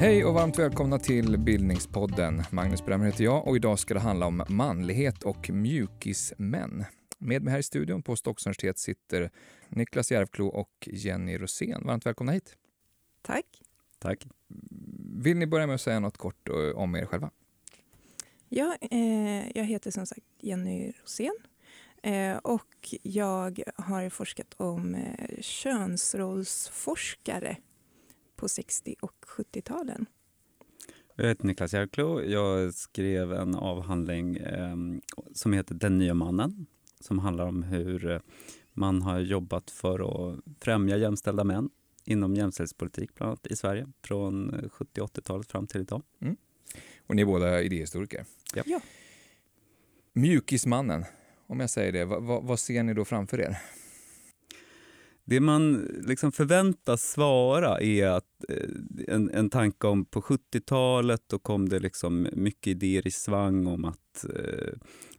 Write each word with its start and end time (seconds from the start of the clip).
Hej 0.00 0.24
och 0.24 0.34
varmt 0.34 0.58
välkomna 0.58 0.98
till 0.98 1.38
Bildningspodden. 1.38 2.42
Magnus 2.50 2.84
Bremmer 2.84 3.06
heter 3.06 3.24
jag 3.24 3.46
och 3.46 3.56
idag 3.56 3.78
ska 3.78 3.94
det 3.94 4.00
handla 4.00 4.26
om 4.26 4.44
manlighet 4.48 5.22
och 5.22 5.50
mjukismän. 5.50 6.84
Med 7.18 7.42
mig 7.42 7.52
här 7.52 7.58
i 7.58 7.62
studion 7.62 8.02
på 8.02 8.16
Stockholms 8.16 8.46
universitet 8.46 8.78
sitter 8.78 9.30
Niklas 9.68 10.12
Järvklo 10.12 10.46
och 10.46 10.88
Jenny 10.92 11.38
Rosén. 11.38 11.86
Varmt 11.86 12.06
välkomna 12.06 12.32
hit. 12.32 12.56
Tack. 13.22 13.44
Tack. 13.98 14.26
Vill 15.22 15.36
ni 15.36 15.46
börja 15.46 15.66
med 15.66 15.74
att 15.74 15.80
säga 15.80 16.00
något 16.00 16.16
kort 16.16 16.48
eh, 16.48 16.70
om 16.74 16.96
er 16.96 17.06
själva? 17.06 17.30
Ja, 18.48 18.76
eh, 18.80 19.58
jag 19.58 19.64
heter 19.64 19.90
som 19.90 20.06
sagt 20.06 20.26
Jenny 20.38 20.92
Rosén 21.02 21.34
eh, 22.02 22.36
och 22.36 22.94
jag 23.02 23.62
har 23.76 24.08
forskat 24.08 24.54
om 24.56 24.94
eh, 24.94 25.40
könsrollsforskare 25.40 27.56
på 28.40 28.48
60 28.48 28.94
och 29.00 29.14
70-talen. 29.26 30.06
Jag 31.16 31.28
heter 31.28 31.46
Niklas 31.46 31.74
Järvklo. 31.74 32.22
Jag 32.22 32.74
skrev 32.74 33.32
en 33.32 33.54
avhandling 33.54 34.36
eh, 34.36 34.76
som 35.32 35.52
heter 35.52 35.74
Den 35.74 35.98
nya 35.98 36.14
mannen 36.14 36.66
som 37.00 37.18
handlar 37.18 37.46
om 37.46 37.62
hur 37.62 38.10
eh, 38.10 38.20
man 38.72 39.02
har 39.02 39.20
jobbat 39.20 39.70
för 39.70 40.30
att 40.32 40.40
främja 40.60 40.96
jämställda 40.96 41.44
män 41.44 41.70
inom 42.04 42.34
jämställdhetspolitik 42.34 43.14
bland 43.14 43.28
annat 43.28 43.46
i 43.46 43.56
Sverige 43.56 43.88
från 44.02 44.68
70 44.72 45.00
80-talet 45.00 45.50
fram 45.50 45.66
till 45.66 45.80
idag. 45.80 46.02
Mm. 46.20 46.36
Och 47.06 47.16
ni 47.16 47.22
är 47.22 47.26
båda 47.26 47.62
idéhistoriker? 47.62 48.24
Ja. 48.54 48.62
ja. 48.66 48.80
Mjukismannen, 50.12 51.04
om 51.46 51.60
jag 51.60 51.70
säger 51.70 51.92
det, 51.92 52.04
vad, 52.04 52.44
vad 52.44 52.58
ser 52.58 52.82
ni 52.82 52.94
då 52.94 53.04
framför 53.04 53.40
er? 53.40 53.58
Det 55.30 55.40
man 55.40 55.74
liksom 56.06 56.32
förväntas 56.32 57.02
svara 57.02 57.80
är 57.80 58.06
att 58.06 58.44
eh, 58.48 59.14
en, 59.14 59.30
en 59.30 59.50
tanke 59.50 59.86
om 59.86 60.04
på 60.04 60.20
70-talet 60.20 61.22
då 61.26 61.38
kom 61.38 61.68
det 61.68 61.78
liksom 61.78 62.28
mycket 62.32 62.66
idéer 62.66 63.06
i 63.06 63.10
svang 63.10 63.66
om 63.66 63.84
att 63.84 64.24
eh, 64.24 64.72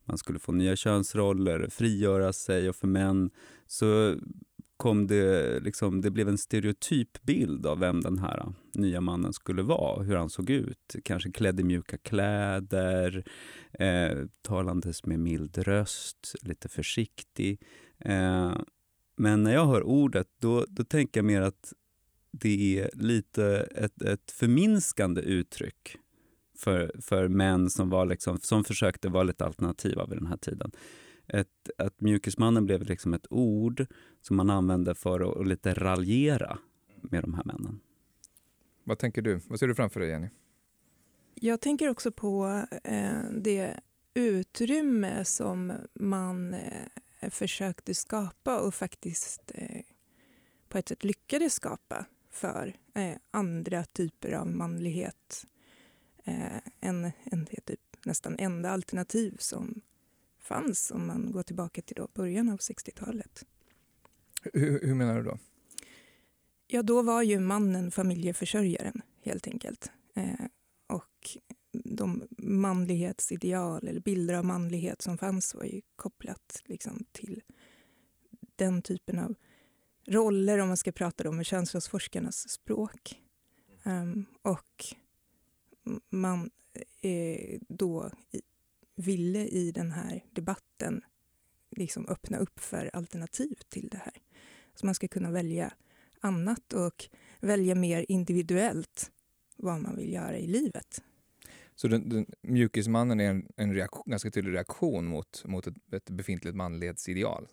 man 0.06 0.18
skulle 0.18 0.40
få 0.40 0.52
nya 0.52 0.76
könsroller, 0.76 1.68
frigöra 1.70 2.34
sig 2.34 2.70
och 2.70 2.76
för 2.76 2.88
män 2.88 3.30
så 3.68 4.16
kom 4.78 5.08
det, 5.08 5.60
liksom, 5.60 6.02
det 6.02 6.12
blev 6.12 6.30
en 6.30 6.38
stereotyp 6.38 7.22
bild 7.22 7.66
av 7.66 7.80
vem 7.80 8.02
den 8.02 8.20
här 8.20 8.54
nya 8.74 9.02
mannen 9.02 9.34
skulle 9.34 9.62
vara, 9.62 10.04
hur 10.04 10.16
han 10.16 10.30
såg 10.30 10.50
ut. 10.50 10.96
Kanske 11.04 11.32
klädd 11.32 11.60
i 11.60 11.64
mjuka 11.64 11.98
kläder, 11.98 13.24
eh, 13.74 14.26
talandes 14.42 15.06
med 15.06 15.20
mild 15.20 15.58
röst, 15.58 16.36
lite 16.42 16.70
försiktig. 16.70 17.62
Eh, 18.00 18.54
men 19.22 19.44
när 19.44 19.54
jag 19.54 19.66
hör 19.66 19.84
ordet, 19.84 20.28
då, 20.40 20.66
då 20.70 20.84
tänker 20.84 21.20
jag 21.20 21.26
mer 21.26 21.42
att 21.42 21.74
det 22.32 22.80
är 22.80 22.90
lite 22.94 23.68
ett, 23.76 24.02
ett 24.02 24.32
förminskande 24.32 25.22
uttryck 25.22 25.98
för, 26.58 26.92
för 27.02 27.28
män 27.28 27.70
som, 27.70 27.90
var 27.90 28.06
liksom, 28.06 28.38
som 28.38 28.64
försökte 28.64 29.10
vara 29.10 29.24
lite 29.24 29.46
alternativa 29.46 30.06
vid 30.06 30.18
den 30.18 30.28
här 30.28 30.38
tiden. 30.38 30.72
Ett, 31.28 31.70
att 31.78 32.02
mjukismannen 32.02 32.66
blev 32.66 32.82
liksom 32.84 33.14
ett 33.14 33.26
ord 33.30 33.86
som 34.22 34.38
man 34.38 34.50
använde 34.50 34.96
för 34.96 35.20
att, 35.20 35.38
att 35.38 35.48
lite 35.48 35.74
raljera 35.74 36.58
med 37.02 37.24
de 37.24 37.34
här 37.34 37.44
männen. 37.44 37.80
Vad 38.84 39.00
tänker 39.00 39.22
du? 39.22 39.40
Vad 39.48 39.60
ser 39.60 39.68
du 39.68 39.76
framför 39.76 40.00
dig, 40.00 40.10
Jenny? 40.10 40.30
Jag 41.36 41.62
tänker 41.62 41.90
också 41.90 42.12
på 42.12 42.64
eh, 42.84 43.12
det 43.32 43.80
utrymme 44.14 45.26
som 45.26 45.74
man 45.94 46.54
eh, 46.54 46.88
försökte 47.30 47.94
skapa 47.94 48.60
och 48.60 48.76
faktiskt 48.76 49.52
eh, 49.56 49.82
på 50.70 50.78
ett 50.78 50.88
sätt 50.88 51.04
lyckades 51.04 51.54
skapa 51.54 52.06
för 52.30 52.76
eh, 52.96 53.18
andra 53.32 53.84
typer 53.84 54.32
av 54.32 54.48
manlighet 54.48 55.46
eh, 56.24 56.58
än, 56.82 57.12
än 57.24 57.48
det 57.52 57.66
typ 57.66 58.06
nästan 58.06 58.36
enda 58.40 58.70
alternativ 58.70 59.36
som 59.40 59.82
fanns 60.40 60.92
om 60.92 61.08
man 61.08 61.32
går 61.32 61.44
tillbaka 61.44 61.82
till 61.82 61.96
då 61.96 62.08
början 62.14 62.50
av 62.50 62.58
60-talet. 62.58 63.46
Hur, 64.54 64.80
hur, 64.88 64.96
menar 64.96 65.16
du 65.16 65.24
då? 65.24 65.38
Ja, 66.68 66.84
då 66.84 67.02
var 67.02 67.22
ju 67.22 67.40
mannen 67.40 67.92
familjeförsörjaren 67.92 69.02
helt 69.24 69.48
enkelt. 69.48 69.92
Eh, 70.16 70.46
de 71.96 72.24
manlighetsideal 72.38 73.88
eller 73.88 74.02
bilder 74.02 74.34
av 74.34 74.46
manlighet 74.46 75.02
som 75.02 75.18
fanns 75.18 75.56
var 75.56 75.64
ju 75.64 75.82
kopplat 75.96 76.62
liksom, 76.66 77.06
till 77.12 77.42
den 78.56 78.82
typen 78.82 79.20
av 79.20 79.36
roller 80.08 80.58
om 80.60 80.68
man 80.68 80.78
ska 80.78 80.92
prata 80.92 81.32
med 81.32 81.46
könsrollsforskarnas 81.46 82.50
språk. 82.50 83.22
Um, 83.84 84.26
och 84.42 84.86
man 86.10 86.50
eh, 87.02 87.60
då 87.70 88.12
ville 88.96 89.48
i 89.48 89.72
den 89.72 89.92
här 89.92 90.26
debatten 90.32 91.02
liksom 91.70 92.08
öppna 92.08 92.38
upp 92.38 92.60
för 92.60 92.90
alternativ 92.94 93.56
till 93.70 93.90
det 93.90 93.98
här. 93.98 94.14
Så 94.76 94.86
man 94.86 94.96
ska 94.96 95.08
kunna 95.08 95.32
välja 95.32 95.74
annat 96.20 96.74
och 96.74 97.10
välja 97.40 97.76
mer 97.76 98.06
individuellt 98.08 99.12
vad 99.56 99.82
man 99.82 99.96
vill 99.96 100.14
göra 100.14 100.38
i 100.38 100.48
livet. 100.48 101.04
Så 101.76 101.88
den, 101.88 102.10
den, 102.10 102.26
mjukismannen 102.42 103.20
är 103.20 103.30
en, 103.30 103.48
en 103.58 103.74
reaktion, 103.74 104.04
ganska 104.06 104.32
tydlig 104.32 104.54
reaktion 104.54 105.06
mot, 105.06 105.44
mot 105.46 105.68
ett, 105.68 105.76
ett 105.94 106.10
befintligt 106.10 106.56
manlighetsideal? 106.56 107.48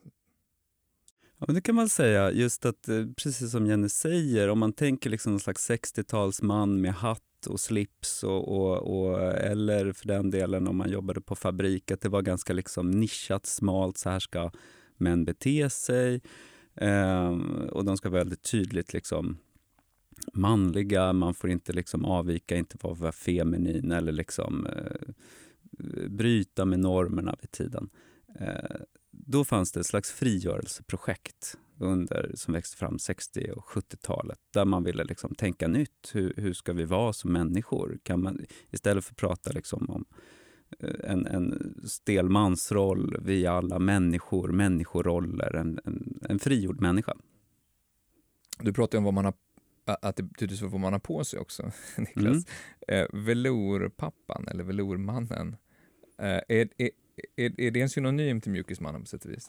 Ja, 1.38 1.44
men 1.46 1.54
det 1.54 1.60
kan 1.60 1.74
man 1.74 1.88
säga. 1.88 2.30
Just 2.30 2.66
att, 2.66 2.88
eh, 2.88 3.06
precis 3.16 3.50
som 3.50 3.66
Jenny 3.66 3.88
säger, 3.88 4.48
om 4.48 4.58
man 4.58 4.72
tänker 4.72 5.10
liksom 5.10 5.32
någon 5.32 5.40
slags 5.40 5.70
60-talsman 5.70 6.80
med 6.80 6.94
hatt 6.94 7.46
och 7.48 7.60
slips 7.60 8.24
och, 8.24 8.48
och, 8.48 8.76
och, 8.76 9.20
eller 9.22 9.92
för 9.92 10.08
den 10.08 10.30
delen 10.30 10.68
om 10.68 10.76
man 10.76 10.90
jobbade 10.90 11.20
på 11.20 11.36
fabrik, 11.36 11.90
att 11.90 12.00
det 12.00 12.08
var 12.08 12.22
ganska 12.22 12.52
liksom 12.52 12.90
nischat, 12.90 13.46
smalt, 13.46 13.98
så 13.98 14.10
här 14.10 14.20
ska 14.20 14.50
män 14.96 15.24
bete 15.24 15.70
sig. 15.70 16.20
Eh, 16.74 17.30
och 17.70 17.84
de 17.84 17.96
ska 17.96 18.10
väldigt 18.10 18.42
tydligt 18.42 18.92
liksom 18.92 19.38
manliga, 20.32 21.12
man 21.12 21.34
får 21.34 21.50
inte 21.50 21.72
liksom 21.72 22.04
avvika, 22.04 22.56
inte 22.56 22.78
vara 22.80 23.12
feminin 23.12 23.92
eller 23.92 24.12
liksom 24.12 24.66
eh, 24.66 25.14
bryta 26.08 26.64
med 26.64 26.80
normerna 26.80 27.36
vid 27.40 27.50
tiden. 27.50 27.90
Eh, 28.40 28.80
då 29.10 29.44
fanns 29.44 29.72
det 29.72 29.80
ett 29.80 29.86
slags 29.86 30.12
frigörelseprojekt 30.12 31.58
under, 31.78 32.32
som 32.34 32.54
växte 32.54 32.76
fram 32.76 32.98
60 32.98 33.50
och 33.56 33.64
70-talet 33.64 34.38
där 34.52 34.64
man 34.64 34.84
ville 34.84 35.04
liksom 35.04 35.34
tänka 35.34 35.68
nytt. 35.68 36.10
Hur, 36.12 36.34
hur 36.36 36.52
ska 36.52 36.72
vi 36.72 36.84
vara 36.84 37.12
som 37.12 37.32
människor? 37.32 37.98
Kan 38.02 38.22
man, 38.22 38.40
istället 38.70 39.04
för 39.04 39.12
att 39.12 39.16
prata 39.16 39.52
liksom 39.52 39.90
om 39.90 40.04
eh, 40.78 41.10
en, 41.10 41.26
en 41.26 41.74
stel 41.84 42.28
mansroll, 42.28 43.16
vi 43.22 43.44
är 43.44 43.50
alla 43.50 43.78
människor, 43.78 44.52
människoroller, 44.52 45.56
en, 45.56 45.80
en, 45.84 46.18
en 46.28 46.38
frigjord 46.38 46.80
människa. 46.80 47.14
Du 48.60 48.72
pratar 48.72 48.98
om 48.98 49.04
vad 49.04 49.14
man 49.14 49.24
har 49.24 49.34
att 49.94 50.16
det 50.16 50.22
betyder 50.22 50.66
vad 50.66 50.80
man 50.80 50.92
har 50.92 51.00
på 51.00 51.24
sig 51.24 51.38
också, 51.38 51.62
Niklas. 51.96 52.44
Mm. 52.88 53.02
Eh, 53.02 53.06
velourpappan, 53.12 54.48
eller 54.48 54.64
velourmannen. 54.64 55.56
Eh, 56.18 56.26
är, 56.26 56.68
är, 56.78 56.90
är, 57.36 57.60
är 57.60 57.70
det 57.70 57.80
en 57.80 57.88
synonym 57.88 58.40
till 58.40 58.52
mjukismannen 58.52 59.00
på 59.00 59.06
sätt 59.06 59.24
och 59.24 59.30
vis? 59.30 59.48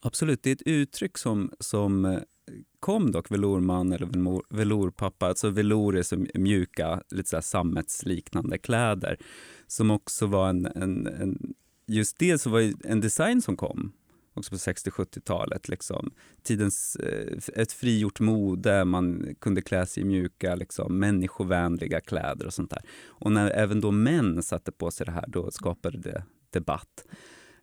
Absolut, 0.00 0.42
det 0.42 0.50
är 0.50 0.54
ett 0.54 0.62
uttryck 0.62 1.18
som, 1.18 1.52
som 1.60 2.04
eh, 2.04 2.20
kom 2.80 3.10
dock, 3.12 3.30
velourman 3.30 3.92
eller 3.92 4.54
velourpappa. 4.56 5.26
Alltså 5.26 5.50
velour 5.50 5.96
är 5.96 6.02
så 6.02 6.26
mjuka, 6.34 7.02
lite 7.10 7.28
så 7.28 7.42
sammetsliknande 7.42 8.58
kläder. 8.58 9.18
Som 9.66 9.90
också 9.90 10.26
var 10.26 10.48
en, 10.48 10.66
en, 10.66 11.06
en 11.06 11.54
just 11.86 12.18
det 12.18 12.38
så 12.38 12.50
var 12.50 12.72
en 12.84 13.00
design 13.00 13.42
som 13.42 13.56
kom 13.56 13.92
också 14.38 14.50
på 14.50 14.56
60-70-talet. 14.56 15.68
Liksom. 15.68 16.10
Tidens, 16.42 16.96
eh, 16.96 17.38
ett 17.54 17.72
frigjort 17.72 18.20
mode, 18.20 18.84
man 18.84 19.34
kunde 19.40 19.62
klä 19.62 19.86
sig 19.86 20.02
i 20.02 20.06
mjuka, 20.06 20.54
liksom, 20.54 20.98
människovänliga 20.98 22.00
kläder 22.00 22.46
och 22.46 22.54
sånt 22.54 22.70
där. 22.70 22.82
Och 23.06 23.32
när 23.32 23.50
även 23.50 23.80
då 23.80 23.90
män 23.90 24.42
satte 24.42 24.72
på 24.72 24.90
sig 24.90 25.06
det 25.06 25.12
här, 25.12 25.24
då 25.28 25.50
skapade 25.50 25.98
det 25.98 26.24
debatt. 26.50 27.04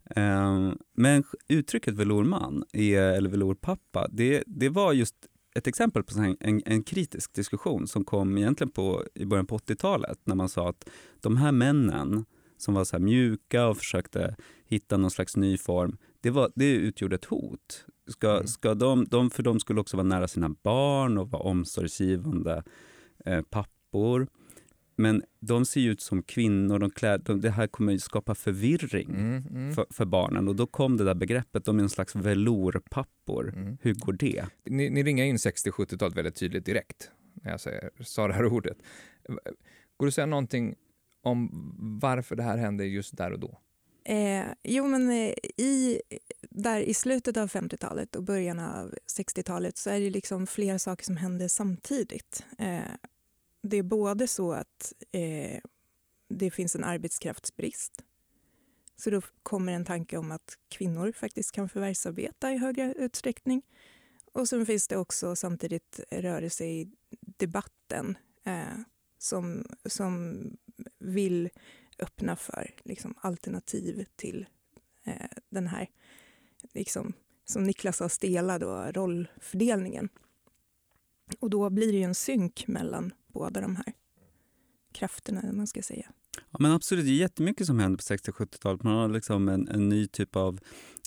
Ehm, 0.09 0.77
men 0.93 1.23
uttrycket 1.47 1.93
velourman, 1.93 2.63
eller 2.73 3.29
velourpappa, 3.29 4.07
det, 4.11 4.43
det 4.47 4.69
var 4.69 4.93
just 4.93 5.15
ett 5.55 5.67
exempel 5.67 6.03
på 6.03 6.19
en, 6.19 6.37
en, 6.39 6.61
en, 6.65 6.83
kritisk 6.83 7.33
diskussion 7.33 7.87
som 7.87 8.05
kom 8.05 8.37
egentligen 8.37 8.71
på, 8.71 9.03
i 9.13 9.25
början 9.25 9.47
på 9.47 9.57
80-talet 9.57 10.19
när 10.23 10.35
man 10.35 10.49
sa 10.49 10.69
att 10.69 10.89
de 11.21 11.37
här 11.37 11.51
männen 11.51 12.25
som 12.57 12.73
var 12.73 12.83
så 12.83 12.99
mjuka 12.99 13.67
och 13.67 13.77
försökte 13.77 14.35
hitta 14.65 14.97
någon 14.97 15.11
slags 15.11 15.35
ny 15.37 15.57
form, 15.57 15.97
det, 16.25 16.31
var, 16.31 16.51
det 16.55 16.71
utgjorde 16.71 17.15
ett 17.15 17.25
hot. 17.25 17.85
Ska, 18.07 18.31
mm. 18.31 18.47
ska 18.47 18.73
de, 18.73 19.05
de, 19.05 19.29
för 19.29 19.43
de 19.43 19.59
skulle 19.59 19.81
också 19.81 19.97
vara 19.97 20.07
nära 20.07 20.27
sina 20.27 20.49
barn 20.49 21.17
och 21.17 21.31
vara 21.31 21.43
omsorgsgivande 21.43 22.63
eh, 23.25 23.41
pappor. 23.41 24.27
Men 24.95 25.23
de 25.39 25.65
ser 25.65 25.81
ut 25.81 26.01
som 26.01 26.23
kvinnor, 26.23 26.79
de 26.79 26.89
klär, 26.91 27.17
de, 27.17 27.41
det 27.41 27.49
här 27.49 27.67
kommer 27.67 27.95
att 27.95 28.01
skapa 28.01 28.35
förvirring 28.35 29.09
mm, 29.09 29.43
mm. 29.49 29.73
För, 29.73 29.85
för, 29.89 30.05
barnen. 30.05 30.47
Och 30.47 30.55
då 30.55 30.67
kom 30.67 30.97
det 30.97 31.03
där 31.03 31.15
begreppet, 31.15 31.65
de 31.65 31.79
är 31.79 31.83
en 31.83 31.89
slags 31.89 32.15
velourpappor. 32.15 33.53
Mm. 33.55 33.77
Hur 33.81 33.93
går 33.93 34.13
det? 34.13 34.45
Ni, 34.65 34.89
ni 34.89 35.03
ringer 35.03 35.23
in 35.25 35.35
60-70-talet 35.35 36.17
väldigt 36.17 36.35
tydligt 36.35 36.65
direkt 36.65 37.11
när 37.33 37.51
jag 37.51 37.61
säger, 37.61 37.89
sa 37.99 38.27
det 38.27 38.33
här 38.33 38.45
ordet. 38.45 38.77
Går 39.97 40.05
det 40.05 40.07
att 40.07 40.13
säga 40.13 40.25
någonting 40.25 40.75
om 41.23 41.49
varför 42.01 42.35
det 42.35 42.43
här 42.43 42.57
hände 42.57 42.85
just 42.85 43.17
där 43.17 43.31
och 43.31 43.39
då? 43.39 43.59
Eh, 44.05 44.45
jo, 44.63 44.87
men 44.87 45.09
eh, 45.09 45.33
i, 45.57 46.01
där 46.41 46.79
i 46.79 46.93
slutet 46.93 47.37
av 47.37 47.49
50-talet 47.49 48.15
och 48.15 48.23
början 48.23 48.59
av 48.59 48.95
60-talet 49.17 49.77
så 49.77 49.89
är 49.89 49.99
det 49.99 50.09
liksom 50.09 50.47
flera 50.47 50.79
saker 50.79 51.05
som 51.05 51.17
händer 51.17 51.47
samtidigt. 51.47 52.45
Eh, 52.57 52.91
det 53.61 53.77
är 53.77 53.83
både 53.83 54.27
så 54.27 54.53
att 54.53 54.93
eh, 55.11 55.59
det 56.29 56.51
finns 56.51 56.75
en 56.75 56.83
arbetskraftsbrist. 56.83 58.03
Så 58.97 59.09
då 59.09 59.21
kommer 59.43 59.73
en 59.73 59.85
tanke 59.85 60.17
om 60.17 60.31
att 60.31 60.57
kvinnor 60.69 61.11
faktiskt 61.11 61.51
kan 61.51 61.69
förvärvsarbeta 61.69 62.51
i 62.51 62.57
högre 62.57 62.93
utsträckning. 62.93 63.61
Och 64.33 64.49
sen 64.49 64.65
finns 64.65 64.87
det 64.87 64.97
också 64.97 65.35
samtidigt 65.35 65.99
rörelse 66.11 66.65
i 66.65 66.91
debatten 67.37 68.17
eh, 68.43 68.79
som, 69.17 69.65
som 69.85 70.43
vill 70.99 71.49
öppna 71.99 72.35
för 72.35 72.71
liksom, 72.83 73.13
alternativ 73.17 74.05
till 74.15 74.45
eh, 75.03 75.13
den 75.49 75.67
här, 75.67 75.89
liksom, 76.73 77.13
som 77.45 77.63
Niklas 77.63 77.97
sa, 77.97 78.09
stela 78.09 78.59
då, 78.59 78.91
rollfördelningen. 78.91 80.09
Och 81.39 81.49
då 81.49 81.69
blir 81.69 81.91
det 81.91 81.97
ju 81.97 82.03
en 82.03 82.15
synk 82.15 82.67
mellan 82.67 83.13
båda 83.27 83.61
de 83.61 83.75
här 83.75 83.93
krafterna, 84.91 85.53
man 85.53 85.67
ska 85.67 85.81
säga. 85.81 86.11
Ja, 86.51 86.57
men 86.59 86.71
absolut, 86.71 87.05
det 87.05 87.11
är 87.11 87.15
jättemycket 87.15 87.67
som 87.67 87.79
händer 87.79 87.97
på 87.97 88.03
60 88.03 88.31
70-talet. 88.31 88.83
Man 88.83 88.93
har 88.93 89.09
liksom 89.09 89.49
en, 89.49 89.67
en 89.67 89.89
ny 89.89 90.07
typ 90.07 90.35
av 90.35 90.59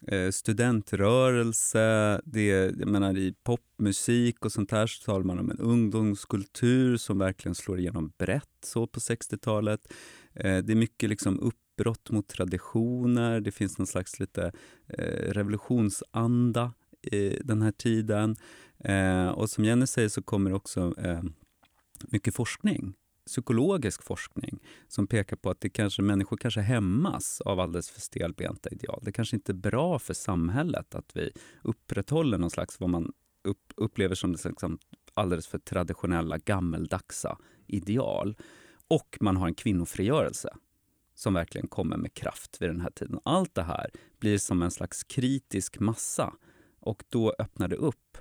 eh, 0.06 0.30
studentrörelse. 0.30 2.20
Det, 2.24 2.46
jag 2.78 2.88
menar, 2.88 3.16
I 3.16 3.34
popmusik 3.42 4.44
och 4.44 4.52
sånt 4.52 4.70
här 4.70 4.86
så 4.86 5.04
talar 5.04 5.24
man 5.24 5.38
om 5.38 5.50
en 5.50 5.58
ungdomskultur 5.58 6.96
som 6.96 7.18
verkligen 7.18 7.54
slår 7.54 7.78
igenom 7.78 8.12
brett 8.18 8.64
så 8.64 8.86
på 8.86 9.00
60-talet. 9.00 9.92
Eh, 10.38 10.58
det 10.58 10.72
är 10.72 10.76
mycket 10.76 11.08
liksom 11.10 11.40
uppbrott 11.40 12.10
mot 12.10 12.28
traditioner. 12.28 13.40
Det 13.40 13.52
finns 13.52 13.78
någon 13.78 13.86
slags 13.86 14.20
lite 14.20 14.52
eh, 14.88 15.32
revolutionsanda 15.32 16.72
i 17.02 17.28
den 17.28 17.62
här 17.62 17.72
tiden. 17.72 18.36
Eh, 18.84 19.28
och 19.28 19.50
som 19.50 19.64
Jenny 19.64 19.86
säger 19.86 20.08
så 20.08 20.22
kommer 20.22 20.52
också 20.52 20.94
eh, 20.98 21.22
mycket 22.10 22.34
forskning 22.34 22.94
psykologisk 23.28 24.02
forskning 24.02 24.58
som 24.88 25.06
pekar 25.06 25.36
på 25.36 25.50
att 25.50 25.60
det 25.60 25.70
kanske, 25.70 26.02
människor 26.02 26.36
kanske 26.36 26.60
hämmas 26.60 27.40
av 27.40 27.60
alldeles 27.60 27.90
för 27.90 28.00
stelbenta 28.00 28.70
ideal. 28.70 29.00
Det 29.02 29.12
kanske 29.12 29.36
inte 29.36 29.52
är 29.52 29.54
bra 29.54 29.98
för 29.98 30.14
samhället 30.14 30.94
att 30.94 31.16
vi 31.16 31.30
upprätthåller 31.62 32.38
någon 32.38 32.50
slags 32.50 32.80
vad 32.80 32.90
man 32.90 33.12
upp, 33.44 33.72
upplever 33.76 34.14
som 34.14 34.32
liksom 34.44 34.78
alldeles 35.14 35.46
för 35.46 35.58
traditionella, 35.58 36.38
gammeldagsa 36.38 37.38
ideal. 37.66 38.36
Och 38.88 39.18
man 39.20 39.36
har 39.36 39.46
en 39.46 39.54
kvinnofrigörelse 39.54 40.56
som 41.14 41.34
verkligen 41.34 41.68
kommer 41.68 41.96
med 41.96 42.14
kraft 42.14 42.62
vid 42.62 42.68
den 42.68 42.80
här 42.80 42.90
tiden. 42.90 43.20
Allt 43.24 43.54
det 43.54 43.62
här 43.62 43.90
blir 44.18 44.38
som 44.38 44.62
en 44.62 44.70
slags 44.70 45.04
kritisk 45.04 45.78
massa 45.78 46.34
och 46.80 47.04
då 47.08 47.34
öppnar 47.38 47.68
det 47.68 47.76
upp 47.76 48.18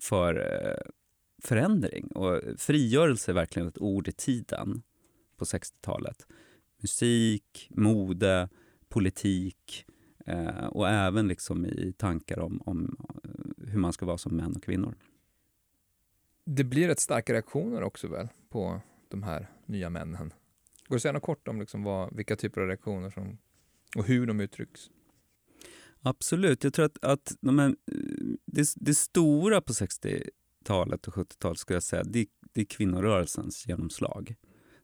för 0.00 0.34
eh, 0.36 0.90
förändring. 1.42 2.06
Och 2.06 2.42
frigörelse 2.56 3.32
är 3.32 3.34
verkligen 3.34 3.68
ett 3.68 3.78
ord 3.78 4.08
i 4.08 4.12
tiden 4.12 4.82
på 5.36 5.44
60-talet. 5.44 6.26
Musik, 6.82 7.68
mode, 7.70 8.48
politik 8.88 9.86
eh, 10.26 10.66
och 10.66 10.88
även 10.88 11.28
liksom 11.28 11.66
i 11.66 11.94
tankar 11.98 12.38
om, 12.38 12.62
om 12.66 12.96
eh, 13.24 13.66
hur 13.70 13.78
man 13.78 13.92
ska 13.92 14.06
vara 14.06 14.18
som 14.18 14.36
män 14.36 14.56
och 14.56 14.62
kvinnor. 14.62 14.94
Det 16.44 16.64
blir 16.64 16.88
rätt 16.88 17.00
starka 17.00 17.32
reaktioner 17.32 17.82
också 17.82 18.08
väl 18.08 18.28
på 18.48 18.80
de 19.10 19.22
här 19.22 19.50
nya 19.66 19.90
männen? 19.90 20.32
Går 20.88 20.94
det 20.94 20.96
att 20.96 21.02
säga 21.02 21.12
något 21.12 21.22
kort 21.22 21.48
om 21.48 21.60
liksom 21.60 21.82
vad, 21.82 22.16
vilka 22.16 22.36
typer 22.36 22.60
av 22.60 22.66
reaktioner 22.66 23.10
som, 23.10 23.38
och 23.96 24.04
hur 24.04 24.26
de 24.26 24.40
uttrycks? 24.40 24.90
Absolut. 26.02 26.64
Jag 26.64 26.72
tror 26.72 26.84
att, 26.84 27.04
att 27.04 27.36
de 27.40 27.58
här, 27.58 27.76
det, 28.46 28.72
det 28.76 28.94
stora 28.94 29.60
på 29.60 29.74
60 29.74 30.22
talet 30.64 31.08
och 31.08 31.14
70-talet 31.14 31.58
skulle 31.58 31.76
jag 31.76 31.82
säga, 31.82 32.02
det, 32.04 32.26
det 32.52 32.60
är 32.60 32.64
kvinnorörelsens 32.64 33.66
genomslag. 33.66 34.34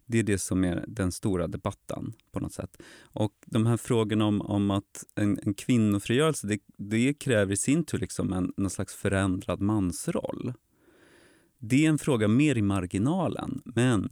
Det 0.06 0.19
är 0.19 0.23
det 0.23 0.38
som 0.38 0.64
är 0.64 0.84
den 0.88 1.12
stora 1.12 1.46
debatten 1.46 2.12
på 2.32 2.40
något 2.40 2.52
sätt. 2.52 2.82
Och 3.00 3.32
de 3.46 3.67
här 3.67 3.76
frågorna 3.76 4.25
om, 4.25 4.40
om 4.40 4.70
att 4.70 5.05
en, 5.14 5.38
en 5.43 5.55
kvinnofrigörelse, 5.55 6.46
det, 6.46 6.58
det 6.76 7.14
kräver 7.14 7.52
i 7.52 7.56
sin 7.56 7.84
tur 7.84 7.99
liksom 7.99 8.32
en 8.32 8.52
någon 8.56 8.70
slags 8.70 8.94
förändrad 8.94 9.61
mansroll. 9.61 10.52
Det 11.68 11.84
är 11.84 11.88
en 11.88 11.98
fråga 11.98 12.28
mer 12.28 12.58
i 12.58 12.62
marginalen, 12.62 13.62
men 13.64 14.08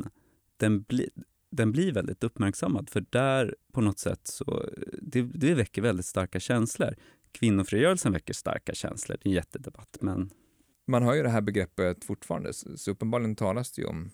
den, 0.57 0.83
bli, 0.83 1.11
den 1.51 1.73
blir 1.73 1.93
väldigt 1.93 2.25
uppmärksammad 2.25 2.91
för 2.91 3.05
där 3.11 3.57
på 3.73 3.81
något 3.81 3.99
sätt 3.99 4.21
så, 4.27 4.71
det, 5.03 5.23
det 5.23 5.55
väcker 5.55 5.83
väldigt 5.83 6.07
starka 6.07 6.41
känslor. 6.41 6.95
Kvinnofrigörelsen 7.33 8.13
väcker 8.13 8.35
starka 8.35 8.75
känslor, 8.75 9.17
det 9.23 9.29
är 9.29 9.31
en 9.31 9.35
jättedebatt, 9.35 9.97
men 10.01 10.31
man 10.87 11.03
har 11.03 11.15
ju 11.15 11.23
det 11.23 11.29
här 11.29 11.41
begreppet 11.41 12.05
fortfarande, 12.05 12.53
så 12.53 12.91
uppenbarligen 12.91 13.37
talas 13.37 13.73
det 13.73 13.83
ju 13.83 13.89
om 13.89 14.11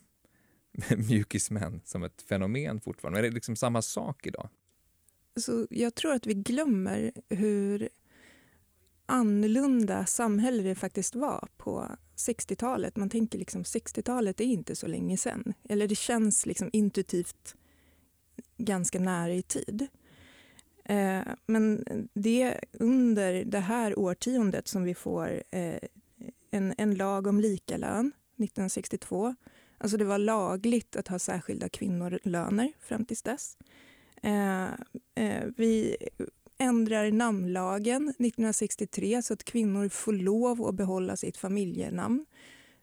mjukismän 0.97 1.81
som 1.85 2.03
ett 2.03 2.21
fenomen 2.21 2.81
fortfarande. 2.81 3.17
Men 3.17 3.25
är 3.25 3.29
det 3.29 3.35
liksom 3.35 3.55
samma 3.55 3.81
sak 3.81 4.27
idag? 4.27 4.49
Så 5.39 5.67
jag 5.69 5.95
tror 5.95 6.13
att 6.13 6.25
vi 6.25 6.33
glömmer 6.33 7.11
hur 7.29 7.89
annorlunda 9.11 10.05
samhälle 10.05 10.63
det 10.63 10.75
faktiskt 10.75 11.15
var 11.15 11.47
på 11.57 11.87
60-talet. 12.15 12.95
Man 12.95 13.09
tänker 13.09 13.39
liksom 13.39 13.63
60-talet 13.63 14.41
är 14.41 14.45
inte 14.45 14.75
så 14.75 14.87
länge 14.87 15.17
sen. 15.17 15.53
Eller 15.69 15.87
det 15.87 15.95
känns 15.95 16.45
liksom 16.45 16.69
intuitivt 16.73 17.55
ganska 18.57 18.99
nära 18.99 19.33
i 19.33 19.41
tid. 19.41 19.87
Eh, 20.85 21.21
men 21.45 21.83
det 22.13 22.41
är 22.41 22.63
under 22.71 23.45
det 23.45 23.59
här 23.59 23.99
årtiondet 23.99 24.67
som 24.67 24.83
vi 24.83 24.95
får 24.95 25.43
eh, 25.51 25.79
en, 26.51 26.73
en 26.77 26.95
lag 26.95 27.27
om 27.27 27.39
likalön 27.39 28.07
1962. 28.07 29.35
Alltså 29.77 29.97
det 29.97 30.05
var 30.05 30.17
lagligt 30.17 30.95
att 30.95 31.07
ha 31.07 31.19
särskilda 31.19 31.69
kvinnolöner 31.69 32.71
fram 32.79 33.05
tills 33.05 33.21
dess. 33.21 33.57
Eh, 34.23 34.65
eh, 35.15 35.43
vi 35.57 35.97
ändrar 36.61 37.11
namnlagen 37.11 38.09
1963 38.09 39.21
så 39.21 39.33
att 39.33 39.43
kvinnor 39.43 39.89
får 39.89 40.13
lov 40.13 40.65
att 40.65 40.75
behålla 40.75 41.17
sitt 41.17 41.37
familjenamn. 41.37 42.25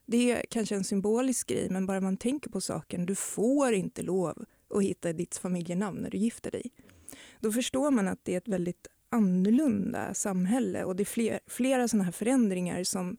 Det 0.07 0.31
är 0.31 0.45
kanske 0.51 0.75
en 0.75 0.85
symbolisk 0.85 1.47
grej, 1.49 1.69
men 1.71 1.87
bara 1.87 2.01
man 2.01 2.17
tänker 2.17 2.51
på 2.51 2.61
saken, 2.61 3.07
du 3.07 3.15
får 3.15 3.73
inte 3.73 4.03
lov 4.03 4.45
att 4.75 4.83
hitta 4.83 5.13
ditt 5.13 5.37
familjenamn 5.37 5.99
när 5.99 6.11
du 6.11 6.19
gifter 6.19 6.51
dig. 6.51 6.71
Då 7.41 7.53
förstår 7.53 7.91
man 7.91 8.09
att 8.09 8.19
det 8.23 8.35
är 8.35 8.39
ett 8.39 8.49
väldigt 8.49 8.87
annorlunda 9.11 10.15
samhälle 10.15 10.85
och 10.85 10.97
det 10.97 11.03
är 11.03 11.05
fler, 11.05 11.41
flera 11.47 11.89
sådana 11.89 12.05
här 12.05 12.13
förändringar 12.13 12.85
som 12.85 13.17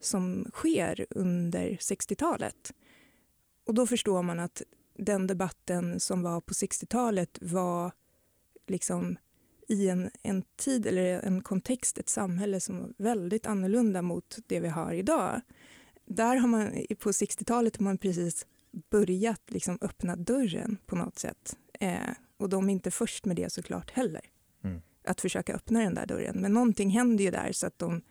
som 0.00 0.50
sker 0.54 1.06
under 1.10 1.70
60-talet. 1.70 2.72
Och 3.66 3.74
då 3.74 3.86
förstår 3.86 4.22
man 4.22 4.40
att 4.40 4.62
den 4.98 5.26
debatten 5.26 6.00
som 6.00 6.22
var 6.22 6.40
på 6.40 6.54
60-talet 6.54 7.38
var 7.40 7.92
liksom 8.66 9.16
i 9.70 9.88
en, 9.88 10.10
en 10.22 10.42
tid 10.56 10.86
eller 10.86 11.20
en 11.20 11.42
kontext, 11.42 11.98
ett 11.98 12.08
samhälle 12.08 12.60
som 12.60 12.80
var 12.80 12.92
väldigt 12.96 13.46
annorlunda 13.46 14.02
mot 14.02 14.38
det 14.46 14.60
vi 14.60 14.68
har 14.68 14.92
idag. 14.92 15.40
Där 16.06 16.36
har 16.36 16.48
man, 16.48 16.66
på 16.98 17.10
60-talet 17.10 17.76
har 17.76 17.84
man 17.84 17.98
precis 17.98 18.46
börjat 18.90 19.42
liksom 19.46 19.78
öppna 19.80 20.16
dörren 20.16 20.78
på 20.86 20.96
något 20.96 21.18
sätt. 21.18 21.56
Eh, 21.80 22.10
och 22.36 22.48
de 22.48 22.68
är 22.68 22.72
inte 22.72 22.90
först 22.90 23.24
med 23.24 23.36
det 23.36 23.52
såklart 23.52 23.90
heller. 23.90 24.22
Mm. 24.64 24.82
Att 25.04 25.20
försöka 25.20 25.54
öppna 25.54 25.80
den 25.80 25.94
där 25.94 26.06
dörren. 26.06 26.40
Men 26.40 26.52
någonting 26.52 26.90
händer 26.90 27.24
ju 27.24 27.30
där 27.30 27.52
så 27.52 27.66
att 27.66 27.78
de 27.78 28.02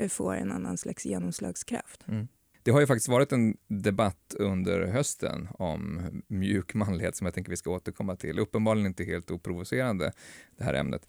Eh, 0.00 0.08
får 0.08 0.34
en 0.34 0.52
annan 0.52 0.76
slags 0.76 1.06
genomslagskraft. 1.06 2.08
Mm. 2.08 2.28
Det 2.62 2.70
har 2.70 2.80
ju 2.80 2.86
faktiskt 2.86 3.08
varit 3.08 3.32
en 3.32 3.56
debatt 3.68 4.34
under 4.38 4.86
hösten 4.86 5.48
om 5.50 6.00
mjuk 6.26 6.74
manlighet 6.74 7.16
som 7.16 7.24
jag 7.24 7.34
tänker 7.34 7.50
vi 7.50 7.56
ska 7.56 7.70
återkomma 7.70 8.16
till. 8.16 8.38
Uppenbarligen 8.38 8.86
inte 8.86 9.04
helt 9.04 9.30
oprovocerande 9.30 10.12
det 10.56 10.64
här 10.64 10.74
ämnet. 10.74 11.06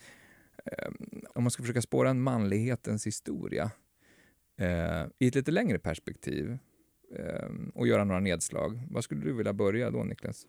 Ehm, 0.66 0.96
om 1.36 1.44
man 1.44 1.52
ska 1.52 1.64
försöka 1.64 1.82
spåra 1.82 2.10
en 2.10 2.22
manlighetens 2.22 3.08
historia 3.08 3.72
eh, 4.58 5.06
i 5.20 5.28
ett 5.28 5.36
lite 5.36 5.52
längre 5.52 5.80
perspektiv 5.80 6.58
eh, 7.16 7.50
och 7.74 7.88
göra 7.88 8.04
några 8.04 8.20
nedslag. 8.20 8.82
Vad 8.90 9.04
skulle 9.04 9.22
du 9.22 9.34
vilja 9.34 9.54
börja 9.54 9.92
då 9.92 10.04
Niklas? 10.04 10.48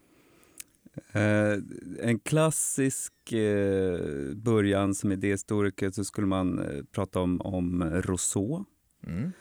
Eh, 1.12 1.58
en 2.00 2.18
klassisk 2.18 3.32
eh, 3.32 4.34
början 4.34 4.94
som 4.94 5.12
idéhistoriker 5.12 5.90
så 5.90 6.04
skulle 6.04 6.26
man 6.26 6.58
eh, 6.58 6.84
prata 6.92 7.20
om, 7.20 7.40
om 7.40 7.84
Rousseau. 7.84 8.64
Mm. 9.06 9.32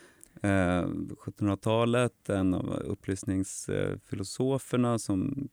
Eh, 0.42 0.88
1700-talet, 1.26 2.30
en 2.30 2.54
av 2.54 2.74
upplysningsfilosoferna 2.74 5.00
som 5.00 5.50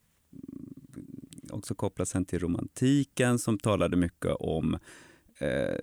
också 1.50 1.74
kopplas 1.74 2.10
sen 2.10 2.24
till 2.24 2.38
romantiken 2.38 3.38
som 3.38 3.58
talade 3.58 3.96
mycket 3.96 4.32
om 4.32 4.78
eh, 5.38 5.74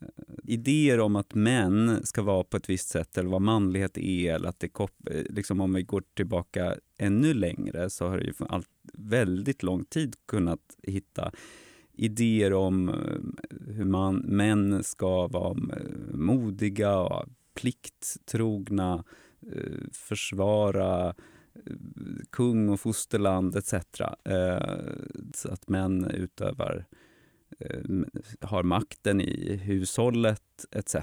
eh, 0.00 0.08
idéer 0.44 1.00
om 1.00 1.16
att 1.16 1.34
män 1.34 2.00
ska 2.04 2.22
vara 2.22 2.44
på 2.44 2.56
ett 2.56 2.70
visst 2.70 2.88
sätt 2.88 3.18
eller 3.18 3.30
vad 3.30 3.42
manlighet 3.42 3.98
är. 3.98 4.34
Eller 4.34 4.48
att 4.48 4.60
det, 4.60 4.80
eh, 4.80 5.22
liksom 5.30 5.60
om 5.60 5.74
vi 5.74 5.82
går 5.82 6.02
tillbaka 6.14 6.76
ännu 6.98 7.34
längre 7.34 7.90
så 7.90 8.08
har 8.08 8.18
det 8.18 8.24
ju 8.24 8.32
för 8.32 8.46
allt, 8.46 8.68
väldigt 8.92 9.62
lång 9.62 9.84
tid 9.84 10.14
kunnat 10.26 10.76
hitta 10.82 11.32
idéer 11.96 12.52
om 12.52 12.88
eh, 12.88 12.94
hur 13.74 13.84
man, 13.84 14.16
män 14.16 14.84
ska 14.84 15.28
vara 15.28 15.50
eh, 15.50 16.16
modiga 16.16 16.98
och 16.98 17.24
plikttrogna, 17.54 19.04
eh, 19.52 19.88
försvara 19.92 21.14
kung 22.30 22.68
och 22.68 22.80
fosterland 22.80 23.56
etc. 23.56 23.74
Så 25.34 25.48
att 25.52 25.68
män 25.68 26.04
utövar 26.04 26.84
har 28.40 28.62
makten 28.62 29.20
i 29.20 29.56
hushållet 29.56 30.64
etc. 30.70 30.96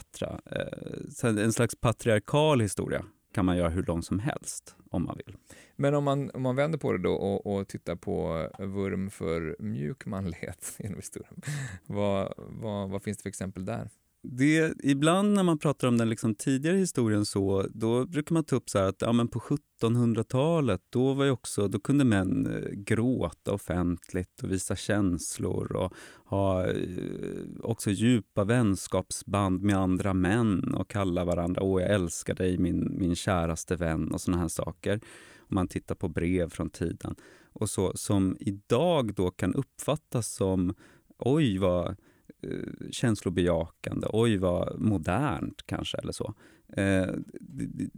En 1.24 1.54
slags 1.54 1.76
patriarkal 1.76 2.62
historia 2.62 3.06
kan 3.34 3.46
man 3.46 3.58
göra 3.58 3.70
hur 3.70 3.84
lång 3.84 4.04
som 4.04 4.20
helst 4.20 4.76
om 4.90 5.06
man 5.06 5.18
vill. 5.26 5.36
Men 5.76 5.96
om 5.96 6.04
man, 6.04 6.32
om 6.32 6.42
man 6.42 6.56
vänder 6.56 6.80
på 6.80 6.92
det 6.92 6.98
då 6.98 7.14
och, 7.14 7.56
och 7.56 7.68
tittar 7.68 7.96
på 7.96 8.50
vurm 8.60 9.10
för 9.10 9.56
mjuk 9.60 10.06
manlighet 10.06 10.76
genom 10.80 10.96
historien, 10.96 11.42
vad, 11.86 12.34
vad, 12.38 12.90
vad 12.90 13.04
finns 13.04 13.18
det 13.18 13.22
för 13.22 13.30
exempel 13.30 13.66
där? 13.66 13.90
Det, 14.24 14.74
ibland 14.84 15.34
när 15.34 15.44
man 15.44 15.60
pratar 15.60 15.88
om 15.88 15.98
den 15.98 16.10
liksom 16.10 16.36
tidigare 16.36 16.78
historien 16.78 17.26
så, 17.26 17.66
då 17.74 18.06
brukar 18.06 18.34
man 18.34 18.44
ta 18.44 18.56
upp 18.56 18.70
så 18.70 18.80
att 18.80 19.02
ja, 19.02 19.12
men 19.12 19.28
på 19.28 19.40
1700-talet 19.40 20.82
då, 20.90 21.14
var 21.14 21.30
också, 21.30 21.68
då 21.68 21.80
kunde 21.80 22.04
män 22.04 22.48
eh, 22.48 22.70
gråta 22.72 23.54
offentligt 23.54 24.44
och 24.44 24.52
visa 24.52 24.76
känslor 24.76 25.76
och 25.76 25.94
ha 26.26 26.68
eh, 26.68 27.44
också 27.60 27.90
djupa 27.90 28.44
vänskapsband 28.44 29.62
med 29.62 29.78
andra 29.78 30.14
män 30.14 30.74
och 30.74 30.90
kalla 30.90 31.26
varandra 31.26 31.64
åh 31.64 31.82
jag 31.82 31.92
älskar 31.92 32.36
dig 32.36 32.58
min, 32.58 32.98
min 33.00 33.16
käraste 33.16 33.76
vän 33.76 34.12
och 34.12 34.22
såna 34.22 34.38
här 34.38 34.48
saker. 34.48 35.02
Om 35.40 35.56
man 35.56 35.68
tittar 35.68 35.96
på 35.96 36.10
brev 36.10 36.50
från 36.50 36.70
tiden. 36.70 37.16
Och 37.54 37.70
så, 37.70 37.92
som 37.96 38.38
idag 38.40 39.14
då 39.14 39.32
kan 39.32 39.54
uppfattas 39.54 40.28
som 40.28 40.74
oj 41.18 41.58
vad 41.58 41.96
Eh, 42.44 42.90
känslobejakande, 42.92 44.08
oj 44.14 44.38
vad 44.38 44.80
modernt 44.80 45.62
kanske 45.66 45.98
eller 45.98 46.12
så. 46.12 46.34
Eh, 46.74 47.08
det, 47.40 47.90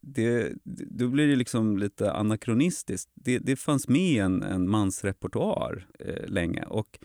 det, 0.00 0.52
då 0.90 1.08
blir 1.08 1.28
det 1.28 1.36
liksom 1.36 1.78
lite 1.78 2.12
anakronistiskt. 2.12 3.10
Det, 3.14 3.38
det 3.38 3.56
fanns 3.56 3.88
med 3.88 4.00
i 4.00 4.18
en, 4.18 4.42
en 4.42 4.70
mansrepertoar 4.70 5.86
eh, 5.98 6.26
länge 6.26 6.62
och 6.62 6.98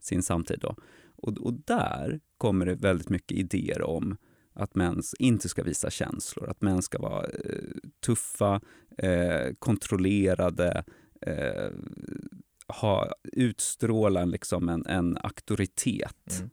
sin 0.00 0.22
samtid. 0.22 0.58
Då. 0.60 0.76
Och, 1.16 1.38
och 1.38 1.54
där 1.54 2.20
kommer 2.38 2.66
det 2.66 2.74
väldigt 2.74 3.08
mycket 3.08 3.38
idéer 3.38 3.82
om 3.82 4.16
att 4.52 4.74
män 4.74 5.02
inte 5.18 5.48
ska 5.48 5.62
visa 5.62 5.90
känslor, 5.90 6.50
att 6.50 6.62
män 6.62 6.82
ska 6.82 6.98
vara 6.98 7.24
eh, 7.24 7.64
tuffa, 8.06 8.60
eh, 8.98 9.54
kontrollerade, 9.58 10.84
eh, 11.20 11.70
ha, 12.68 13.12
utstråla 13.22 14.24
liksom 14.24 14.68
en, 14.68 14.86
en 14.86 15.16
auktoritet. 15.16 16.38
Mm. 16.38 16.50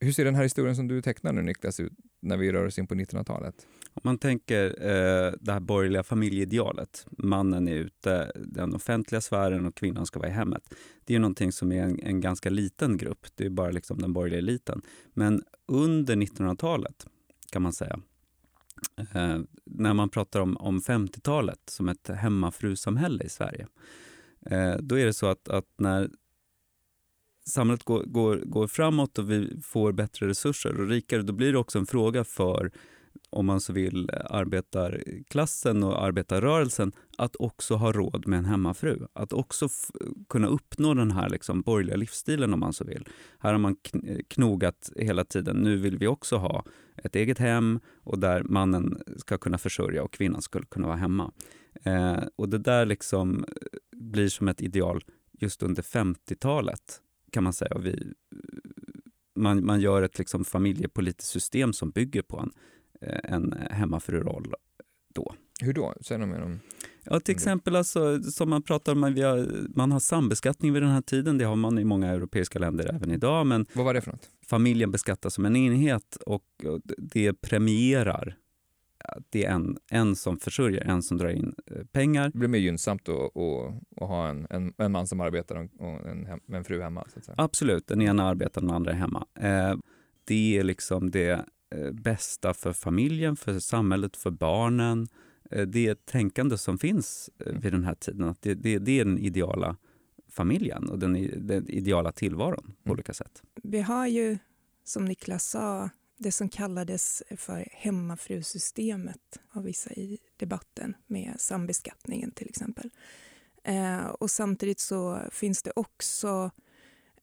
Hur 0.00 0.12
ser 0.12 0.24
den 0.24 0.34
här 0.34 0.42
historien 0.42 0.76
som 0.76 0.88
du 0.88 1.02
tecknar 1.02 1.32
nu 1.32 1.42
Niklas 1.42 1.80
ut 1.80 1.92
när 2.20 2.36
vi 2.36 2.52
rör 2.52 2.66
oss 2.66 2.78
in 2.78 2.86
på 2.86 2.94
1900-talet? 2.94 3.66
Om 3.94 4.00
man 4.04 4.18
tänker 4.18 4.66
eh, 4.66 5.32
det 5.40 5.52
här 5.52 5.60
borgerliga 5.60 6.02
familjeidealet, 6.02 7.06
mannen 7.10 7.68
är 7.68 7.74
ute 7.74 8.32
den 8.34 8.74
offentliga 8.74 9.20
sfären 9.20 9.66
och 9.66 9.74
kvinnan 9.74 10.06
ska 10.06 10.18
vara 10.18 10.28
i 10.28 10.32
hemmet. 10.32 10.74
Det 11.04 11.14
är 11.14 11.18
någonting 11.18 11.52
som 11.52 11.72
är 11.72 11.82
en, 11.82 12.00
en 12.02 12.20
ganska 12.20 12.50
liten 12.50 12.96
grupp, 12.96 13.26
det 13.34 13.46
är 13.46 13.50
bara 13.50 13.70
liksom 13.70 13.98
den 13.98 14.12
borgerliga 14.12 14.38
eliten. 14.38 14.82
Men 15.14 15.42
under 15.66 16.16
1900-talet 16.16 17.06
kan 17.52 17.62
man 17.62 17.72
säga, 17.72 18.00
eh, 18.98 19.38
när 19.64 19.94
man 19.94 20.08
pratar 20.08 20.40
om, 20.40 20.56
om 20.56 20.80
50-talet 20.80 21.60
som 21.66 21.88
ett 21.88 22.08
hemmafrusamhälle 22.08 23.24
i 23.24 23.28
Sverige, 23.28 23.66
eh, 24.46 24.76
då 24.80 24.98
är 24.98 25.06
det 25.06 25.14
så 25.14 25.26
att, 25.26 25.48
att 25.48 25.68
när 25.76 26.10
samhället 27.46 27.84
går, 27.84 28.02
går, 28.02 28.36
går 28.36 28.66
framåt 28.66 29.18
och 29.18 29.30
vi 29.30 29.60
får 29.62 29.92
bättre 29.92 30.28
resurser 30.28 30.80
och 30.80 30.88
rikare, 30.88 31.22
då 31.22 31.32
blir 31.32 31.52
det 31.52 31.58
också 31.58 31.78
en 31.78 31.86
fråga 31.86 32.24
för 32.24 32.70
om 33.30 33.46
man 33.46 33.60
så 33.60 33.72
vill, 33.72 34.10
arbetarklassen 34.24 35.82
och 35.82 36.04
arbetarrörelsen 36.04 36.92
att 37.18 37.36
också 37.36 37.74
ha 37.74 37.92
råd 37.92 38.26
med 38.26 38.38
en 38.38 38.44
hemmafru. 38.44 39.06
Att 39.12 39.32
också 39.32 39.68
kunna 40.28 40.48
uppnå 40.48 40.94
den 40.94 41.10
här 41.10 41.28
liksom 41.28 41.62
borgerliga 41.62 41.96
livsstilen 41.96 42.54
om 42.54 42.60
man 42.60 42.72
så 42.72 42.84
vill. 42.84 43.08
Här 43.38 43.52
har 43.52 43.58
man 43.58 43.76
eh, 44.06 44.18
knogat 44.28 44.90
hela 44.96 45.24
tiden. 45.24 45.56
Nu 45.56 45.76
vill 45.76 45.98
vi 45.98 46.06
också 46.06 46.36
ha 46.36 46.64
ett 46.96 47.16
eget 47.16 47.38
hem 47.38 47.80
och 47.96 48.18
där 48.18 48.42
mannen 48.42 49.02
ska 49.16 49.38
kunna 49.38 49.58
försörja 49.58 50.02
och 50.02 50.12
kvinnan 50.12 50.42
skulle 50.42 50.66
kunna 50.66 50.86
vara 50.86 50.96
hemma. 50.96 51.32
Eh, 51.84 52.18
och 52.36 52.48
det 52.48 52.58
där 52.58 52.86
liksom 52.86 53.44
blir 53.96 54.28
som 54.28 54.48
ett 54.48 54.62
ideal 54.62 55.04
just 55.40 55.62
under 55.62 55.82
50-talet 55.82 57.00
kan 57.32 57.44
man 57.44 57.52
säga. 57.52 57.74
Och 57.74 57.86
vi, 57.86 58.12
man, 59.36 59.66
man 59.66 59.80
gör 59.80 60.02
ett 60.02 60.18
liksom 60.18 60.44
familjepolitiskt 60.44 61.32
system 61.32 61.72
som 61.72 61.90
bygger 61.90 62.22
på 62.22 62.38
en, 62.38 62.52
en 63.24 63.54
hemmafruroll 63.70 64.54
då. 65.14 65.34
Hur 65.62 65.72
då? 65.72 65.94
Säg 66.00 66.18
något 66.18 66.28
mer 66.28 66.42
om... 66.42 66.60
Ja, 67.04 67.20
till 67.20 67.34
exempel 67.34 67.76
alltså, 67.76 68.22
som 68.22 68.50
man 68.50 68.62
pratar 68.62 68.92
om, 68.92 69.02
har, 69.02 69.68
man 69.76 69.92
har 69.92 70.00
sambeskattning 70.00 70.72
vid 70.72 70.82
den 70.82 70.90
här 70.90 71.00
tiden. 71.00 71.38
Det 71.38 71.44
har 71.44 71.56
man 71.56 71.78
i 71.78 71.84
många 71.84 72.08
europeiska 72.08 72.58
länder 72.58 72.94
även 72.94 73.10
idag. 73.10 73.46
Men 73.46 73.66
Vad 73.72 73.84
var 73.84 73.94
det 73.94 74.00
för 74.00 74.10
något? 74.10 74.30
familjen 74.46 74.90
beskattas 74.90 75.34
som 75.34 75.44
en 75.44 75.56
enhet 75.56 76.16
och 76.26 76.44
och 76.64 76.80
det 76.98 77.32
premierar 77.32 78.36
att 79.04 79.24
det 79.30 79.44
är 79.44 79.50
en, 79.52 79.78
en 79.90 80.16
som 80.16 80.38
försörjer, 80.38 80.84
en 80.84 81.02
som 81.02 81.16
drar 81.16 81.28
in 81.28 81.54
eh, 81.66 81.84
pengar. 81.92 82.30
Det 82.32 82.38
blir 82.38 82.48
mer 82.48 82.58
gynnsamt 82.58 83.08
att, 83.08 83.36
att, 83.36 84.08
ha 84.08 84.28
en, 84.28 84.46
en, 84.50 84.72
en 84.78 84.92
man 84.92 85.06
som 85.06 85.20
arbetar 85.20 85.68
och 85.78 86.06
en, 86.08 86.26
hem- 86.26 86.40
en 86.52 86.64
fru 86.64 86.80
hemma. 86.82 87.06
Så 87.12 87.18
att 87.18 87.24
säga. 87.24 87.34
Absolut, 87.38 87.86
den 87.86 88.02
ena 88.02 88.24
arbetar, 88.24 88.60
den 88.60 88.70
andra 88.70 88.90
är 88.92 88.96
hemma. 88.96 89.26
Eh, 89.40 89.76
det 90.24 90.58
är 90.58 90.64
liksom 90.64 91.10
det 91.10 91.30
eh, 91.30 91.40
bästa 91.92 92.54
för 92.54 92.72
familjen, 92.72 93.36
för 93.36 93.58
samhället, 93.58 94.16
för 94.16 94.30
barnen. 94.30 95.08
Eh, 95.50 95.62
det 95.66 96.06
tänkande 96.06 96.58
som 96.58 96.78
finns 96.78 97.30
eh, 97.46 97.52
vid 97.52 97.72
den 97.72 97.84
här 97.84 97.94
tiden. 97.94 98.28
Att 98.28 98.42
det, 98.42 98.54
det, 98.54 98.78
det 98.78 99.00
är 99.00 99.04
den 99.04 99.18
ideala 99.18 99.76
familjen 100.28 100.88
och 100.88 100.98
den, 100.98 101.12
den 101.46 101.68
ideala 101.68 102.12
tillvaron 102.12 102.62
på 102.62 102.72
Mm. 102.84 102.92
olika 102.92 103.12
sätt. 103.14 103.42
Vi 103.62 103.80
har 103.80 104.06
ju, 104.06 104.38
som 104.84 105.04
Niklas 105.04 105.44
sa, 105.44 105.90
det 106.18 106.32
som 106.32 106.48
kallades 106.48 107.22
för 107.36 107.68
hemmafrusystemet 107.72 109.40
av 109.52 109.62
vissa 109.64 109.90
i 109.90 110.18
debatten 110.36 110.94
med 111.06 111.34
sambeskattningen 111.38 112.30
till 112.30 112.48
exempel. 112.48 112.90
Eh, 113.64 114.06
och 114.06 114.30
samtidigt 114.30 114.80
så 114.80 115.20
finns 115.30 115.62
det 115.62 115.72
också 115.76 116.50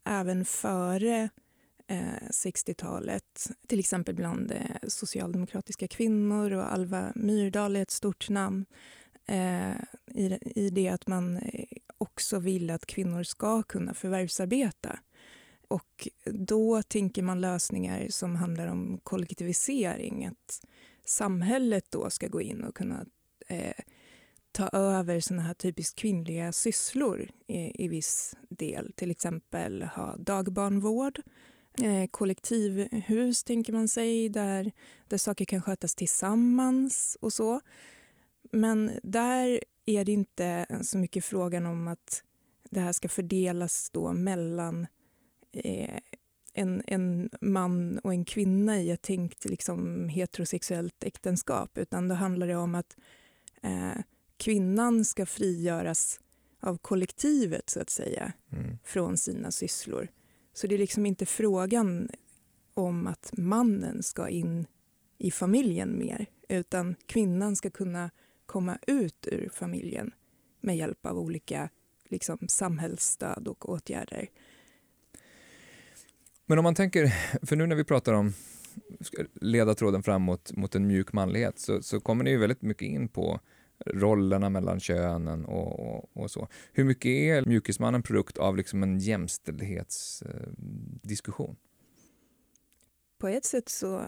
även 0.05 0.45
före 0.45 1.29
eh, 1.87 2.29
60-talet, 2.29 3.51
till 3.67 3.79
exempel 3.79 4.15
bland 4.15 4.51
eh, 4.51 4.87
socialdemokratiska 4.87 5.87
kvinnor 5.87 6.51
och 6.51 6.73
Alva 6.73 7.11
Myrdal 7.15 7.75
är 7.75 7.81
ett 7.81 7.91
stort 7.91 8.29
namn 8.29 8.65
eh, 9.25 9.75
i, 10.13 10.39
i 10.55 10.69
det 10.69 10.89
att 10.89 11.07
man 11.07 11.37
eh, 11.37 11.65
också 11.97 12.39
vill 12.39 12.69
att 12.69 12.85
kvinnor 12.85 13.23
ska 13.23 13.63
kunna 13.63 13.93
förvärvsarbeta. 13.93 14.99
Och 15.67 16.07
då 16.25 16.83
tänker 16.83 17.21
man 17.21 17.41
lösningar 17.41 18.07
som 18.09 18.35
handlar 18.35 18.67
om 18.67 18.99
kollektivisering. 19.03 20.25
Att 20.25 20.65
samhället 21.05 21.85
då 21.89 22.09
ska 22.09 22.27
gå 22.27 22.41
in 22.41 22.63
och 22.63 22.75
kunna 22.75 23.05
eh, 23.47 23.83
ta 24.51 24.69
över 24.69 25.19
såna 25.19 25.41
här 25.41 25.53
typiskt 25.53 25.99
kvinnliga 25.99 26.51
sysslor 26.51 27.29
i, 27.47 27.85
i 27.85 27.87
viss 27.87 28.35
del. 28.49 28.93
Till 28.93 29.11
exempel 29.11 29.83
ha 29.83 30.15
dagbarnvård, 30.17 31.21
eh, 31.83 32.07
kollektivhus 32.11 33.43
tänker 33.43 33.73
man 33.73 33.87
sig 33.87 34.29
där, 34.29 34.71
där 35.07 35.17
saker 35.17 35.45
kan 35.45 35.61
skötas 35.61 35.95
tillsammans 35.95 37.17
och 37.21 37.33
så. 37.33 37.61
Men 38.51 38.91
där 39.03 39.59
är 39.85 40.05
det 40.05 40.11
inte 40.11 40.65
så 40.81 40.97
mycket 40.97 41.25
frågan 41.25 41.65
om 41.65 41.87
att 41.87 42.23
det 42.69 42.79
här 42.79 42.91
ska 42.91 43.09
fördelas 43.09 43.89
då 43.89 44.13
mellan 44.13 44.87
eh, 45.53 45.99
en, 46.53 46.81
en 46.87 47.29
man 47.41 47.99
och 47.99 48.13
en 48.13 48.25
kvinna 48.25 48.79
i 48.79 48.91
ett 48.91 49.01
tänkt 49.01 49.45
liksom, 49.45 50.09
heterosexuellt 50.09 51.03
äktenskap 51.03 51.77
utan 51.77 52.07
då 52.07 52.15
handlar 52.15 52.47
det 52.47 52.55
om 52.55 52.75
att 52.75 52.97
eh, 53.63 54.01
kvinnan 54.37 55.05
ska 55.05 55.25
frigöras 55.25 56.19
av 56.59 56.77
kollektivet 56.77 57.69
så 57.69 57.81
att 57.81 57.89
säga 57.89 58.33
Mm. 58.51 58.77
från 58.83 59.17
sina 59.17 59.51
sysslor. 59.51 60.07
Så 60.57 60.67
det 60.67 60.75
är 60.75 60.79
liksom 60.79 61.05
inte 61.05 61.25
frågan 61.25 62.09
om 62.73 63.07
att 63.07 63.31
mannen 63.37 64.03
ska 64.03 64.29
in 64.29 64.67
i 65.17 65.31
familjen 65.31 65.97
mer 65.97 66.25
utan 66.49 66.95
kvinnan 67.05 67.55
ska 67.55 67.69
kunna 67.69 68.09
komma 68.45 68.77
ut 68.87 69.27
ur 69.31 69.49
familjen 69.53 70.11
med 70.61 70.77
hjälp 70.77 71.05
av 71.05 71.17
olika 71.17 71.69
liksom, 72.09 72.37
samhällsstöd 72.47 73.47
och 73.47 73.69
åtgärder. 73.69 74.29
Men 76.45 76.57
om 76.57 76.63
man 76.63 76.75
tänker, 76.75 77.07
för 77.45 77.55
nu 77.55 77.67
när 77.67 77.75
vi 77.75 77.83
pratar 77.83 78.13
om 78.13 78.33
leda 79.33 79.75
tråden 79.75 80.03
framåt 80.03 80.51
mot 80.55 80.75
en 80.75 80.87
mjuk 80.87 81.13
manlighet 81.13 81.59
så, 81.59 81.81
så 81.81 81.99
kommer 81.99 82.23
ni 82.23 82.29
ju 82.29 82.37
väldigt 82.37 82.61
mycket 82.61 82.87
in 82.87 83.07
på 83.07 83.39
rollerna 83.85 84.49
mellan 84.49 84.79
könen 84.79 85.45
och, 85.45 85.79
och, 85.79 86.09
och 86.13 86.31
så. 86.31 86.47
Hur 86.71 86.83
mycket 86.83 87.09
är 87.09 87.45
Mjukisman 87.45 87.95
en 87.95 88.03
produkt 88.03 88.37
av 88.37 88.57
liksom 88.57 88.83
en 88.83 88.99
jämställdhetsdiskussion? 88.99 91.55
På 93.17 93.27
ett 93.27 93.45
sätt 93.45 93.69
så 93.69 94.01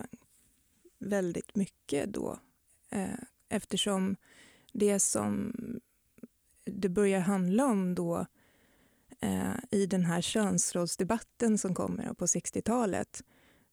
väldigt 0.99 1.55
mycket 1.55 2.13
då 2.13 2.39
eh, 2.91 3.19
eftersom 3.49 4.15
det 4.73 4.99
som 4.99 5.53
det 6.65 6.89
börjar 6.89 7.19
handla 7.19 7.65
om 7.65 7.95
då 7.95 8.25
eh, 9.19 9.55
i 9.71 9.85
den 9.85 10.05
här 10.05 10.21
könsrollsdebatten 10.21 11.57
som 11.57 11.75
kommer 11.75 12.13
på 12.13 12.25
60-talet 12.25 13.23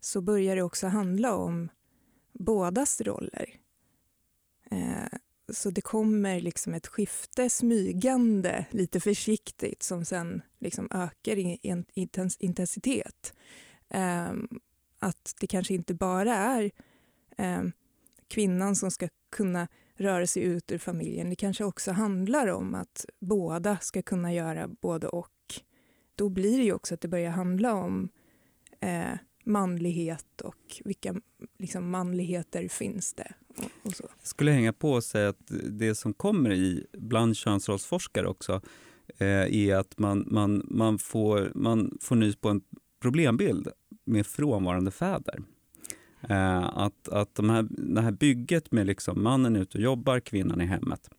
så 0.00 0.20
börjar 0.20 0.56
det 0.56 0.62
också 0.62 0.86
handla 0.86 1.34
om 1.34 1.68
bådas 2.32 3.00
roller. 3.00 3.60
Eh, 4.70 5.18
så 5.52 5.70
det 5.70 5.80
kommer 5.80 6.40
liksom 6.40 6.74
ett 6.74 6.86
skifte 6.86 7.50
smygande, 7.50 8.66
lite 8.70 9.00
försiktigt 9.00 9.82
som 9.82 10.04
sen 10.04 10.42
liksom 10.58 10.88
ökar 10.90 11.38
i 11.38 11.58
intens- 11.94 12.36
intensitet. 12.40 13.34
Ehm, 13.88 14.48
att 14.98 15.34
det 15.40 15.46
kanske 15.46 15.74
inte 15.74 15.94
bara 15.94 16.34
är 16.34 16.70
ehm, 17.38 17.72
kvinnan 18.28 18.76
som 18.76 18.90
ska 18.90 19.08
kunna 19.30 19.68
röra 19.94 20.26
sig 20.26 20.42
ut 20.42 20.72
ur 20.72 20.78
familjen. 20.78 21.30
Det 21.30 21.36
kanske 21.36 21.64
också 21.64 21.92
handlar 21.92 22.46
om 22.46 22.74
att 22.74 23.06
båda 23.20 23.78
ska 23.78 24.02
kunna 24.02 24.34
göra 24.34 24.68
både 24.68 25.08
och. 25.08 25.30
Då 26.14 26.28
blir 26.28 26.58
det 26.58 26.64
ju 26.64 26.72
också 26.72 26.94
att 26.94 27.00
det 27.00 27.08
börjar 27.08 27.30
handla 27.30 27.74
om 27.74 28.08
eh, 28.80 29.12
manlighet 29.46 30.40
och 30.40 30.82
vilka 30.84 31.14
liksom, 31.58 31.90
manligheter 31.90 32.68
finns 32.68 33.14
det. 33.14 33.32
Och, 33.48 33.70
och 33.82 33.92
så. 33.94 34.04
Jag 34.18 34.28
skulle 34.28 34.50
hänga 34.50 34.72
på 34.72 34.92
och 34.92 35.04
säga 35.04 35.28
att 35.28 35.52
det 35.70 35.94
som 35.94 36.14
kommer 36.14 36.52
i 36.52 36.86
bland 36.92 37.36
könsrollsforskare 37.36 38.28
också 38.28 38.60
eh, 39.18 39.56
är 39.66 39.76
att 39.76 39.98
man, 39.98 40.24
man, 40.30 40.66
man, 40.70 40.98
får, 40.98 41.52
man 41.54 41.98
får 42.00 42.16
nys 42.16 42.36
på 42.36 42.48
en 42.48 42.60
problembild 43.00 43.68
med 44.04 44.26
frånvarande 44.26 44.90
fäder. 44.90 45.42
Eh, 46.28 46.78
att 46.78 47.08
att 47.08 47.34
de 47.34 47.50
här, 47.50 47.66
det 47.70 48.00
här 48.00 48.12
bygget 48.12 48.72
med 48.72 48.86
liksom 48.86 49.22
mannen 49.22 49.56
ute 49.56 49.78
och 49.78 49.84
jobbar, 49.84 50.20
kvinnan 50.20 50.60
i 50.60 50.64
hemmet 50.64 51.10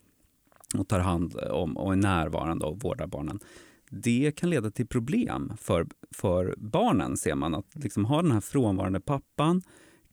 och 0.76 0.88
tar 0.88 1.00
hand 1.00 1.36
om 1.36 1.78
och 1.78 1.92
är 1.92 1.96
närvarande 1.96 2.66
och 2.66 2.80
vårdar 2.80 3.08
barnen. 3.08 3.40
Det 3.90 4.32
kan 4.36 4.50
leda 4.50 4.72
till 4.72 4.88
problem 4.88 5.54
för, 5.58 5.88
för 6.12 6.56
barnen, 6.58 7.18
ser 7.18 7.36
man. 7.36 7.56
Att 7.56 7.76
liksom 7.76 8.06
ha 8.06 8.22
den 8.22 8.32
här 8.32 8.42
frånvarande 8.42 9.00
pappan, 9.00 9.62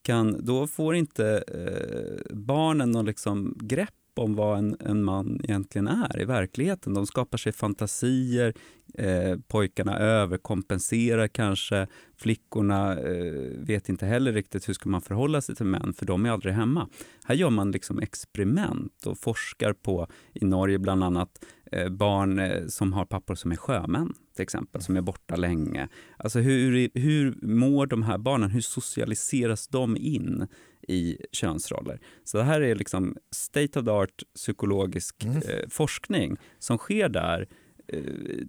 kan, 0.03 0.45
då 0.45 0.67
får 0.67 0.95
inte 0.95 1.45
eh, 1.49 2.37
barnen 2.37 2.91
någon 2.91 3.07
liksom 3.07 3.59
grepp 3.61 3.91
om 4.17 4.35
vad 4.35 4.59
en, 4.59 4.77
en 4.81 5.05
man 5.05 5.41
egentligen 5.45 5.89
är 5.89 6.21
i 6.21 6.25
verkligheten. 6.25 6.95
De 6.95 7.07
skapar 7.07 7.39
sig 7.39 7.53
fantasier, 7.53 8.55
eh, 8.95 9.39
pojkarna 9.49 9.99
överkompenserar 9.99 11.29
kanske, 11.29 11.87
flickorna 12.17 13.01
eh, 13.01 13.33
vet 13.59 13.89
inte 13.89 14.07
heller 14.07 14.33
riktigt 14.33 14.69
hur 14.69 14.75
ska 14.75 14.89
man 14.89 15.01
förhålla 15.01 15.41
sig 15.41 15.55
till 15.55 15.67
män, 15.67 15.95
för 15.97 16.07
de 16.07 16.27
är 16.27 16.31
aldrig 16.31 16.55
hemma. 16.55 16.89
Här 17.25 17.35
gör 17.35 17.51
man 17.51 17.71
liksom 17.71 17.99
experiment 17.99 19.07
och 19.07 19.19
forskar 19.19 19.73
på, 19.73 20.07
i 20.33 20.45
Norge 20.45 20.79
bland 20.79 21.05
annat, 21.05 21.45
barn 21.91 22.39
eh, 22.39 22.67
som 22.67 22.93
har 22.93 23.05
pappor 23.05 23.35
som 23.35 23.53
är 23.53 23.57
sjömän, 23.57 24.15
till 24.35 24.43
exempel, 24.43 24.83
som 24.83 24.97
är 24.97 25.01
borta 25.01 25.37
länge. 25.37 25.89
Alltså 26.17 26.39
hur, 26.39 26.91
hur 26.95 27.39
mår 27.43 27.87
de 27.87 28.03
här 28.03 28.19
barnen? 28.19 28.51
Hur 28.51 28.61
socialiseras 28.61 29.69
de 29.69 29.97
in 29.97 30.47
i 30.89 31.19
könsroller? 31.33 32.01
Så 32.25 32.39
det 32.39 32.45
här 32.45 32.61
är 32.61 32.75
liksom 32.75 33.17
state 33.31 33.79
of 33.79 33.85
the 33.85 33.91
art 33.91 34.23
psykologisk 34.35 35.25
Mm. 35.25 35.37
eh, 35.37 35.69
forskning 35.69 36.37
som 36.59 36.79
sker 36.79 37.09
där 37.09 37.49
eh, 37.89 38.03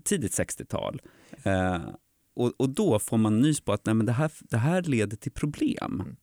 tidigt 0.03 0.31
60-tal. 0.39 1.01
Eh, 1.43 1.81
och, 2.35 2.53
och 2.57 2.69
då 2.69 2.99
får 2.99 3.17
man 3.17 3.39
nys 3.39 3.61
på 3.61 3.73
att 3.73 3.85
nej, 3.85 3.95
men 3.95 4.05
det, 4.05 4.11
här, 4.11 4.31
det 4.39 4.57
här 4.57 4.81
leder 4.81 5.17
till 5.17 5.31
problem. 5.31 6.15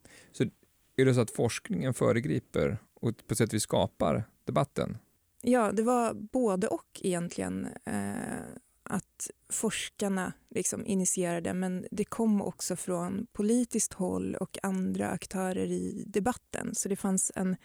Är 0.97 1.05
det 1.05 1.15
så 1.15 1.21
att 1.21 1.31
forskningen 1.31 1.95
föregriper 1.95 2.79
och 3.01 3.13
på 3.29 3.35
sätt 3.35 3.55
vis 3.55 3.63
skapar 3.63 4.25
debatten? 4.47 4.97
Ja, 5.45 5.73
det 5.73 5.83
var 5.83 6.15
både 6.15 6.67
och 6.67 7.01
egentligen. 7.03 7.69
Eh, 7.85 8.43
att 8.85 9.31
forskarna 9.49 10.33
liksom 10.51 10.87
initierade, 10.87 11.55
men 11.55 11.87
det 11.91 12.05
kom 12.05 12.43
också 12.43 12.77
från 12.77 13.27
politiskt 13.33 13.93
håll 13.93 14.35
och 14.35 14.59
andra 14.63 15.09
aktörer 15.09 15.67
i 15.67 16.05
debatten. 16.07 16.75
Så 16.75 16.89
det 16.89 16.97
fanns 16.97 17.33
en, 17.35 17.57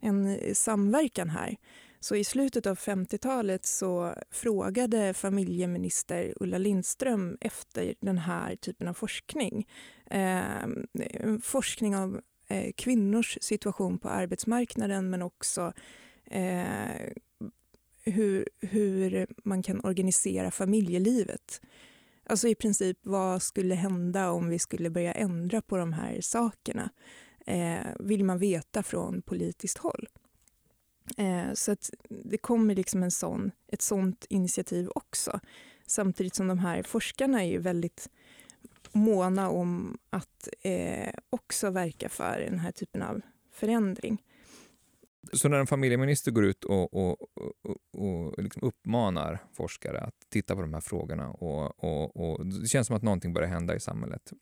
en 0.00 0.38
samverkan 0.54 1.30
här. 1.30 1.56
Så 2.00 2.16
i 2.16 2.24
slutet 2.24 2.66
av 2.66 2.78
50-talet 2.78 3.66
så 3.66 4.14
frågade 4.30 5.14
familjeminister 5.14 6.34
Ulla 6.40 6.58
Lindström 6.58 7.36
efter 7.40 7.94
den 8.00 8.18
här 8.18 8.56
typen 8.56 8.88
av 8.88 8.94
forskning. 8.94 9.68
Eh, 10.10 10.68
forskning 11.42 11.96
om 11.96 12.20
eh, 12.48 12.72
kvinnors 12.76 13.38
situation 13.40 13.98
på 13.98 14.08
arbetsmarknaden 14.08 15.10
men 15.10 15.22
också 15.22 15.72
eh, 16.32 17.12
hur, 18.04 18.48
hur 18.60 19.26
man 19.44 19.62
kan 19.62 19.84
organisera 19.84 20.50
familjelivet. 20.50 21.60
Alltså 22.26 22.48
i 22.48 22.54
princip 22.54 22.98
vad 23.02 23.42
skulle 23.42 23.74
hända 23.74 24.30
om 24.30 24.48
vi 24.48 24.58
skulle 24.58 24.90
börja 24.90 25.12
ändra 25.12 25.62
på 25.62 25.76
de 25.76 25.92
här 25.92 26.20
sakerna? 26.20 26.90
Eh, 27.46 27.86
vill 28.00 28.24
man 28.24 28.38
veta 28.38 28.82
från 28.82 29.22
politiskt 29.22 29.78
håll. 29.78 30.08
Eh, 31.16 31.52
så 31.54 31.72
att 31.72 31.90
det 32.08 32.38
kommer 32.38 32.74
liksom 32.74 33.02
en 33.02 33.10
sån, 33.10 33.50
ett 33.68 33.82
sånt 33.82 34.26
initiativ 34.28 34.88
också. 34.94 35.40
Samtidigt 35.86 36.34
som 36.34 36.48
de 36.48 36.58
här 36.58 36.82
forskarna 36.82 37.44
är 37.44 37.48
ju 37.48 37.58
väldigt 37.58 38.08
måna 38.92 39.50
om 39.50 39.98
att 40.10 40.48
eh, 40.60 41.14
också 41.30 41.70
verka 41.70 42.08
för 42.08 42.40
den 42.50 42.58
här 42.58 42.72
typen 42.72 43.02
av 43.02 43.20
förändring. 43.52 44.22
Så 45.32 45.48
när 45.48 45.58
en 45.58 45.66
familjeminister 45.66 46.30
går 46.30 46.44
ut 46.44 46.64
och, 46.64 46.94
och, 46.94 47.16
och, 47.62 47.76
och 47.92 48.42
liksom 48.42 48.62
uppmanar 48.62 49.38
forskare 49.52 50.00
att 50.00 50.14
titta 50.28 50.54
på 50.54 50.60
de 50.60 50.74
här 50.74 50.80
frågorna 50.80 51.30
och, 51.30 51.84
och, 51.84 52.16
och, 52.16 52.46
det 52.46 52.68
känns 52.68 52.86
som 52.86 52.96
att 52.96 53.02
någonting 53.02 53.32
börjar 53.32 53.48
hända 53.48 53.76
i 53.76 53.80
samhället. 53.80 54.32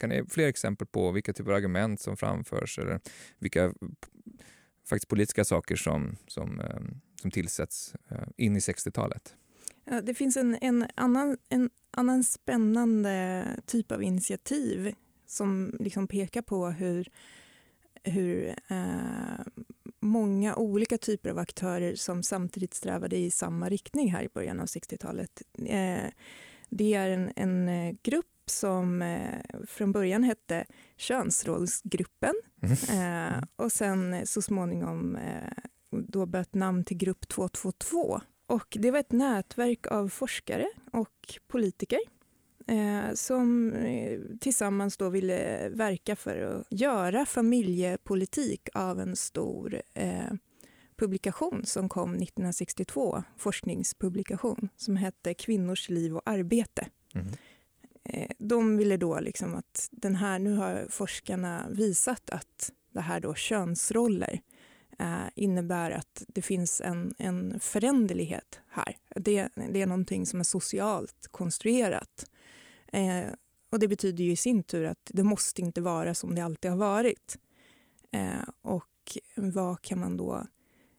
Kan 0.00 0.08
ni 0.08 0.16
ge 0.16 0.24
fler 0.28 0.48
exempel 0.48 0.86
på 0.86 1.10
vilka 1.10 1.32
typer 1.32 1.50
av 1.50 1.56
argument 1.56 2.00
som 2.00 2.16
framförs 2.16 2.78
eller 2.78 3.00
vilka 3.38 3.72
faktiskt 4.88 5.08
politiska 5.08 5.44
saker 5.44 5.76
som, 5.76 6.16
som, 6.26 6.60
ehm, 6.60 7.00
som 7.20 7.30
tillsätts 7.30 7.94
eh, 8.08 8.28
in 8.36 8.56
i 8.56 8.58
60-talet? 8.58 9.36
Ja, 9.84 10.00
det 10.00 10.14
finns 10.14 10.36
en, 10.36 10.58
en, 10.60 10.86
annan, 10.94 11.38
en 11.48 11.70
annan 11.90 12.24
spännande 12.24 13.46
typ 13.66 13.92
av 13.92 14.02
initiativ 14.02 14.94
som 15.26 15.76
liksom 15.80 16.08
pekar 16.08 16.42
på 16.42 16.66
hur, 16.66 17.08
hur 18.02 18.48
eh, 18.68 19.40
många 20.04 20.56
olika 20.56 20.98
typer 20.98 21.30
av 21.30 21.38
aktörer 21.38 21.94
som 21.94 22.22
samtidigt 22.22 22.74
strävade 22.74 23.16
i 23.16 23.30
samma 23.30 23.68
riktning 23.68 24.12
här 24.12 24.22
i 24.22 24.28
början 24.34 24.60
av 24.60 24.66
60-talet. 24.66 25.42
Eh, 25.58 26.10
det 26.68 26.94
är 26.94 27.08
en, 27.08 27.32
en 27.36 27.68
eh, 27.68 27.94
grupp 28.02 28.26
som 28.46 29.02
eh, 29.02 29.40
från 29.66 29.92
början 29.92 30.22
hette 30.24 30.64
Könsrollsgruppen 30.96 32.34
mm. 32.90 33.44
och 33.56 33.72
sen 33.72 34.26
så 34.26 34.42
småningom 34.42 35.18
då 35.90 36.26
bytt 36.26 36.54
namn 36.54 36.84
till 36.84 36.96
Grupp 36.96 37.28
222. 37.28 38.20
Och 38.46 38.76
det 38.80 38.90
var 38.90 38.98
ett 38.98 39.12
nätverk 39.12 39.86
av 39.86 40.08
forskare 40.08 40.66
och 40.92 41.38
politiker 41.46 41.98
som 43.14 43.72
eh, 43.72 44.20
tillsammans 44.40 44.96
då 44.96 45.08
ville 45.08 45.68
verka 45.68 46.16
för 46.16 46.36
att 46.40 46.66
göra 46.70 47.26
familjepolitik 47.26 48.68
av 48.74 49.00
en 49.00 49.16
stor 49.16 49.82
eh, 49.94 50.32
publikation 50.96 51.66
som 51.66 51.88
kom 51.88 52.10
1962, 52.10 53.22
forskningspublikation, 53.36 54.68
som 54.76 54.96
hette 54.96 55.34
Kvinnors 55.34 55.88
liv 55.88 56.16
och 56.16 56.22
arbete. 56.24 56.86
Mm. 57.14 57.26
De 58.38 58.76
ville 58.76 58.96
då 58.96 59.20
liksom 59.20 59.54
att 59.54 59.88
den 59.90 60.16
här, 60.16 60.38
nu 60.38 60.54
har 60.54 60.86
forskarna 60.90 61.66
visat 61.70 62.30
att 62.30 62.72
det 62.92 63.00
här 63.00 63.20
då 63.20 63.34
könsroller 63.34 64.40
eh, 64.98 65.26
innebär 65.34 65.90
att 65.90 66.24
det 66.28 66.42
finns 66.42 66.80
en, 66.80 67.14
en 67.18 67.60
föränderlighet 67.60 68.60
här. 68.68 68.96
Det, 69.16 69.48
det 69.54 69.82
är 69.82 69.86
någonting 69.86 70.26
som 70.26 70.40
är 70.40 70.44
socialt 70.44 71.28
konstruerat. 71.30 72.26
Eh, 72.94 73.32
och 73.70 73.78
det 73.78 73.88
betyder 73.88 74.24
ju 74.24 74.30
i 74.30 74.36
sin 74.36 74.62
tur 74.62 74.84
att 74.84 75.10
det 75.12 75.22
måste 75.22 75.62
inte 75.62 75.80
vara 75.80 76.14
som 76.14 76.34
det 76.34 76.44
alltid 76.44 76.70
har 76.70 76.78
varit. 76.78 77.38
Eh, 78.10 78.48
och 78.62 79.18
vad 79.34 79.82
kan 79.82 80.00
man 80.00 80.16
då 80.16 80.46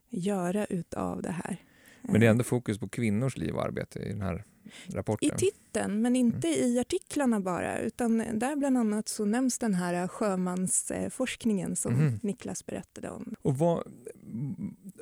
göra 0.10 0.66
utav 0.66 1.22
det 1.22 1.32
här? 1.32 1.58
Men 2.02 2.20
det 2.20 2.26
är 2.26 2.32
ändå 2.32 2.44
fokus 2.44 2.80
på 2.80 2.90
kvinnors 2.90 3.38
liv 3.38 3.56
och 3.56 3.64
arbete 3.64 4.00
i 4.00 4.10
den 4.10 4.22
här 4.22 4.44
rapporten? 4.88 5.30
I 5.36 5.40
titeln, 5.40 6.02
men 6.02 6.16
inte 6.16 6.48
mm. 6.48 6.60
i 6.60 6.80
artiklarna 6.80 7.40
bara. 7.40 7.80
Utan 7.80 8.18
där 8.18 8.56
bland 8.56 8.78
annat 8.78 9.08
så 9.08 9.26
nämns 9.26 9.60
den 9.60 9.74
här 9.74 10.08
sjömansforskningen 10.08 11.76
som 11.76 11.94
mm. 11.94 12.20
Niklas 12.24 12.66
berättade 12.66 13.10
om. 13.10 13.36
Och 13.42 13.58
vad, 13.58 13.84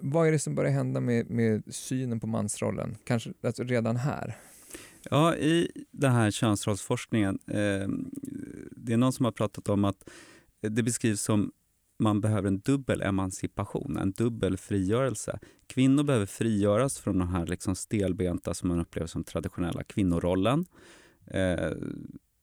vad 0.01 0.27
är 0.27 0.31
det 0.31 0.39
som 0.39 0.55
börjar 0.55 0.71
hända 0.71 0.99
med, 0.99 1.29
med 1.29 1.75
synen 1.75 2.19
på 2.19 2.27
mansrollen? 2.27 2.97
Kanske 3.03 3.33
alltså 3.41 3.63
redan 3.63 3.95
här? 3.95 4.37
Ja, 5.09 5.35
i 5.35 5.71
den 5.91 6.11
här 6.11 6.31
könsrollsforskningen, 6.31 7.39
eh, 7.47 7.87
det 8.71 8.93
är 8.93 8.97
någon 8.97 9.13
som 9.13 9.25
har 9.25 9.31
pratat 9.31 9.69
om 9.69 9.85
att 9.85 10.09
det 10.61 10.83
beskrivs 10.83 11.21
som 11.21 11.51
man 11.99 12.21
behöver 12.21 12.47
en 12.47 12.59
dubbel 12.59 13.01
emancipation, 13.01 13.97
en 13.97 14.11
dubbel 14.11 14.57
frigörelse. 14.57 15.39
Kvinnor 15.67 16.03
behöver 16.03 16.25
frigöras 16.25 16.99
från 16.99 17.19
de 17.19 17.27
här 17.27 17.45
liksom 17.45 17.75
stelbenta, 17.75 18.53
som 18.53 18.69
man 18.69 18.79
upplever 18.79 19.07
som 19.07 19.23
traditionella 19.23 19.83
kvinnorollen 19.83 20.65
eh, 21.27 21.71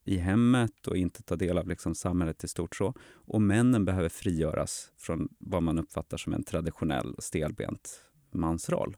i 0.05 0.17
hemmet 0.17 0.87
och 0.87 0.97
inte 0.97 1.23
ta 1.23 1.37
del 1.37 1.59
av 1.59 1.69
liksom 1.69 1.95
samhället 1.95 2.45
i 2.45 2.49
stort. 2.49 2.77
så. 2.77 2.95
Och 3.13 3.43
männen 3.43 3.85
behöver 3.85 4.09
frigöras 4.09 4.93
från 4.97 5.29
vad 5.39 5.63
man 5.63 5.79
uppfattar 5.79 6.17
som 6.17 6.33
en 6.33 6.45
traditionell 6.45 7.15
stelbent 7.19 8.01
mansroll 8.33 8.97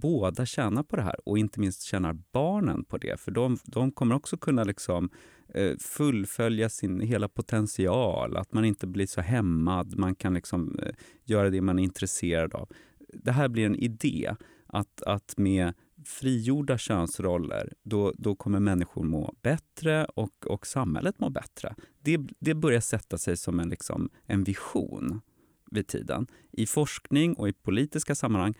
båda 0.00 0.46
tjänar 0.46 0.82
på 0.82 0.96
det 0.96 1.02
här 1.02 1.28
och 1.28 1.38
inte 1.38 1.60
minst 1.60 1.82
tjänar 1.82 2.18
barnen 2.32 2.84
på 2.84 2.98
det. 2.98 3.20
För 3.20 3.30
de, 3.30 3.58
de 3.64 3.92
kommer 3.92 4.14
också 4.14 4.36
kunna 4.36 4.64
liksom 4.64 5.10
eh, 5.54 5.76
fullfölja 5.78 6.68
sin 6.68 7.00
hela 7.00 7.28
potential, 7.28 8.36
att 8.36 8.52
man 8.52 8.64
inte 8.64 8.86
blir 8.86 9.06
så 9.06 9.20
hämmad, 9.20 9.98
man 9.98 10.14
kan 10.14 10.34
liksom 10.34 10.78
eh, 10.82 10.94
göra 11.24 11.50
det 11.50 11.60
man 11.60 11.78
är 11.78 11.82
intresserad 11.82 12.54
av. 12.54 12.68
Det 13.12 13.32
här 13.32 13.48
blir 13.48 13.66
en 13.66 13.76
idé, 13.76 14.34
att, 14.66 15.02
att 15.02 15.34
med 15.36 15.74
frigjorda 16.04 16.78
könsroller, 16.78 17.72
då, 17.82 18.12
då 18.16 18.34
kommer 18.34 18.60
människor 18.60 19.04
må 19.04 19.34
bättre 19.42 20.04
och, 20.04 20.46
och 20.46 20.66
samhället 20.66 21.18
må 21.18 21.30
bättre. 21.30 21.74
Det, 22.00 22.20
det 22.38 22.54
börjar 22.54 22.80
sätta 22.80 23.18
sig 23.18 23.36
som 23.36 23.60
en, 23.60 23.68
liksom, 23.68 24.10
en 24.26 24.44
vision 24.44 25.20
vid 25.70 25.86
tiden. 25.86 26.26
I 26.52 26.66
forskning 26.66 27.34
och 27.34 27.48
i 27.48 27.52
politiska 27.52 28.14
sammanhang 28.14 28.54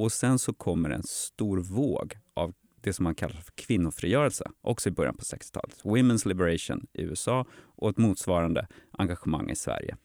och 0.00 0.12
sen 0.12 0.38
så 0.38 0.52
kommer 0.52 0.90
en 0.90 1.02
stor 1.02 1.58
våg 1.58 2.14
av 2.34 2.54
det 2.80 2.92
som 2.92 3.02
man 3.02 3.14
kallar 3.14 3.34
för 3.34 3.52
kvinnofrigörelse, 3.54 4.50
också 4.60 4.88
i 4.88 4.92
början 4.92 5.16
på 5.16 5.22
60-talet. 5.22 5.82
Women's 5.82 6.28
Liberation 6.28 6.86
i 6.92 7.02
USA 7.02 7.46
och 7.76 7.90
ett 7.90 7.98
motsvarande 7.98 8.66
engagemang 8.92 9.50
i 9.50 9.56
Sverige. 9.56 9.96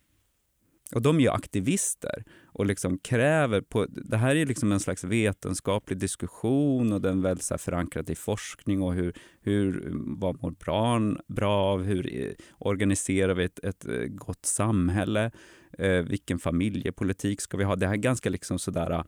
Och 0.95 1.01
de 1.01 1.17
är 1.17 1.21
ju 1.21 1.29
aktivister 1.29 2.23
och 2.45 2.65
liksom 2.65 2.97
kräver... 2.97 3.61
På, 3.61 3.85
det 3.85 4.17
här 4.17 4.35
är 4.35 4.45
liksom 4.45 4.71
en 4.71 4.79
slags 4.79 5.03
vetenskaplig 5.03 5.99
diskussion 5.99 6.93
och 6.93 7.01
den 7.01 7.17
är 7.17 7.23
väldigt 7.23 7.45
så 7.45 7.57
förankrad 7.57 8.09
i 8.09 8.15
forskning 8.15 8.81
och 8.81 8.93
hur, 8.93 9.13
hur, 9.41 9.91
vad 9.93 10.41
mår 10.41 10.51
barn 10.65 11.19
bra 11.27 11.53
av? 11.53 11.83
Hur 11.83 12.21
eh, 12.21 12.31
organiserar 12.57 13.33
vi 13.33 13.43
ett, 13.43 13.59
ett 13.59 13.85
eh, 13.85 13.93
gott 13.93 14.45
samhälle? 14.45 15.31
Eh, 15.77 16.01
vilken 16.01 16.39
familjepolitik 16.39 17.41
ska 17.41 17.57
vi 17.57 17.63
ha? 17.63 17.75
Det 17.75 17.87
här 17.87 17.93
är 17.93 17.97
ganska 17.97 18.29
liksom 18.29 18.59
sådär, 18.59 19.03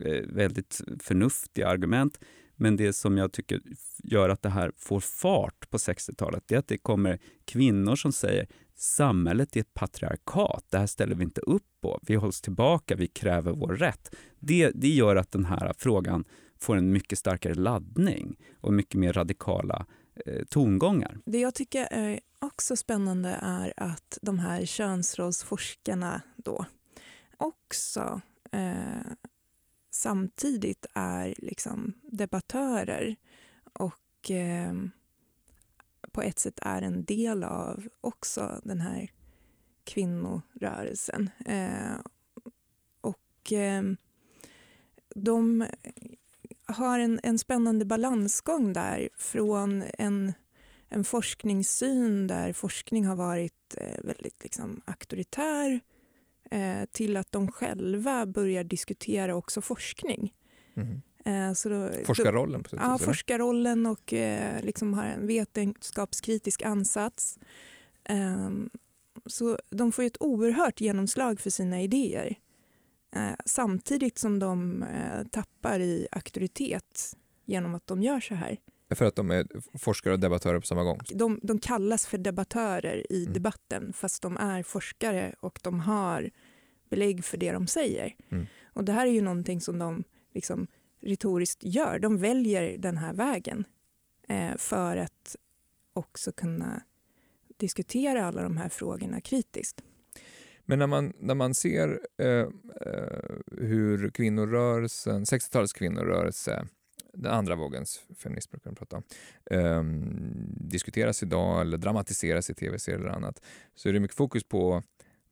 eh, 0.00 0.22
väldigt 0.26 0.80
förnuftiga 1.00 1.68
argument. 1.68 2.18
Men 2.56 2.76
det 2.76 2.92
som 2.92 3.18
jag 3.18 3.32
tycker 3.32 3.60
gör 4.02 4.28
att 4.28 4.42
det 4.42 4.48
här 4.48 4.72
får 4.76 5.00
fart 5.00 5.70
på 5.70 5.78
60-talet, 5.78 6.44
det 6.46 6.54
är 6.54 6.58
att 6.58 6.68
det 6.68 6.78
kommer 6.78 7.18
kvinnor 7.44 7.96
som 7.96 8.12
säger 8.12 8.46
samhället 8.76 9.56
är 9.56 9.60
ett 9.60 9.74
patriarkat, 9.74 10.64
det 10.70 10.78
här 10.78 10.86
ställer 10.86 11.14
vi 11.14 11.24
inte 11.24 11.40
upp 11.40 11.66
på, 11.82 12.00
vi 12.02 12.14
hålls 12.14 12.40
tillbaka, 12.40 12.96
vi 12.96 13.06
kräver 13.06 13.52
vår 13.52 13.74
rätt. 13.74 14.14
Det, 14.38 14.70
det 14.74 14.88
gör 14.88 15.16
att 15.16 15.32
den 15.32 15.44
här 15.44 15.72
frågan 15.78 16.24
får 16.58 16.76
en 16.76 16.92
mycket 16.92 17.18
starkare 17.18 17.54
laddning 17.54 18.36
och 18.60 18.72
mycket 18.72 19.00
mer 19.00 19.12
radikala 19.12 19.76
eh, 19.76 19.99
Eh, 20.26 20.44
tongångar. 20.44 21.18
Det 21.24 21.38
jag 21.40 21.54
tycker 21.54 21.88
är 21.90 22.20
också 22.38 22.76
spännande 22.76 23.38
är 23.42 23.72
att 23.76 24.18
de 24.22 24.38
här 24.38 24.64
könsrollsforskarna 24.64 26.22
då 26.36 26.64
också 27.36 28.20
eh, 28.52 29.12
samtidigt 29.90 30.86
är 30.94 31.34
liksom 31.38 31.92
debattörer 32.02 33.16
och 33.72 34.30
eh, 34.30 34.74
på 36.12 36.22
ett 36.22 36.38
sätt 36.38 36.58
är 36.62 36.82
en 36.82 37.04
del 37.04 37.44
av 37.44 37.88
också 38.00 38.60
den 38.64 38.80
här 38.80 39.10
kvinnorörelsen. 39.84 41.30
Eh, 41.46 42.00
och 43.00 43.52
eh, 43.52 43.82
de 45.14 45.66
har 46.72 46.98
en, 46.98 47.20
en 47.22 47.38
spännande 47.38 47.84
balansgång 47.84 48.72
där 48.72 49.08
från 49.16 49.84
en, 49.98 50.32
en 50.88 51.04
forskningssyn 51.04 52.26
där 52.26 52.52
forskning 52.52 53.06
har 53.06 53.16
varit 53.16 53.76
eh, 53.76 54.04
väldigt 54.04 54.42
liksom, 54.42 54.80
auktoritär 54.84 55.80
eh, 56.50 56.84
till 56.92 57.16
att 57.16 57.32
de 57.32 57.52
själva 57.52 58.26
börjar 58.26 58.64
diskutera 58.64 59.34
också 59.34 59.60
forskning. 59.60 60.32
Mm. 60.74 61.00
Då, 61.64 61.90
forskarrollen? 62.04 62.62
På 62.62 62.76
ja, 62.76 62.98
forskarrollen 62.98 63.86
och 63.86 64.12
eh, 64.12 64.62
liksom 64.62 64.94
har 64.94 65.04
en 65.04 65.26
vetenskapskritisk 65.26 66.62
ansats. 66.62 67.38
Eh, 68.04 68.50
så 69.26 69.58
de 69.70 69.92
får 69.92 70.02
ett 70.02 70.16
oerhört 70.22 70.80
genomslag 70.80 71.40
för 71.40 71.50
sina 71.50 71.82
idéer. 71.82 72.36
Eh, 73.12 73.32
samtidigt 73.44 74.18
som 74.18 74.38
de 74.38 74.82
eh, 74.82 75.26
tappar 75.30 75.80
i 75.80 76.08
auktoritet 76.12 77.16
genom 77.44 77.74
att 77.74 77.86
de 77.86 78.02
gör 78.02 78.20
så 78.20 78.34
här. 78.34 78.56
För 78.94 79.04
att 79.04 79.16
de 79.16 79.30
är 79.30 79.46
forskare 79.78 80.12
och 80.12 80.20
debattörer 80.20 80.60
på 80.60 80.66
samma 80.66 80.82
gång? 80.82 80.98
De, 81.14 81.40
de 81.42 81.58
kallas 81.58 82.06
för 82.06 82.18
debattörer 82.18 83.12
i 83.12 83.22
Mm. 83.22 83.32
debatten 83.32 83.92
fast 83.92 84.22
de 84.22 84.36
är 84.36 84.62
forskare 84.62 85.34
och 85.40 85.58
de 85.62 85.80
har 85.80 86.30
belägg 86.90 87.24
för 87.24 87.36
det 87.38 87.52
de 87.52 87.66
säger. 87.66 88.16
Mm. 88.30 88.46
Och 88.64 88.84
det 88.84 88.92
här 88.92 89.06
är 89.06 89.10
ju 89.10 89.20
någonting 89.20 89.60
som 89.60 89.78
de 89.78 90.04
liksom 90.34 90.66
retoriskt 91.02 91.64
gör. 91.64 91.98
De 91.98 92.18
väljer 92.18 92.78
den 92.78 92.96
här 92.96 93.12
vägen 93.12 93.64
eh, 94.28 94.56
för 94.56 94.96
att 94.96 95.36
också 95.92 96.32
kunna 96.32 96.82
diskutera 97.56 98.26
alla 98.26 98.42
de 98.42 98.56
här 98.56 98.68
frågorna 98.68 99.20
kritiskt. 99.20 99.82
Men 100.70 100.78
när 100.78 100.86
man, 100.86 101.12
när 101.18 101.34
man 101.34 101.54
ser 101.54 102.00
eh, 102.18 102.26
eh 102.26 102.48
hur 103.56 104.10
kvinnorörelsen, 104.10 105.24
60-talets 105.24 105.72
kvinnorörelse, 105.72 106.66
den 107.12 107.32
andra 107.32 107.54
vågens 107.54 108.00
feminism 108.16 108.50
brukar 108.50 108.70
de 108.70 108.76
prata 108.76 108.96
om, 108.96 109.02
eh, 109.50 109.82
diskuteras 110.68 111.22
idag 111.22 111.60
eller 111.60 111.78
dramatiseras 111.78 112.50
i 112.50 112.54
tv-serier 112.54 113.00
eller 113.00 113.08
annat, 113.08 113.42
så 113.74 113.88
är 113.88 113.92
det 113.92 114.00
mycket 114.00 114.16
fokus 114.16 114.44
på, 114.44 114.82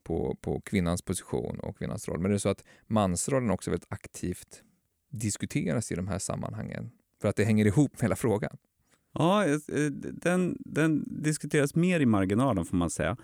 på, 0.03 0.37
på 0.40 0.61
kvinnans 0.61 1.03
position 1.03 1.61
och 1.61 1.79
kvinnans 1.79 2.09
roll. 2.09 2.20
Men 2.20 2.31
det 2.31 2.37
är 2.37 2.38
så 2.38 2.48
att 2.48 2.64
mansrollen 2.87 3.51
också 3.51 3.70
väldigt 3.70 3.92
aktivt 3.92 4.62
diskuteras 5.11 5.92
i 5.92 5.94
de 5.94 6.09
här 6.09 6.18
sammanhangen 6.18 6.90
för 7.20 7.29
att 7.29 7.37
det 7.37 7.44
hänger 7.44 7.66
ihop 7.66 7.92
med 7.92 8.03
hela 8.03 8.16
frågan. 8.16 8.57
Ja, 9.14 9.44
eh, 9.44 9.53
eh, 9.53 9.90
den, 10.12 10.57
den 10.61 11.22
diskuteras 11.22 11.74
mer 11.74 12.01
i 12.01 12.07
marginalen 12.07 12.64
får 12.64 12.77
man 12.77 12.90
säga. 12.90 13.16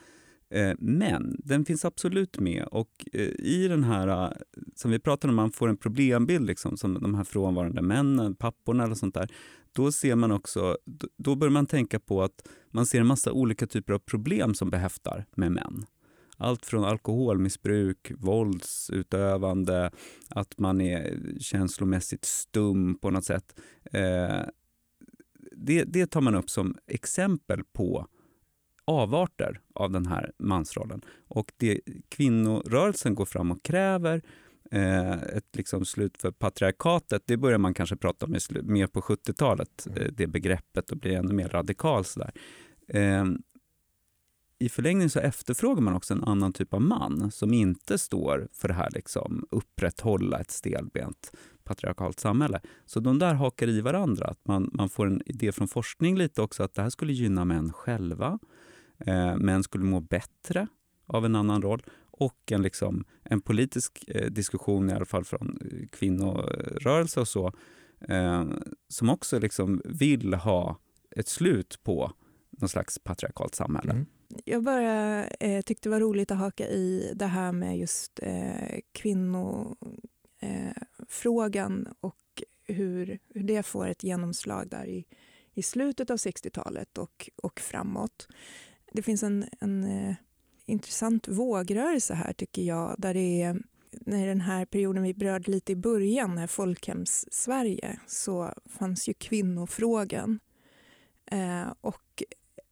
Eh, 0.50 0.74
men 0.78 1.36
den 1.44 1.64
finns 1.64 1.84
absolut 1.84 2.38
med 2.40 2.64
och 2.70 3.04
eh, 3.12 3.20
i 3.38 3.68
den 3.68 3.84
här, 3.84 4.08
eh, 4.08 4.32
som 4.74 4.90
vi 4.90 4.98
pratade 4.98 5.30
om, 5.30 5.36
man 5.36 5.52
får 5.52 5.68
en 5.68 5.76
problembild 5.76 6.46
liksom, 6.46 6.76
som 6.76 6.94
de 6.94 7.14
här 7.14 7.24
frånvarande 7.24 7.82
männen, 7.82 8.34
papporna 8.34 8.84
eller 8.84 8.94
sånt 8.94 9.14
där. 9.14 9.30
Då 9.72 9.92
ser 9.92 10.14
man 10.14 10.32
också, 10.32 10.76
då- 11.16 11.34
börjar 11.36 11.52
man 11.52 11.66
tänka 11.66 12.00
på 12.00 12.22
att 12.22 12.48
man 12.70 12.86
ser 12.86 13.00
en 13.00 13.06
massa 13.06 13.32
olika 13.32 13.66
typer 13.66 13.92
av 13.92 13.98
problem 13.98 14.54
som 14.54 14.70
behäftar 14.70 15.26
med 15.36 15.52
män. 15.52 15.86
Allt 16.36 16.66
från 16.66 16.84
alkoholmissbruk, 16.84 18.12
våldsutövande, 18.18 19.90
att 20.28 20.58
man 20.58 20.80
är 20.80 21.18
känslomässigt 21.40 22.24
stum 22.24 22.98
på 22.98 23.10
något 23.10 23.24
sätt. 23.24 23.60
Det, 25.56 25.84
det 25.84 26.06
tar 26.06 26.20
man 26.20 26.34
upp 26.34 26.50
som 26.50 26.76
exempel 26.86 27.64
på 27.72 28.06
avarter 28.84 29.60
av 29.74 29.90
den 29.90 30.06
här 30.06 30.32
mansrollen. 30.38 31.02
Och 31.28 31.52
det 31.56 31.80
kvinnorörelsen 32.08 33.14
går 33.14 33.24
fram 33.24 33.50
och 33.50 33.62
kräver, 33.62 34.22
eh, 34.70 35.12
ett 35.12 35.56
liksom 35.56 35.84
slut 35.84 36.16
för 36.18 36.30
patriarkatet, 36.30 37.22
det 37.26 37.36
börjar 37.36 37.58
man 37.58 37.74
kanske 37.74 37.96
prata 37.96 38.26
om 38.26 38.32
mer 38.62 38.86
på 38.86 39.00
70-talet, 39.00 39.86
Mm. 39.86 40.02
eh, 40.02 40.08
det 40.12 40.26
begreppet, 40.26 40.90
och 40.90 40.96
blir 40.98 41.12
ännu 41.12 41.32
mer 41.34 41.48
radikal. 41.48 42.04
Sådär. 42.04 42.32
Eh, 42.88 43.24
I 44.58 44.68
förlängningen 44.68 45.10
så 45.10 45.20
efterfrågar 45.20 45.82
man 45.82 45.94
också 45.94 46.14
en 46.14 46.24
annan 46.24 46.52
typ 46.52 46.74
av 46.74 46.80
man 46.82 47.30
som 47.30 47.54
inte 47.54 47.98
står 47.98 48.48
för 48.52 48.68
det 48.68 48.74
här 48.74 48.90
liksom 48.90 49.46
upprätthålla 49.50 50.40
ett 50.40 50.50
stelbent 50.50 51.32
patriarkalt 51.64 52.20
samhälle. 52.20 52.60
Så 52.86 53.00
de 53.00 53.18
där 53.18 53.34
hakar 53.34 53.68
i 53.68 53.80
varandra. 53.80 54.26
Att 54.26 54.46
man, 54.46 54.70
man 54.72 54.88
får 54.88 55.06
en 55.06 55.22
idé 55.26 55.52
från 55.52 55.68
forskning 55.68 56.16
lite 56.16 56.42
också 56.42 56.62
att 56.62 56.74
det 56.74 56.82
här 56.82 56.90
skulle 56.90 57.12
gynna 57.12 57.44
män 57.44 57.72
själva. 57.72 58.38
Eh, 58.98 59.36
män 59.36 59.62
skulle 59.62 59.84
må 59.84 60.00
bättre 60.00 60.66
av 61.06 61.24
en 61.24 61.36
annan 61.36 61.62
roll 61.62 61.82
och 62.10 62.52
en, 62.52 62.62
liksom, 62.62 63.04
en 63.22 63.40
politisk 63.40 64.04
eh, 64.08 64.30
diskussion, 64.30 64.90
i 64.90 64.92
alla 64.92 65.04
fall 65.04 65.24
från 65.24 65.58
eh, 65.60 65.88
kvinnorörelse 65.88 67.20
och 67.20 67.28
så, 67.28 67.52
eh, 68.08 68.44
som 68.88 69.10
också 69.10 69.38
liksom 69.38 69.82
vill 69.84 70.34
ha 70.34 70.78
ett 71.16 71.28
slut 71.28 71.80
på 71.82 72.12
någon 72.50 72.68
slags 72.68 72.98
patriarkalt 72.98 73.54
samhälle. 73.54 73.92
Mm. 73.92 74.06
Jag 74.44 74.62
bara 74.62 75.26
eh, 75.26 75.62
tyckte 75.62 75.88
det 75.88 75.90
var 75.90 76.00
roligt 76.00 76.30
att 76.30 76.38
haka 76.38 76.68
i 76.68 77.12
det 77.14 77.26
här 77.26 77.52
med 77.52 77.78
just 77.78 78.20
eh, 78.22 78.78
kvinnofrågan 78.92 79.76
eh, 80.40 80.72
frågan 81.08 81.88
och 82.00 82.42
hur, 82.66 83.18
hur 83.28 83.42
det 83.42 83.62
får 83.62 83.86
ett 83.86 84.02
genomslag 84.02 84.68
där 84.68 84.86
i, 84.86 85.04
i 85.54 85.62
slutet 85.62 86.10
av 86.10 86.16
60-talet 86.16 86.98
och, 86.98 87.30
och 87.42 87.60
framåt. 87.60 88.28
Det 88.94 89.02
finns 89.02 89.22
en, 89.22 89.44
en 89.60 89.84
eh, 89.84 90.14
intressant 90.66 91.28
vågrörelse 91.28 92.14
här 92.14 92.32
tycker 92.32 92.62
jag 92.62 92.94
där 92.98 93.14
det 93.14 93.42
är 93.42 93.62
när 93.90 94.26
den 94.26 94.40
här 94.40 94.64
perioden 94.64 95.02
vi 95.02 95.14
berörde 95.14 95.50
lite 95.50 95.72
i 95.72 95.76
början, 95.76 96.34
när 96.34 96.46
folkhems-Sverige, 96.46 97.98
så 98.06 98.52
fanns 98.66 99.08
ju 99.08 99.14
kvinnofrågan. 99.14 100.40
Eh, 101.26 101.72
och 101.80 102.22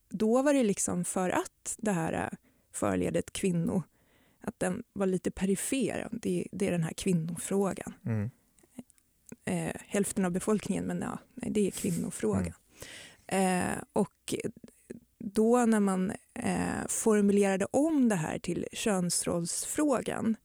då 0.08 0.42
var 0.42 0.54
det 0.54 0.62
liksom 0.62 1.04
för 1.04 1.30
att 1.30 1.76
det 1.78 1.92
här 1.92 2.12
eh, 2.12 2.38
förledet 2.72 3.32
kvinno, 3.32 3.82
att 4.40 4.58
den 4.58 4.82
var 4.92 5.06
lite 5.06 5.30
perifer. 5.30 6.08
Det, 6.12 6.48
det 6.52 6.66
är 6.66 6.70
den 6.70 6.82
här 6.82 6.92
kvinnofrågan. 6.92 7.94
Mm. 8.04 8.30
Eh, 9.44 9.80
hälften 9.87 10.24
av 10.24 10.30
befolkningen, 10.30 10.85
men 10.85 11.00
ja, 11.00 11.18
nej, 11.35 11.50
det 11.50 11.66
är 11.66 11.70
kvinnofrågan. 11.70 12.54
Eh, 13.26 13.82
och 13.92 14.35
då 15.24 15.66
när 15.66 15.80
man 15.80 16.12
eh, 16.35 16.87
formulerade 16.88 17.66
om 17.70 18.08
det 18.08 18.14
här 18.14 18.38
till 18.38 18.66
könsrollsfrågan 18.72 20.37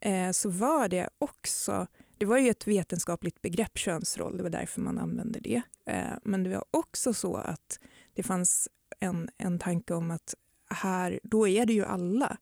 eh, 0.00 0.30
så 0.30 0.50
var 0.50 0.88
det 0.88 1.08
också, 1.18 1.86
det 2.18 2.26
var 2.26 2.38
ju 2.38 2.48
ett 2.50 2.66
vetenskapligt 2.66 3.42
begrepp 3.42 3.78
könsroll, 3.78 4.36
det 4.36 4.42
var 4.42 4.50
därför 4.50 4.80
man 4.80 4.98
använde 4.98 5.40
det. 5.40 5.62
Eh, 5.84 6.18
men 6.22 6.44
det 6.44 6.50
var 6.50 6.64
också 6.70 7.14
så 7.14 7.36
att 7.36 7.80
det 8.14 8.22
fanns 8.22 8.68
en, 9.00 9.28
en 9.38 9.58
tanke 9.58 9.94
om 9.94 10.10
att 10.10 10.34
här, 10.70 11.20
då 11.22 11.48
är 11.48 11.66
det 11.66 11.72
ju 11.72 11.84
alla. 11.84 12.36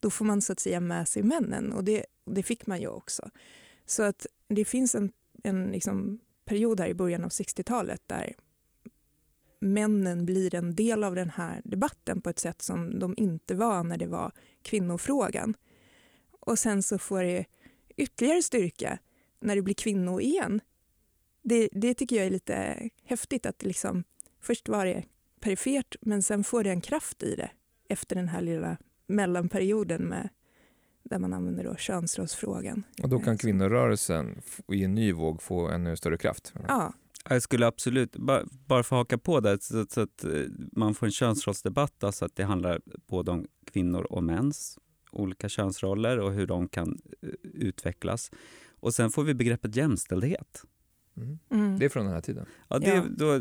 Då 0.00 0.10
får 0.10 0.24
man 0.24 0.42
så 0.42 0.52
att 0.52 0.60
säga 0.60 0.80
med 0.80 1.08
sig 1.08 1.22
männen 1.22 1.72
och 1.72 1.84
det, 1.84 2.06
det 2.24 2.42
fick 2.42 2.66
man 2.66 2.80
ju 2.80 2.88
också. 2.88 3.30
Så 3.86 4.02
att 4.02 4.26
det 4.48 4.64
finns 4.64 4.94
en, 4.94 5.12
en 5.42 5.66
liksom 5.66 6.18
period 6.44 6.80
här 6.80 6.88
i 6.88 6.94
början 6.94 7.24
av 7.24 7.30
60-talet 7.30 8.02
där 8.06 8.34
männen 9.64 10.26
blir 10.26 10.54
en 10.54 10.74
del 10.74 11.04
av 11.04 11.14
den 11.14 11.30
här 11.30 11.60
debatten 11.64 12.20
på 12.20 12.30
ett 12.30 12.38
sätt 12.38 12.62
som 12.62 12.98
de 12.98 13.14
inte 13.16 13.54
var 13.54 13.84
när 13.84 13.96
det 13.98 14.06
var 14.06 14.32
kvinnofrågan. 14.62 15.54
Och 16.40 16.58
sen 16.58 16.82
så 16.82 16.98
får 16.98 17.22
det 17.22 17.44
ytterligare 17.96 18.42
styrka 18.42 18.98
när 19.40 19.56
det 19.56 19.62
blir 19.62 19.74
kvinnor 19.74 20.20
igen. 20.20 20.60
Det, 21.42 21.68
det 21.72 21.94
tycker 21.94 22.16
jag 22.16 22.26
är 22.26 22.30
lite 22.30 22.88
häftigt 23.04 23.46
att 23.46 23.62
liksom, 23.62 24.04
först 24.40 24.68
var 24.68 24.86
det 24.86 25.04
perifert 25.40 25.96
men 26.00 26.22
sen 26.22 26.44
får 26.44 26.64
det 26.64 26.70
en 26.70 26.80
kraft 26.80 27.22
i 27.22 27.34
det 27.36 27.50
efter 27.88 28.16
den 28.16 28.28
här 28.28 28.40
lilla 28.40 28.76
mellanperioden 29.06 30.02
med, 30.04 30.28
där 31.02 31.18
man 31.18 31.32
använder 31.32 31.64
då 31.64 31.76
könsrollsfrågan. 31.76 32.82
Och 33.02 33.08
då 33.08 33.18
kan 33.18 33.38
kvinnorörelsen 33.38 34.34
f- 34.38 34.60
i 34.72 34.84
en 34.84 34.94
ny 34.94 35.12
våg 35.12 35.42
få 35.42 35.68
ännu 35.68 35.96
större 35.96 36.16
kraft. 36.18 36.52
Ja, 36.68 36.92
Jag 37.28 37.42
skulle 37.42 37.66
absolut, 37.66 38.16
bara, 38.16 38.44
bara 38.66 38.82
för 38.82 38.96
att 38.96 39.00
haka 39.00 39.18
på 39.18 39.40
där, 39.40 39.58
så, 39.60 39.86
så 39.88 40.00
att 40.00 40.24
eh, 40.24 40.30
man 40.72 40.94
får 40.94 41.06
en 41.06 41.12
könsrollsdebatt, 41.12 42.04
alltså 42.04 42.24
att 42.24 42.36
det 42.36 42.44
handlar 42.44 42.80
både 43.06 43.30
om 43.30 43.46
kvinnor 43.72 44.02
och 44.02 44.24
mäns 44.24 44.78
olika 45.14 45.48
könsroller 45.48 46.18
och 46.18 46.32
hur 46.32 46.46
de 46.46 46.68
kan 46.68 46.98
eh, 47.22 47.28
utvecklas. 47.42 48.30
Och 48.80 48.94
sen 48.94 49.10
får 49.10 49.24
vi 49.24 49.34
begreppet 49.34 49.76
jämställdhet. 49.76 50.62
Mm. 51.16 51.38
mm. 51.50 51.78
Det 51.78 51.84
är 51.84 51.88
från 51.88 52.04
den 52.04 52.14
här 52.14 52.20
tiden. 52.20 52.46
Ja, 52.68 52.78
det 52.78 52.94
Ja. 52.94 53.04
Då 53.16 53.34
eh, 53.34 53.40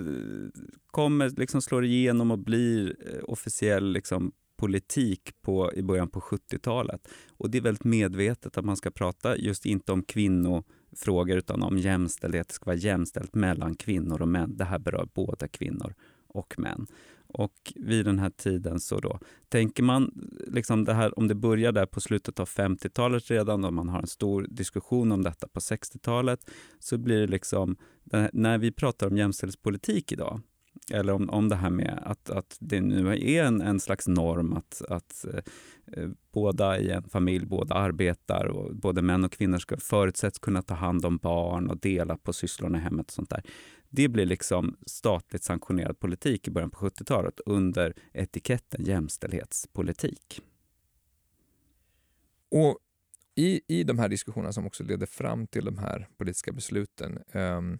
kommer, 0.87 1.29
liksom 1.29 1.61
slår 1.61 1.85
igenom 1.85 2.31
och 2.31 2.39
blir 2.39 2.95
officiell 3.23 3.91
liksom, 3.91 4.31
politik 4.55 5.41
på, 5.41 5.73
i 5.73 5.81
början 5.81 6.09
på 6.09 6.19
70-talet. 6.19 7.07
Och 7.29 7.49
det 7.49 7.57
är 7.57 7.61
väldigt 7.61 7.83
medvetet 7.83 8.57
att 8.57 8.65
man 8.65 8.77
ska 8.77 8.91
prata 8.91 9.37
just 9.37 9.65
inte 9.65 9.91
om 9.91 10.03
frågor 10.95 11.37
utan 11.37 11.63
om 11.63 11.77
jämställdhet. 11.77 12.47
Det 12.47 12.53
ska 12.53 12.65
vara 12.65 12.75
jämställt 12.75 13.35
mellan 13.35 13.75
kvinnor 13.75 14.21
och 14.21 14.27
män. 14.27 14.57
Det 14.57 14.65
här 14.65 14.79
berör 14.79 15.07
både 15.13 15.47
kvinnor 15.47 15.93
och 16.27 16.59
män. 16.59 16.87
Och 17.27 17.73
vid 17.75 18.05
den 18.05 18.19
här 18.19 18.29
tiden 18.29 18.79
så 18.79 18.99
då 18.99 19.19
tänker 19.49 19.83
man, 19.83 20.11
liksom 20.47 20.83
det 20.83 20.93
här, 20.93 21.19
om 21.19 21.27
det 21.27 21.35
börjar 21.35 21.71
där 21.71 21.85
på 21.85 22.01
slutet 22.01 22.39
av 22.39 22.47
50-talet 22.47 23.31
redan 23.31 23.65
och 23.65 23.73
man 23.73 23.89
har 23.89 23.99
en 23.99 24.07
stor 24.07 24.47
diskussion 24.49 25.11
om 25.11 25.23
detta 25.23 25.47
på 25.47 25.59
60-talet 25.59 26.39
så 26.79 26.97
blir 26.97 27.19
det 27.19 27.27
liksom, 27.27 27.77
när 28.33 28.57
vi 28.57 28.71
pratar 28.71 29.07
om 29.07 29.17
jämställdhetspolitik 29.17 30.11
idag 30.11 30.41
eller 30.91 31.13
om, 31.13 31.29
om 31.29 31.49
det 31.49 31.55
här 31.55 31.69
med 31.69 31.99
att, 32.05 32.29
att 32.29 32.57
det 32.59 32.81
nu 32.81 33.07
är 33.07 33.43
en, 33.43 33.61
en 33.61 33.79
slags 33.79 34.07
norm 34.07 34.53
att, 34.53 34.81
att 34.89 35.25
eh, 35.97 36.09
båda 36.31 36.79
i 36.79 36.89
en 36.89 37.03
familj, 37.03 37.45
båda 37.45 37.75
arbetar 37.75 38.45
och 38.45 38.75
både 38.75 39.01
män 39.01 39.23
och 39.23 39.31
kvinnor 39.31 39.59
ska 39.59 39.77
förutsätts 39.77 40.39
kunna 40.39 40.61
ta 40.61 40.73
hand 40.73 41.05
om 41.05 41.17
barn 41.17 41.69
och 41.69 41.77
dela 41.77 42.17
på 42.17 42.33
sysslorna 42.33 42.77
i 42.77 42.81
hemmet 42.81 43.05
och 43.05 43.13
sånt 43.13 43.29
där. 43.29 43.43
Det 43.89 44.07
blir 44.07 44.25
liksom 44.25 44.77
statligt 44.85 45.43
sanktionerad 45.43 45.99
politik 45.99 46.47
i 46.47 46.51
början 46.51 46.71
på 46.71 46.89
70-talet 46.89 47.39
under 47.45 47.93
etiketten 48.13 48.85
jämställdhetspolitik. 48.85 50.41
Och 52.51 52.77
I, 53.35 53.61
I 53.67 53.83
de 53.83 53.99
här 53.99 54.09
diskussionerna 54.09 54.53
som 54.53 54.67
också 54.67 54.83
leder 54.83 55.05
fram 55.05 55.47
till 55.47 55.65
de 55.65 55.77
här 55.77 56.07
politiska 56.17 56.51
besluten, 56.51 57.19
um, 57.33 57.79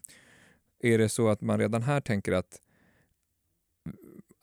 är 0.80 0.98
det 0.98 1.10
så 1.10 1.30
att 1.30 1.42
man 1.42 1.60
redan 1.60 1.82
här 1.82 2.02
tänker 2.02 2.32
att 2.32 2.60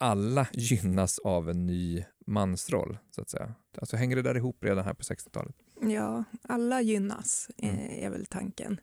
alla 0.00 0.46
gynnas 0.52 1.18
av 1.18 1.50
en 1.50 1.66
ny 1.66 2.04
mansroll, 2.26 2.98
så 3.10 3.20
att 3.20 3.30
säga? 3.30 3.54
Alltså 3.78 3.96
hänger 3.96 4.16
det 4.16 4.22
där 4.22 4.36
ihop 4.36 4.64
redan 4.64 4.84
här 4.84 4.94
på 4.94 5.02
60-talet? 5.02 5.54
Ja, 5.82 6.24
alla 6.42 6.80
gynnas 6.80 7.48
Mm. 7.58 7.76
eh, 7.76 8.04
är 8.04 8.10
väl 8.10 8.26
tanken. 8.26 8.80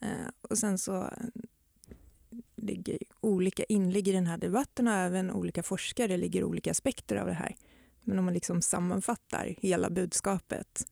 Eh, 0.00 0.28
och 0.40 0.58
sen 0.58 0.78
så 0.78 1.10
ligger 2.56 2.98
olika 3.20 3.64
inlägg 3.64 4.08
i 4.08 4.12
den 4.12 4.26
här 4.26 4.38
debatten 4.38 4.88
och 4.88 4.94
även 4.94 5.30
olika 5.30 5.62
forskare 5.62 6.16
ligger 6.16 6.44
olika 6.44 6.70
aspekter 6.70 7.16
av 7.16 7.26
det 7.26 7.32
här. 7.32 7.56
Men 8.02 8.18
om 8.18 8.24
man 8.24 8.34
liksom 8.34 8.62
sammanfattar 8.62 9.54
hela 9.58 9.90
budskapet 9.90 10.86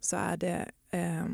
så 0.00 0.16
är 0.16 0.36
det 0.36 0.70
eh, 0.90 1.26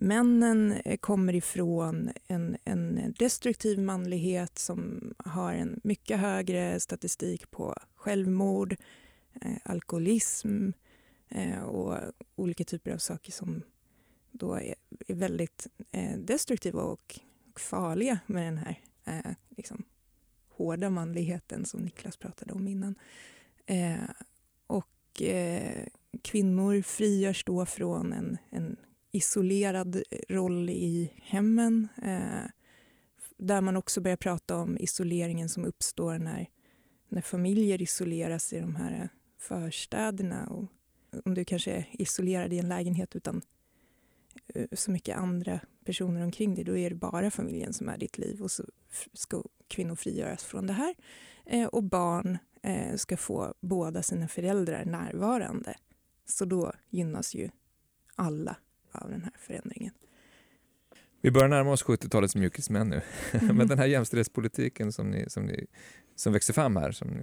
männen 0.00 0.72
eh, 0.72 0.96
kommer 0.96 1.34
ifrån 1.34 2.10
en, 2.26 2.56
en 2.64 3.14
destruktiv 3.18 3.78
manlighet 3.78 4.58
som 4.58 5.14
har 5.18 5.52
en 5.52 5.80
mycket 5.84 6.18
högre 6.18 6.80
statistik 6.80 7.50
på 7.50 7.74
självmord, 7.94 8.76
eh, 9.40 9.56
alkoholism 9.62 10.70
eh, 11.28 11.62
och 11.62 11.96
olika 12.36 12.64
typer 12.64 12.90
av 12.90 12.98
saker 12.98 13.32
som 13.32 13.62
då 14.30 14.54
är, 14.54 14.74
är 15.08 15.14
väldigt 15.14 15.66
eh, 15.92 16.18
destruktiva 16.18 16.82
och, 16.82 17.20
och 17.52 17.60
farliga 17.60 18.18
med 18.26 18.44
den 18.44 18.58
här 18.58 18.80
eh, 19.04 19.32
liksom, 19.56 19.84
hårda 20.48 20.90
manligheten 20.90 21.64
som 21.64 21.80
Niklas 21.80 22.16
pratade 22.16 22.52
om 22.52 22.68
innan. 22.68 22.94
Eh, 23.66 24.10
och 24.66 25.22
eh, 25.22 25.86
kvinnor 26.22 26.82
frigörs 26.82 27.44
då 27.44 27.66
från 27.66 28.12
en, 28.12 28.38
en 28.50 28.76
isolerad 29.12 29.96
eh, 29.96 30.18
roll 30.28 30.70
i 30.70 31.12
hemmen 31.22 31.88
eh, 32.02 32.50
där 33.36 33.60
man 33.60 33.76
också 33.76 34.00
börjar 34.00 34.16
prata 34.16 34.56
om 34.56 34.78
isoleringen 34.78 35.48
som 35.48 35.64
uppstår 35.64 36.18
när, 36.18 36.48
när 37.08 37.22
familjer 37.22 37.82
isoleras 37.82 38.52
i 38.52 38.60
de 38.60 38.76
här 38.76 38.92
eh, 38.92 39.08
förstäderna. 39.38 40.46
Och 40.46 40.72
om 41.24 41.34
du 41.34 41.44
kanske 41.44 41.72
är 41.72 41.86
isolerad 41.92 42.52
i 42.52 42.58
en 42.58 42.68
lägenhet 42.68 43.16
utan 43.16 43.42
eh, 44.54 44.66
så 44.72 44.90
mycket 44.90 45.16
andra 45.16 45.60
personer 45.84 46.24
omkring 46.24 46.54
dig, 46.54 46.64
då 46.64 46.76
är 46.76 46.90
det 46.90 46.96
bara 46.96 47.30
familjen 47.30 47.72
som 47.72 47.88
är 47.88 47.98
ditt 47.98 48.18
liv 48.18 48.42
och 48.42 48.50
så 48.50 48.64
ska 49.12 49.42
kvinnor 49.68 49.94
frigöras 49.94 50.44
från 50.44 50.66
det 50.66 50.72
här. 50.72 50.94
Eh, 51.46 51.66
och 51.66 51.84
barn 51.84 52.38
eh, 52.62 52.96
ska 52.96 53.16
få 53.16 53.54
båda 53.60 54.02
sina 54.02 54.28
föräldrar 54.28 54.84
närvarande. 54.84 55.74
Så 56.26 56.44
då 56.44 56.72
gynnas 56.90 57.34
ju 57.34 57.50
alla 58.14 58.56
av 58.98 59.10
den 59.10 59.22
här 59.22 59.32
förändringen. 59.38 59.92
Vi 61.20 61.30
börjar 61.30 61.48
närma 61.48 61.70
oss 61.70 61.84
70-talets 61.84 62.36
mjukismän 62.36 62.88
nu. 62.88 63.00
Mhm. 63.42 63.56
Men 63.56 63.68
den 63.68 63.78
här 63.78 63.86
jämställdhetspolitiken 63.86 64.92
som, 64.92 65.10
ni, 65.10 65.24
som, 65.30 65.46
ni, 65.46 65.66
som 66.16 66.32
växer 66.32 66.52
fram 66.52 66.76
här, 66.76 66.92
som 66.92 67.08
ni 67.08 67.22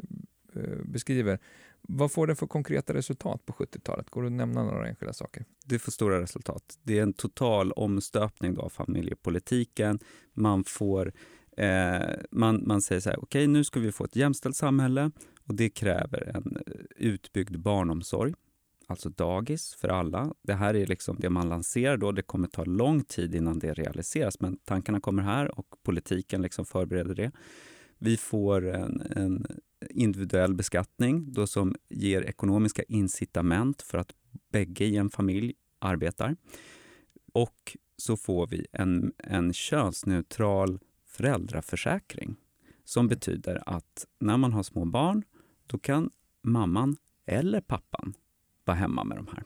eh, 0.62 0.86
beskriver, 0.86 1.40
vad 1.82 2.12
får 2.12 2.28
den 2.28 2.36
för 2.36 2.48
konkreta 2.48 2.94
resultat 2.94 3.46
på 3.46 3.54
70-talet? 3.54 4.10
Går 4.10 4.22
det 4.22 4.28
att 4.28 4.34
nämna 4.34 4.64
några 4.64 4.88
enskilda 4.88 5.14
saker? 5.14 5.46
Det 5.66 5.80
får 5.80 5.92
stora 5.92 6.22
resultat. 6.22 6.78
Det 6.84 7.00
är 7.00 7.04
en 7.04 7.14
total 7.14 7.72
omstöpning 7.72 8.54
då 8.54 8.62
av 8.62 8.70
familjepolitiken. 8.70 10.00
Man 10.34 10.64
får 10.64 11.14
eh, 11.58 12.00
man, 12.32 12.64
man 12.68 12.82
säger 12.82 13.02
så 13.02 13.10
här, 13.10 13.18
okej 13.18 13.44
okay, 13.44 13.48
nu 13.48 13.64
ska 13.64 13.80
vi 13.80 13.92
få 13.92 14.04
ett 14.04 14.16
jämställt 14.16 14.56
samhälle 14.56 15.12
och 15.48 15.56
det 15.56 15.70
kräver 15.70 16.32
en 16.36 16.58
eh, 16.66 16.74
utbyggd 16.96 17.60
barnomsorg, 17.60 18.34
alltså 18.88 19.10
dagis 19.10 19.76
för 19.76 19.88
alla. 19.88 20.34
Det 20.42 20.54
här 20.54 20.74
är 20.74 20.88
liksom 20.88 21.18
det 21.20 21.30
man 21.30 21.50
lanserar 21.50 21.98
då. 21.98 22.12
Det 22.12 22.22
kommer 22.22 22.48
ta 22.48 22.64
lång 22.64 23.04
tid 23.04 23.36
innan 23.36 23.60
det 23.60 23.74
realiseras, 23.74 24.40
men 24.40 24.58
tankarna 24.58 25.00
kommer 25.00 25.24
här 25.24 25.60
och 25.60 25.76
politiken 25.84 26.42
liksom 26.42 26.66
förbereder 26.66 27.16
det. 27.16 27.32
Vi 27.98 28.18
får 28.18 28.68
en, 28.68 29.02
en 29.16 29.46
individuell 29.90 30.54
beskattning 30.54 31.34
då 31.34 31.48
som 31.48 31.76
ger 31.90 32.22
ekonomiska 32.22 32.84
incitament 32.84 33.82
för 33.82 33.98
att 33.98 34.12
bägge 34.52 34.86
i 34.86 34.98
en 34.98 35.10
familj 35.10 35.54
arbetar. 35.80 36.36
Och 37.34 37.78
så 37.98 38.18
får 38.18 38.48
vi 38.48 38.66
en, 38.72 39.14
en 39.18 39.54
könsneutral 39.54 40.80
föräldraförsäkring 41.06 42.36
som 42.84 43.08
betyder 43.08 43.64
att 43.66 44.06
när 44.20 44.38
man 44.38 44.54
har 44.54 44.64
små 44.64 44.86
barn 44.86 45.24
då 45.68 45.78
kan 45.78 46.10
mamman 46.42 46.98
eller 47.26 47.62
pappan 47.62 48.14
vara 48.68 48.78
hemma 48.78 49.04
med 49.04 49.18
de 49.18 49.28
här. 49.28 49.44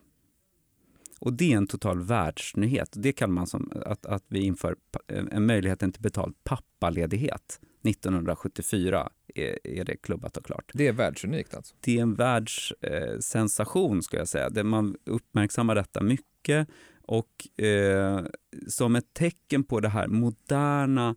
Och 1.19 1.33
det 1.33 1.53
är 1.53 1.57
en 1.57 1.67
total 1.67 2.01
världsnyhet. 2.01 2.93
Det 2.95 3.11
kallar 3.11 3.33
man 3.33 3.47
som 3.47 3.71
att, 3.85 4.05
att 4.05 4.23
vi 4.27 4.39
inför 4.39 4.75
en 5.07 5.45
möjligheten 5.45 5.91
till 5.91 6.01
betald 6.01 6.35
pappaledighet. 6.43 7.59
1974 7.83 9.09
är, 9.35 9.67
är 9.67 9.85
det 9.85 9.95
klubbat 9.95 10.37
och 10.37 10.45
klart. 10.45 10.71
Det 10.73 10.87
är 10.87 10.93
världsunikt 10.93 11.55
alltså? 11.55 11.75
Det 11.79 11.97
är 11.97 12.01
en 12.01 12.15
världssensation 12.15 13.97
eh, 13.97 14.01
ska 14.01 14.17
jag 14.17 14.27
säga. 14.27 14.49
Det 14.49 14.63
man 14.63 14.95
uppmärksammar 15.05 15.75
detta 15.75 16.01
mycket 16.01 16.67
och 17.01 17.63
eh, 17.63 18.25
som 18.67 18.95
ett 18.95 19.13
tecken 19.13 19.63
på 19.63 19.79
det 19.79 19.89
här 19.89 20.07
moderna 20.07 21.15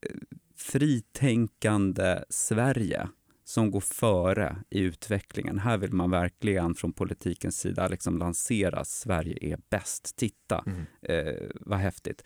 eh, 0.00 0.16
fritänkande 0.56 2.18
Sverige 2.28 3.08
som 3.48 3.70
går 3.70 3.80
före 3.80 4.56
i 4.70 4.80
utvecklingen. 4.80 5.58
Här 5.58 5.78
vill 5.78 5.92
man 5.92 6.10
verkligen 6.10 6.74
från 6.74 6.92
politikens 6.92 7.58
sida 7.58 7.88
liksom 7.88 8.18
lansera 8.18 8.84
Sverige 8.84 9.38
är 9.40 9.58
bäst. 9.70 10.16
Titta, 10.16 10.64
mm. 10.66 10.84
eh, 11.02 11.50
vad 11.60 11.78
häftigt. 11.78 12.24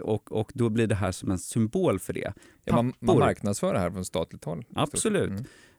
Och, 0.00 0.32
och 0.32 0.52
då 0.54 0.68
blir 0.68 0.86
det 0.86 0.94
här 0.94 1.12
som 1.12 1.30
en 1.30 1.38
symbol 1.38 1.98
för 1.98 2.12
det. 2.12 2.32
Ja, 2.64 2.74
man, 2.74 2.92
man 2.98 3.18
marknadsför 3.18 3.72
det 3.74 3.80
här 3.80 3.90
från 3.90 4.04
statligt 4.04 4.44
håll? 4.44 4.64
Absolut. 4.74 5.30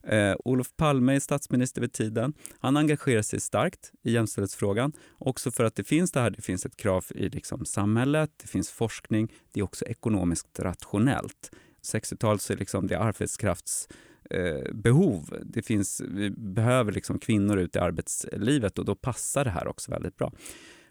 Mm. 0.03 0.31
Eh, 0.31 0.35
Olof 0.45 0.75
Palme 0.75 1.15
är 1.15 1.19
statsminister 1.19 1.81
vid 1.81 1.93
tiden. 1.93 2.33
Han 2.59 2.77
engagerar 2.77 3.21
sig 3.21 3.39
starkt 3.39 3.91
i 4.03 4.11
jämställdhetsfrågan. 4.11 4.93
Också 5.17 5.51
för 5.51 5.63
att 5.63 5.75
det 5.75 5.83
finns 5.83 6.11
det 6.11 6.19
här, 6.19 6.29
det 6.29 6.41
finns 6.41 6.65
ett 6.65 6.77
krav 6.77 7.05
i 7.09 7.29
liksom 7.29 7.65
samhället, 7.65 8.31
det 8.37 8.47
finns 8.47 8.71
forskning, 8.71 9.31
det 9.51 9.59
är 9.59 9.63
också 9.63 9.85
ekonomiskt 9.85 10.59
rationellt. 10.59 11.51
60-talet 11.83 12.41
så 12.41 12.53
är 12.53 12.57
liksom 12.57 12.87
det 12.87 12.99
arbetskrafts 12.99 13.87
eh, 14.33 14.73
behov. 14.73 15.37
Det 15.45 15.61
finns, 15.61 16.01
vi 16.07 16.29
behöver 16.29 16.91
liksom 16.91 17.19
kvinnor 17.19 17.57
ute 17.57 17.79
i 17.79 17.81
arbetslivet 17.81 18.79
och 18.79 18.85
då 18.85 18.95
passar 18.95 19.43
det 19.43 19.49
här 19.49 19.67
också 19.67 19.91
väldigt 19.91 20.17
bra. 20.17 20.33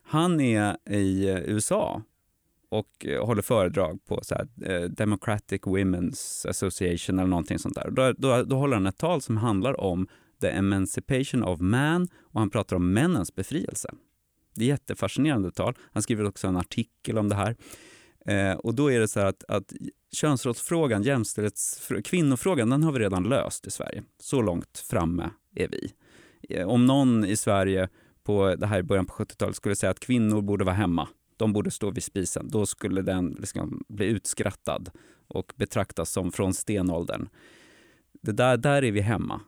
Han 0.02 0.40
är 0.40 0.76
i 0.90 1.28
USA 1.46 2.02
och 2.68 3.06
eh, 3.06 3.26
håller 3.26 3.42
föredrag 3.42 4.04
på 4.04 4.20
så 4.22 4.34
här, 4.34 4.48
eh, 4.62 4.82
Democratic 4.82 5.60
Women's 5.60 6.48
Association 6.48 7.18
eller 7.18 7.28
någonting 7.28 7.58
sånt 7.58 7.74
där. 7.74 7.90
Då, 7.90 8.12
då, 8.12 8.42
då 8.42 8.56
håller 8.56 8.76
han 8.76 8.86
ett 8.86 8.98
tal 8.98 9.20
som 9.22 9.36
handlar 9.36 9.80
om 9.80 10.08
the 10.40 10.48
emancipation 10.48 11.42
of 11.42 11.60
man 11.60 12.08
och 12.20 12.40
han 12.40 12.50
pratar 12.50 12.76
om 12.76 12.92
männens 12.92 13.34
befrielse. 13.34 13.90
Det 14.54 14.64
är 14.64 14.68
jättefascinerande 14.68 15.50
tal. 15.50 15.74
Han 15.92 16.02
skriver 16.02 16.24
också 16.24 16.48
en 16.48 16.56
artikel 16.56 17.18
om 17.18 17.28
det 17.28 17.34
här. 17.34 17.56
Eh, 18.30 18.52
och 18.52 18.74
då 18.74 18.92
är 18.92 19.00
det 19.00 19.08
så 19.08 19.20
här 19.20 19.26
att, 19.26 19.44
att 19.48 19.72
könsrollsfrågan, 20.12 21.02
jämställdhetsfrågan, 21.02 22.02
kvinnofrågan, 22.02 22.70
den 22.70 22.82
har 22.82 22.92
vi 22.92 22.98
redan 22.98 23.24
löst 23.24 23.66
i 23.66 23.70
Sverige. 23.70 24.02
Så 24.20 24.42
långt 24.42 24.78
framme 24.78 25.30
är 25.54 25.68
vi. 25.68 25.92
Eh, 26.48 26.68
om 26.68 26.86
någon 26.86 27.24
i 27.24 27.36
Sverige 27.36 27.88
på 28.22 28.54
det 28.54 28.66
här 28.66 28.78
i 28.78 28.82
början 28.82 29.06
på 29.06 29.12
70-talet 29.12 29.56
skulle 29.56 29.76
säga 29.76 29.90
att 29.90 30.00
kvinnor 30.00 30.42
borde 30.42 30.64
vara 30.64 30.74
hemma, 30.74 31.08
de 31.36 31.52
borde 31.52 31.70
stå 31.70 31.90
vid 31.90 32.04
spisen, 32.04 32.48
då 32.50 32.66
skulle 32.66 33.02
den 33.02 33.28
liksom 33.28 33.84
bli 33.88 34.06
utskrattad 34.06 34.90
och 35.28 35.52
betraktas 35.56 36.10
som 36.10 36.32
från 36.32 36.54
stenåldern. 36.54 37.28
Det 38.22 38.32
där, 38.32 38.56
där 38.56 38.84
är 38.84 38.92
vi 38.92 39.00
hemma. 39.00 39.40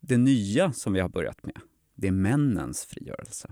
Det 0.00 0.16
nya 0.16 0.72
som 0.72 0.92
vi 0.92 1.00
har 1.00 1.08
börjat 1.08 1.44
med, 1.44 1.60
det 1.94 2.08
är 2.08 2.12
männens 2.12 2.84
frigörelse. 2.84 3.50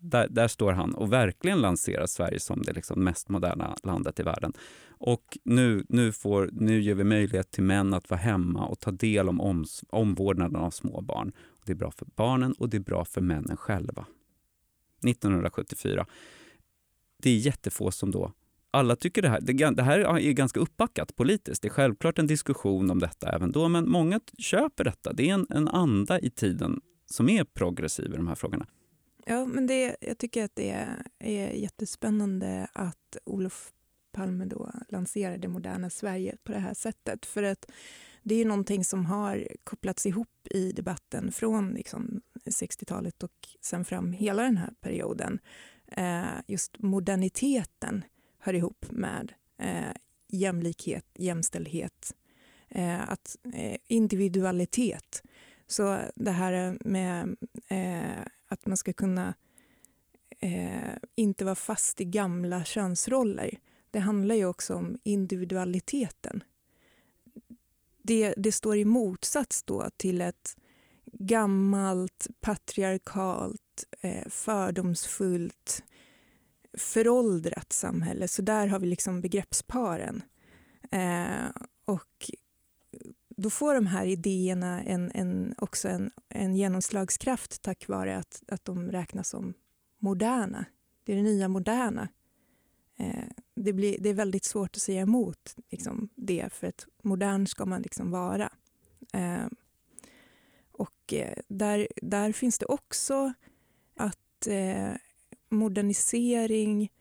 Där, 0.00 0.28
där, 0.28 0.48
står 0.48 0.72
han 0.72 0.94
och 0.94 1.12
verkligen 1.12 1.60
lanserar 1.60 2.06
Sverige 2.06 2.40
som 2.40 2.62
det 2.62 2.72
liksom 2.72 3.04
mest 3.04 3.28
moderna 3.28 3.76
landet 3.82 4.20
i 4.20 4.22
världen. 4.22 4.52
Och 4.88 5.38
nu, 5.44 5.84
nu, 5.88 6.12
får, 6.12 6.50
nu 6.52 6.80
ger 6.80 6.94
vi 6.94 7.04
möjlighet 7.04 7.50
till 7.50 7.62
män 7.62 7.94
att 7.94 8.10
vara 8.10 8.20
hemma 8.20 8.66
och 8.66 8.80
ta 8.80 8.90
del 8.90 9.28
om 9.28 9.40
oms, 9.40 9.84
omvårdnaden 9.88 10.56
av 10.56 10.70
små 10.70 11.00
barn. 11.00 11.32
Det 11.64 11.72
är 11.72 11.76
bra 11.76 11.90
för 11.90 12.06
barnen 12.16 12.52
och 12.52 12.68
det 12.68 12.76
är 12.76 12.80
bra 12.80 13.04
för 13.04 13.20
männen 13.20 13.56
själva. 13.56 14.06
1974. 15.06 16.06
Det 17.22 17.30
är 17.30 17.36
jättefå 17.36 17.90
som 17.90 18.10
då 18.10 18.32
alla 18.70 18.96
tycker 18.96 19.22
det 19.22 19.28
här, 19.28 19.40
det 19.74 19.82
här 19.82 19.98
är 19.98 20.32
ganska 20.32 20.60
uppbackat 20.60 21.16
politiskt. 21.16 21.62
Det 21.62 21.68
är 21.68 21.70
självklart 21.70 22.18
en 22.18 22.26
diskussion 22.26 22.90
om 22.90 22.98
detta 22.98 23.28
även 23.28 23.52
då, 23.52 23.68
men 23.68 23.90
många 23.90 24.20
köper 24.38 24.84
detta. 24.84 25.12
Det 25.12 25.30
är 25.30 25.34
en, 25.34 25.46
en 25.50 25.68
anda 25.68 26.20
i 26.20 26.30
tiden 26.30 26.80
som 27.06 27.28
är 27.28 27.44
progressiv 27.44 28.12
i 28.12 28.16
de 28.16 28.28
här 28.28 28.34
frågorna. 28.34 28.66
Ja, 29.30 29.46
men 29.46 29.66
det, 29.66 29.96
jag 30.00 30.18
tycker 30.18 30.44
att 30.44 30.56
det 30.56 30.70
är, 31.18 31.50
jättespännande 31.52 32.68
att 32.72 33.16
Olof 33.24 33.72
Palme 34.12 34.44
då 34.44 34.72
lanserar 34.88 35.38
det 35.38 35.48
moderna 35.48 35.90
Sverige 35.90 36.36
på 36.44 36.52
det 36.52 36.58
här 36.58 36.74
sättet. 36.74 37.26
För 37.26 37.42
att 37.42 37.70
det 38.22 38.34
är 38.34 38.44
någonting 38.44 38.84
som 38.84 39.06
har 39.06 39.48
kopplats 39.64 40.06
ihop 40.06 40.46
i 40.50 40.72
debatten 40.72 41.32
från 41.32 41.70
liksom 41.70 42.20
60-talet 42.44 43.22
och 43.22 43.48
sen 43.60 43.84
fram 43.84 44.12
hela 44.12 44.42
den 44.42 44.56
här 44.56 44.72
perioden. 44.80 45.38
Eh, 45.86 46.24
just 46.46 46.78
moderniteten 46.78 48.04
hör 48.38 48.54
ihop 48.54 48.86
med 48.90 49.32
eh, 49.58 49.96
jämlikhet, 50.28 51.06
jämställdhet, 51.14 52.14
eh, 52.68 53.10
att, 53.10 53.36
eh, 53.54 53.76
individualitet. 53.86 55.22
Så 55.66 55.98
det 56.14 56.30
här 56.30 56.78
med 56.80 57.36
eh, 57.68 58.24
att 58.48 58.66
man 58.66 58.76
ska 58.76 58.92
kunna 58.92 59.34
eh, 60.40 60.96
inte 61.14 61.44
vara 61.44 61.54
fast 61.54 62.00
i 62.00 62.04
gamla 62.04 62.64
könsroller. 62.64 63.58
Det 63.90 63.98
handlar 63.98 64.34
ju 64.34 64.46
också 64.46 64.74
om 64.74 64.98
individualiteten. 65.02 66.44
Det, 68.02 68.34
det 68.36 68.52
står 68.52 68.76
i 68.76 68.84
motsats 68.84 69.62
då 69.62 69.90
till 69.96 70.20
ett 70.20 70.56
gammalt, 71.12 72.26
patriarkalt, 72.40 73.84
eh, 74.00 74.28
fördomsfullt, 74.28 75.84
föråldrat 76.78 77.72
samhälle. 77.72 78.28
Så 78.28 78.42
där 78.42 78.66
har 78.66 78.78
vi 78.78 78.86
liksom 78.86 79.20
begreppsparen. 79.20 80.22
Eh, 80.90 81.50
och 81.84 82.30
då 83.40 83.50
får 83.50 83.74
de 83.74 83.86
här 83.86 84.06
idéerna 84.06 84.82
en, 84.82 85.10
en, 85.14 85.54
också 85.58 85.88
en, 85.88 86.10
en 86.28 86.56
genomslagskraft 86.56 87.62
tack 87.62 87.88
vare 87.88 88.16
att, 88.16 88.42
att 88.48 88.64
de 88.64 88.90
räknas 88.90 89.28
som 89.28 89.54
moderna. 89.98 90.64
Det 91.04 91.12
är 91.12 91.16
det 91.16 91.22
nya 91.22 91.48
moderna. 91.48 92.08
Eh, 92.96 93.24
det, 93.54 93.72
blir, 93.72 93.96
det 94.00 94.08
är 94.08 94.14
väldigt 94.14 94.44
svårt 94.44 94.76
att 94.76 94.82
säga 94.82 95.00
emot 95.00 95.56
liksom, 95.70 96.08
det, 96.14 96.52
för 96.52 96.66
att 96.66 96.86
modern 97.02 97.46
ska 97.46 97.66
man 97.66 97.82
liksom 97.82 98.10
vara. 98.10 98.52
Eh, 99.12 99.46
och 100.72 101.12
eh, 101.12 101.38
där, 101.48 101.88
där 102.02 102.32
finns 102.32 102.58
det 102.58 102.66
också 102.66 103.32
att 103.96 104.46
eh, 104.46 104.92
modernisering, 105.48 106.92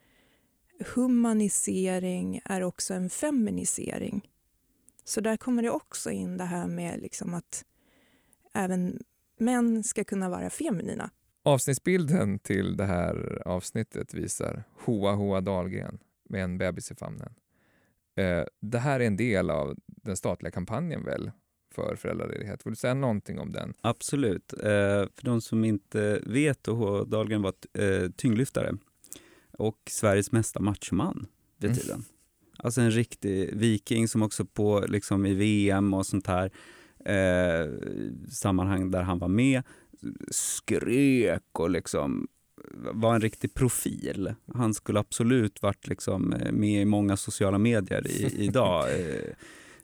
humanisering 0.95 2.41
är 2.45 2.63
också 2.63 2.93
en 2.93 3.09
feminisering. 3.09 4.29
Så 5.07 5.21
där 5.21 5.37
kommer 5.37 5.63
det 5.63 5.69
också 5.69 6.11
in 6.11 6.37
det 6.37 6.43
här 6.43 6.67
med 6.67 7.01
liksom 7.01 7.33
att 7.33 7.65
även 8.53 8.99
män 9.39 9.83
ska 9.83 10.03
kunna 10.03 10.29
vara 10.29 10.49
feminina. 10.49 11.09
Avsnittsbilden 11.43 12.39
till 12.39 12.77
det 12.77 12.85
här 12.85 13.41
avsnittet 13.45 14.13
visar 14.13 14.63
Hoa 14.85 15.13
Hoa 15.13 15.41
Dahlgren 15.41 15.99
med 16.29 16.43
en 16.43 16.57
bebis 16.57 16.91
i 16.91 16.95
famnen. 16.95 17.33
Eh, 18.15 18.43
det 18.61 18.79
här 18.79 18.99
är 18.99 19.07
en 19.07 19.17
del 19.17 19.49
av 19.49 19.77
den 19.85 20.17
statliga 20.17 20.51
kampanjen 20.51 21.03
väl 21.03 21.31
för 21.75 21.95
föräldraledighet. 21.95 22.65
Vill 22.65 22.71
du 22.71 22.77
säga 22.77 22.93
någonting 22.93 23.39
om 23.39 23.51
den? 23.51 23.73
Absolut. 23.81 24.53
Eh, 24.53 24.59
för 25.15 25.21
de 25.21 25.41
som 25.41 25.63
inte 25.63 26.21
vet, 26.25 26.65
Hoa 26.65 27.03
Dahlgren 27.03 27.41
var 27.41 27.53
eh, 27.73 28.09
tyngdlyftare 28.11 28.77
och 29.51 29.77
Sveriges 29.89 30.31
mesta 30.31 30.59
machoman 30.59 31.27
vid 31.57 31.69
mm. 31.69 31.77
tiden. 31.77 31.95
Mm. 31.95 32.16
Alltså 32.57 32.81
en 32.81 32.91
riktig 32.91 33.55
viking 33.55 34.07
som 34.07 34.23
också 34.23 34.45
på 34.45 34.85
liksom 34.87 35.25
i 35.25 35.33
VM 35.33 35.93
och 35.93 36.05
sånt 36.05 36.27
här 36.27 36.51
eh, 37.05 37.71
sammanhang 38.29 38.91
där 38.91 39.01
han 39.01 39.19
var 39.19 39.27
med 39.27 39.63
skrek 40.31 41.43
och 41.51 41.69
liksom 41.69 42.27
var 42.73 43.15
en 43.15 43.21
riktig 43.21 43.53
profil. 43.53 44.33
Han 44.53 44.73
skulle 44.73 44.99
absolut 44.99 45.61
varit 45.61 45.87
liksom 45.87 46.35
med 46.51 46.81
i 46.81 46.85
många 46.85 47.17
sociala 47.17 47.57
medier 47.57 48.07
i, 48.07 48.35
idag. 48.45 48.85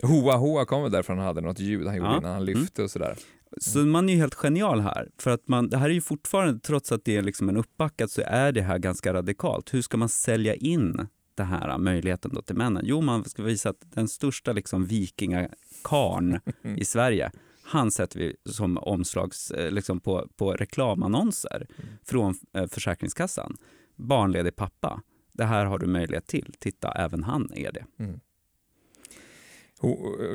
Hoa 0.01 0.35
Hoa 0.35 0.65
kom 0.65 0.83
väl 0.83 0.91
därför 0.91 1.13
han 1.13 1.25
hade 1.25 1.41
något 1.41 1.59
ljud 1.59 1.87
han 1.87 1.95
gjorde 1.95 2.09
ja. 2.09 2.17
innan 2.17 2.31
han 2.31 2.41
mm. 2.41 2.59
lyfte 2.59 2.83
och 2.83 2.91
sådär. 2.91 3.17
Så 3.57 3.79
man 3.79 4.09
är 4.09 4.13
ju 4.13 4.19
helt 4.19 4.35
genial 4.35 4.79
här. 4.79 5.09
För 5.17 5.31
att 5.31 5.47
man, 5.47 5.69
det 5.69 5.77
här 5.77 5.89
är 5.89 5.93
ju 5.93 6.01
fortfarande, 6.01 6.59
trots 6.59 6.91
att 6.91 7.05
det 7.05 7.15
är 7.15 7.21
liksom 7.21 7.49
en 7.49 7.57
uppbackad, 7.57 8.11
så 8.11 8.21
är 8.25 8.51
det 8.51 8.61
här 8.61 8.77
ganska 8.77 9.13
radikalt. 9.13 9.73
Hur 9.73 9.81
ska 9.81 9.97
man 9.97 10.09
sälja 10.09 10.55
in 10.55 11.07
den 11.35 11.45
här 11.47 11.77
möjligheten 11.77 12.31
då 12.33 12.41
till 12.41 12.55
männen? 12.55 12.83
Jo, 12.85 13.01
man 13.01 13.23
ska 13.23 13.43
visa 13.43 13.69
att 13.69 13.81
den 13.81 14.07
största 14.07 14.53
liksom 14.53 14.85
vikingakarn 14.85 16.39
i 16.77 16.85
Sverige, 16.85 17.31
han 17.63 17.91
sätter 17.91 18.19
vi 18.19 18.35
som 18.45 18.77
omslags 18.77 19.51
eh, 19.51 19.71
liksom 19.71 19.99
på, 19.99 20.27
på 20.35 20.51
reklamannonser 20.51 21.67
mm. 21.77 21.89
från 22.03 22.35
eh, 22.53 22.67
Försäkringskassan. 22.67 23.57
Barnledig 23.95 24.55
pappa. 24.55 25.01
Det 25.33 25.45
här 25.45 25.65
har 25.65 25.79
du 25.79 25.87
möjlighet 25.87 26.27
till. 26.27 26.55
Titta, 26.59 26.91
även 26.91 27.23
han 27.23 27.53
är 27.53 27.71
det. 27.71 27.85
Mm. 27.99 28.19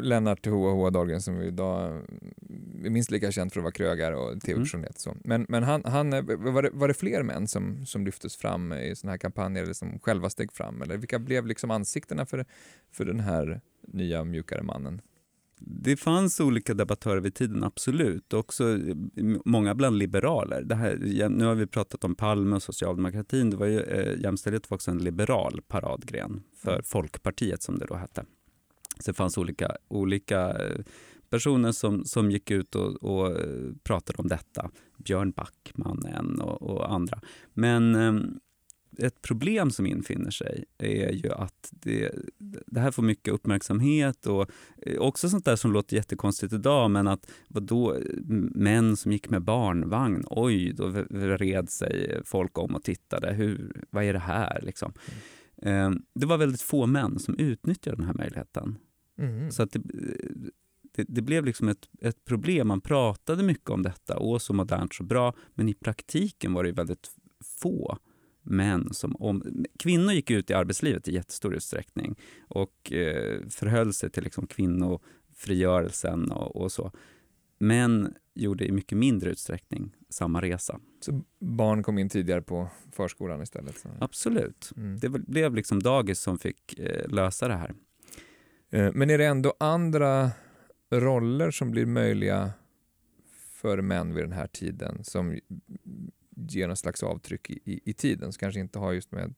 Lennart 0.02 0.46
Hoa 0.46 0.72
Hoa 0.72 0.90
Dahlgren 0.90 1.20
som 1.20 1.42
idag 1.42 2.02
är 2.84 2.90
minst 2.90 3.10
lika 3.10 3.32
känd 3.32 3.52
för 3.52 3.60
att 3.60 3.64
vara 3.64 3.72
krögare 3.72 4.16
och 4.16 4.40
tv-personlighet. 4.40 5.06
Mm. 5.06 5.18
Men, 5.24 5.46
men 5.48 5.62
han, 5.62 5.82
han, 5.84 6.10
var, 6.10 6.62
det, 6.62 6.70
var 6.72 6.88
det 6.88 6.94
fler 6.94 7.22
män 7.22 7.48
som, 7.48 7.86
som 7.86 8.04
lyftes 8.04 8.36
fram 8.36 8.72
i 8.72 8.96
sådana 8.96 9.12
här 9.12 9.18
kampanjer 9.18 9.62
eller 9.62 9.72
som 9.72 9.98
själva 9.98 10.30
steg 10.30 10.52
fram? 10.52 10.82
Eller 10.82 10.96
vilka 10.96 11.18
blev 11.18 11.46
liksom 11.46 11.70
ansiktena 11.70 12.26
för, 12.26 12.44
för 12.92 13.04
den 13.04 13.20
här 13.20 13.60
nya 13.86 14.24
mjukare 14.24 14.62
mannen? 14.62 15.00
Det 15.60 15.96
fanns 15.96 16.40
olika 16.40 16.74
debattörer 16.74 17.20
vid 17.20 17.34
tiden, 17.34 17.64
absolut. 17.64 18.32
Också 18.32 18.78
många 19.44 19.74
bland 19.74 19.98
liberaler. 19.98 20.62
Det 20.62 20.74
här, 20.74 21.28
nu 21.28 21.44
har 21.44 21.54
vi 21.54 21.66
pratat 21.66 22.04
om 22.04 22.14
Palme 22.14 22.56
och 22.56 22.62
socialdemokratin. 22.62 23.50
Det 23.50 23.56
var 23.56 23.66
ju, 23.66 23.80
eh, 23.80 24.20
jämställdhet 24.20 24.70
var 24.70 24.74
också 24.74 24.90
en 24.90 24.98
liberal 24.98 25.60
paradgren 25.68 26.42
för 26.56 26.72
mm. 26.72 26.82
Folkpartiet 26.82 27.62
som 27.62 27.78
det 27.78 27.86
då 27.86 27.94
hette. 27.94 28.24
Så 29.00 29.10
det 29.10 29.14
fanns 29.14 29.38
olika, 29.38 29.76
olika 29.88 30.50
eh, 30.50 30.80
personer 31.30 31.72
som, 31.72 32.04
som 32.04 32.30
gick 32.30 32.50
ut 32.50 32.74
och, 32.74 32.94
och 33.02 33.40
eh, 33.40 33.72
pratade 33.82 34.22
om 34.22 34.28
detta. 34.28 34.70
Björn 34.96 35.30
Backman 35.30 36.06
en 36.06 36.40
och, 36.40 36.62
och 36.62 36.92
andra. 36.92 37.20
Men 37.54 37.94
eh, 37.94 38.14
ett 38.98 39.22
problem 39.22 39.70
som 39.70 39.86
infinner 39.86 40.30
sig 40.30 40.64
är 40.78 41.12
ju 41.12 41.32
att 41.32 41.68
det, 41.70 42.12
det 42.66 42.80
här 42.80 42.90
får 42.90 43.02
mycket 43.02 43.34
uppmärksamhet 43.34 44.26
och 44.26 44.50
också 44.98 45.28
sånt 45.28 45.44
där 45.44 45.56
som 45.56 45.72
låter 45.72 45.96
jättekonstigt 45.96 46.52
idag, 46.52 46.90
men 46.90 47.08
att 47.08 47.30
vadå, 47.48 47.96
män 48.54 48.96
som 48.96 49.12
gick 49.12 49.30
med 49.30 49.42
barnvagn, 49.42 50.24
oj, 50.26 50.72
då 50.72 50.86
vred 51.10 51.70
sig 51.70 52.20
folk 52.24 52.58
om 52.58 52.74
och 52.74 52.82
tittade. 52.82 53.32
Hur, 53.32 53.82
vad 53.90 54.04
är 54.04 54.12
det 54.12 54.18
här? 54.18 54.60
Liksom. 54.62 54.92
Mm. 55.62 56.02
Det 56.14 56.26
var 56.26 56.38
väldigt 56.38 56.62
få 56.62 56.86
män 56.86 57.18
som 57.18 57.34
utnyttjade 57.38 57.96
den 57.96 58.06
här 58.06 58.14
möjligheten. 58.14 58.78
Mm. 59.18 59.50
Så 59.50 59.62
att 59.62 59.72
det, 59.72 59.80
det, 60.94 61.04
det, 61.08 61.22
blev 61.22 61.44
liksom 61.44 61.68
ett, 61.68 61.88
ett 62.00 62.24
problem. 62.24 62.68
Man 62.68 62.80
pratade 62.80 63.42
mycket 63.42 63.70
om 63.70 63.82
detta, 63.82 64.18
åh 64.18 64.38
så 64.38 64.52
modernt, 64.52 64.94
så 64.94 65.02
bra, 65.02 65.34
men 65.54 65.68
i 65.68 65.74
praktiken 65.74 66.52
var 66.52 66.64
det 66.64 66.72
väldigt 66.72 67.10
få 67.44 67.98
män 68.42 68.94
som... 68.94 69.16
Om, 69.16 69.64
kvinnor 69.78 70.12
gick 70.12 70.30
ut 70.30 70.50
i 70.50 70.54
arbetslivet 70.54 71.08
i 71.08 71.14
jättestor 71.14 71.54
utsträckning 71.54 72.18
och 72.48 72.92
eh, 72.92 73.40
förhöll 73.48 73.92
sig 73.92 74.10
till 74.10 74.24
liksom 74.24 74.46
kvinnofrigörelsen 74.46 76.30
och, 76.30 76.56
och 76.56 76.72
så. 76.72 76.92
Män 77.58 78.14
gjorde 78.34 78.66
i 78.66 78.72
mycket 78.72 78.98
mindre 78.98 79.30
utsträckning 79.30 79.96
samma 80.08 80.42
resa. 80.42 80.80
Så 81.00 81.22
barn 81.38 81.82
kom 81.82 81.98
in 81.98 82.08
tidigare 82.08 82.42
på 82.42 82.68
förskolan 82.92 83.42
istället? 83.42 83.78
Så. 83.78 83.88
Absolut. 84.00 84.72
Mm. 84.76 84.98
Det 84.98 85.08
blev 85.08 85.54
liksom 85.54 85.82
dagis 85.82 86.20
som 86.20 86.38
fick 86.38 86.78
eh, 86.78 87.08
lösa 87.08 87.48
det 87.48 87.56
här. 87.56 87.74
Eh, 88.70 88.90
men 88.94 89.10
är 89.10 89.18
det 89.18 89.26
ändå 89.26 89.54
andra 89.60 90.30
roller 90.90 91.50
som 91.50 91.70
blir 91.70 91.86
möjliga 91.86 92.52
för 93.60 93.82
män 93.82 94.14
vid 94.14 94.24
den 94.24 94.32
här 94.32 94.46
tiden 94.46 95.04
som 95.04 95.38
ger 96.36 96.66
någon 96.66 96.76
slags 96.76 97.02
avtryck 97.02 97.50
i, 97.50 97.80
i 97.84 97.92
tiden 97.92 98.32
som 98.32 98.40
kanske 98.40 98.60
inte 98.60 98.78
har 98.78 98.92
just 98.92 99.12
med 99.12 99.34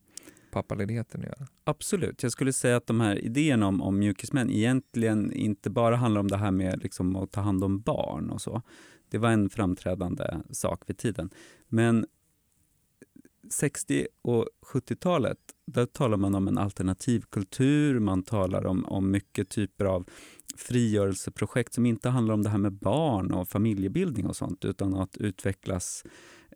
pappaledigheten 0.51 1.21
att 1.21 1.27
göra? 1.27 1.47
Absolut. 1.63 2.23
Jag 2.23 2.31
skulle 2.31 2.53
säga 2.53 2.77
att 2.77 2.87
de 2.87 3.01
här 3.01 3.15
idéerna 3.25 3.67
om, 3.67 3.81
om 3.81 3.99
mjukismän 3.99 4.49
egentligen 4.49 5.33
inte 5.33 5.69
bara 5.69 5.95
handlar 5.95 6.21
om 6.21 6.27
det 6.27 6.37
här 6.37 6.51
med 6.51 6.83
liksom 6.83 7.15
att 7.15 7.31
ta 7.31 7.41
hand 7.41 7.63
om 7.63 7.81
barn 7.81 8.29
och 8.29 8.41
så. 8.41 8.61
Det 9.09 9.17
var 9.17 9.29
en 9.29 9.49
framträdande 9.49 10.37
sak 10.51 10.83
vid 10.87 10.97
tiden. 10.97 11.29
Men 11.67 12.05
60 13.51 14.07
och 14.21 14.47
70-talet, 14.73 15.37
där 15.67 15.85
talar 15.85 16.17
man 16.17 16.35
om 16.35 16.47
en 16.47 16.57
alternativ 16.57 17.23
kultur, 17.29 17.99
man 17.99 18.23
talar 18.23 18.65
om, 18.65 18.85
om 18.85 19.11
mycket 19.11 19.49
typer 19.49 19.85
av 19.85 20.05
frigörelseprojekt 20.57 21.73
som 21.73 21.85
inte 21.85 22.09
handlar 22.09 22.33
om 22.33 22.43
det 22.43 22.49
här 22.49 22.57
med 22.57 22.73
barn 22.73 23.31
och 23.31 23.49
familjebildning 23.49 24.25
och 24.25 24.35
sånt, 24.35 24.65
utan 24.65 24.95
att 24.95 25.17
utvecklas, 25.17 26.03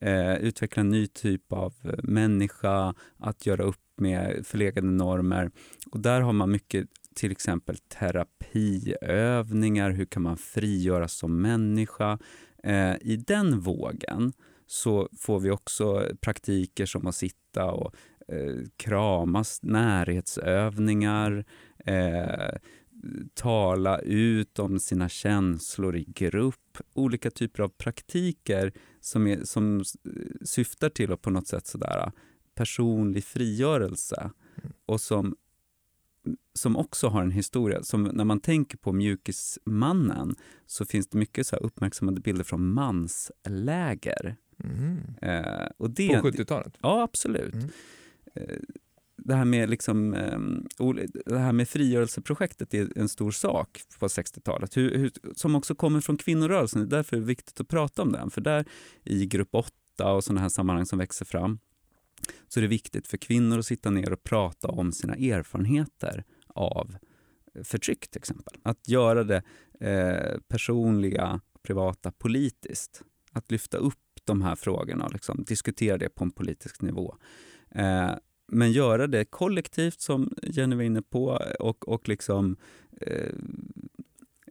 eh, 0.02 0.36
utveckla 0.36 0.82
en 0.82 0.90
ny 0.90 1.08
typ 1.08 1.54
av 1.54 1.74
eh, 1.84 2.04
människa, 2.04 2.96
att 3.18 3.46
göra 3.46 3.64
upp 3.64 3.82
med 3.98 4.48
förlegade 4.48 4.88
normer. 4.88 5.52
Och 5.92 6.00
där 6.00 6.22
har 6.22 6.34
man 6.34 6.52
mycket 6.52 6.88
till 7.16 7.32
exempel 7.32 7.78
terapiövningar, 7.78 9.92
hur 9.92 10.06
kan 10.06 10.24
man 10.24 10.38
frigöras 10.38 11.14
som 11.14 11.42
människa? 11.42 12.20
Eh, 12.64 12.96
I 13.02 13.24
den 13.28 13.60
vågen 13.60 14.34
så 14.68 15.10
får 15.18 15.40
vi 15.40 15.52
också 15.52 16.08
praktiker 16.22 16.86
som 16.86 17.08
att 17.08 17.16
sitta 17.16 17.72
och 17.72 17.96
eh, 18.28 18.58
kramas, 18.78 19.60
närhetsövningar, 19.64 21.46
eh, 21.86 22.58
tala 23.34 24.00
ut 24.00 24.60
om 24.60 24.80
sina 24.80 25.10
känslor 25.10 25.96
i 25.96 26.04
grupp. 26.04 26.78
Olika 26.94 27.32
typer 27.32 27.64
av 27.64 27.70
praktiker 27.70 28.74
som, 29.02 29.28
är, 29.28 29.44
som 29.44 29.80
eh, 29.80 29.84
syftar 30.46 30.90
till 30.90 31.12
att 31.12 31.22
på 31.22 31.30
något 31.30 31.48
sätt 31.48 31.68
sådär 31.68 32.00
eh, 32.00 32.12
personlig 32.56 33.24
frigörelse 33.24 34.32
och 34.86 35.02
som, 35.02 35.36
som 36.54 36.78
också 36.78 37.08
har 37.08 37.22
en 37.22 37.32
historia. 37.32 37.84
Som 37.84 38.04
när 38.04 38.26
man 38.26 38.40
tänker 38.40 38.78
på 38.78 38.94
mjukismannen 38.94 40.36
så 40.66 40.86
finns 40.86 41.08
det 41.08 41.18
mycket 41.18 41.48
så 41.48 41.56
uppmärksammade 41.56 42.22
bilder 42.22 42.44
från 42.44 42.74
mansläger. 42.74 44.36
Mm. 44.64 44.98
Eh, 45.22 45.68
och 45.78 45.90
det, 45.90 46.22
på 46.22 46.30
70-talet? 46.30 46.74
Ja, 46.82 47.04
absolut. 47.04 47.54
Mm. 47.54 47.70
Eh, 48.34 48.58
det 49.18 49.36
här 49.36 49.46
med, 49.46 49.70
liksom, 49.70 50.14
ehm, 50.14 50.68
det 51.26 51.38
här 51.38 51.54
med 51.54 51.70
frigörelseprojektet 51.70 52.74
är 52.74 52.98
en 52.98 53.10
stor 53.10 53.32
sak 53.32 53.82
på 54.00 54.08
60-talet, 54.08 54.78
hur, 54.78 54.98
hur, 54.98 55.12
som 55.36 55.56
också 55.56 55.76
kommer 55.76 56.02
från 56.02 56.18
kvinnorörelsen. 56.18 56.82
Det 56.82 56.96
är 56.96 56.98
därför 56.98 57.16
det 57.16 57.24
är 57.24 57.26
viktigt 57.26 57.62
att 57.62 57.68
prata 57.68 58.02
om 58.02 58.12
den. 58.12 58.32
För 58.32 58.42
där 58.42 58.66
i 59.04 59.26
grupp 59.26 59.50
8 59.52 59.72
och 60.14 60.24
sådana 60.24 60.42
här 60.42 60.50
sammanhang 60.50 60.86
som 60.86 61.00
växer 61.00 61.26
fram 61.26 61.60
så 62.48 62.60
är 62.60 62.62
det 62.62 62.68
viktigt 62.68 63.08
för 63.08 63.18
kvinnor 63.18 63.60
att 63.60 63.66
sitta 63.66 63.90
ner 63.90 64.14
och 64.14 64.24
prata 64.24 64.68
om 64.68 64.92
sina 64.92 65.16
erfarenheter 65.16 66.24
av 66.48 66.96
förtryck 67.64 68.08
till 68.08 68.20
exempel. 68.20 68.58
Att 68.64 68.88
göra 68.88 69.24
det 69.24 69.44
eh, 69.80 70.40
personliga, 70.48 71.42
privata, 71.64 72.12
politiskt. 72.12 73.02
Att 73.32 73.52
lyfta 73.52 73.78
upp 73.78 73.96
de 74.26 74.42
här 74.42 74.56
frågorna 74.56 75.06
och 75.06 75.14
liksom 75.14 75.44
diskutera 75.48 75.98
det 75.98 76.10
på 76.10 76.24
en 76.24 76.32
politisk 76.32 76.82
nivå. 76.82 77.16
Eh, 77.70 78.12
men 78.48 78.72
göra 78.72 79.08
det 79.08 79.26
kollektivt, 79.26 80.02
som 80.02 80.34
Jenny 80.44 80.76
var 80.76 80.84
inne 80.84 81.02
på, 81.02 81.42
och, 81.60 81.88
och 81.88 82.10
liksom 82.10 82.58
eh, 83.02 83.34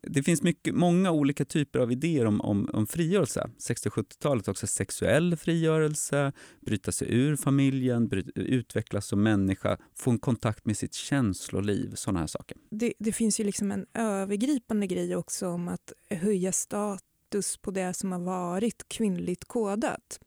det 0.07 0.23
finns 0.23 0.43
mycket, 0.43 0.75
många 0.75 1.11
olika 1.11 1.45
typer 1.45 1.79
av 1.79 1.93
idéer 1.93 2.27
om, 2.27 2.41
om, 2.41 2.71
om 2.73 2.87
frigörelse. 2.87 3.51
60-70-talet 3.59 4.49
också 4.49 4.67
sexuell 4.67 5.37
frigörelse, 5.37 6.33
bryta 6.61 6.93
sig 6.93 7.15
ur 7.15 7.37
familjen, 7.37 8.09
bryta, 8.09 8.41
utvecklas 8.41 9.07
som 9.07 9.23
människa, 9.23 9.79
få 9.95 10.11
en 10.11 10.19
kontakt 10.19 10.67
med 10.67 10.77
sitt 10.77 10.95
känsloliv, 10.95 11.95
sådana 11.95 12.21
här 12.21 12.27
saker. 12.27 12.57
Det, 12.71 12.93
det, 12.99 13.13
finns 13.13 13.41
ju 13.41 13.45
liksom 13.45 13.73
en 13.73 13.87
övergripande 13.95 14.87
grej 14.87 15.17
också 15.17 15.49
om 15.49 15.69
att 15.69 15.93
höja 16.11 16.53
status 16.53 17.14
på 17.63 17.71
det 17.71 17.95
som 17.95 18.13
har 18.13 18.19
varit 18.19 18.89
kvinnligt 18.89 19.45
kodat. 19.45 20.21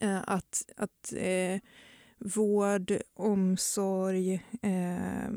Eh, 0.00 0.20
att, 0.26 0.64
att 0.76 1.12
eh, 1.16 1.60
vård, 2.18 2.92
omsorg, 3.14 4.34
eh, 4.62 5.30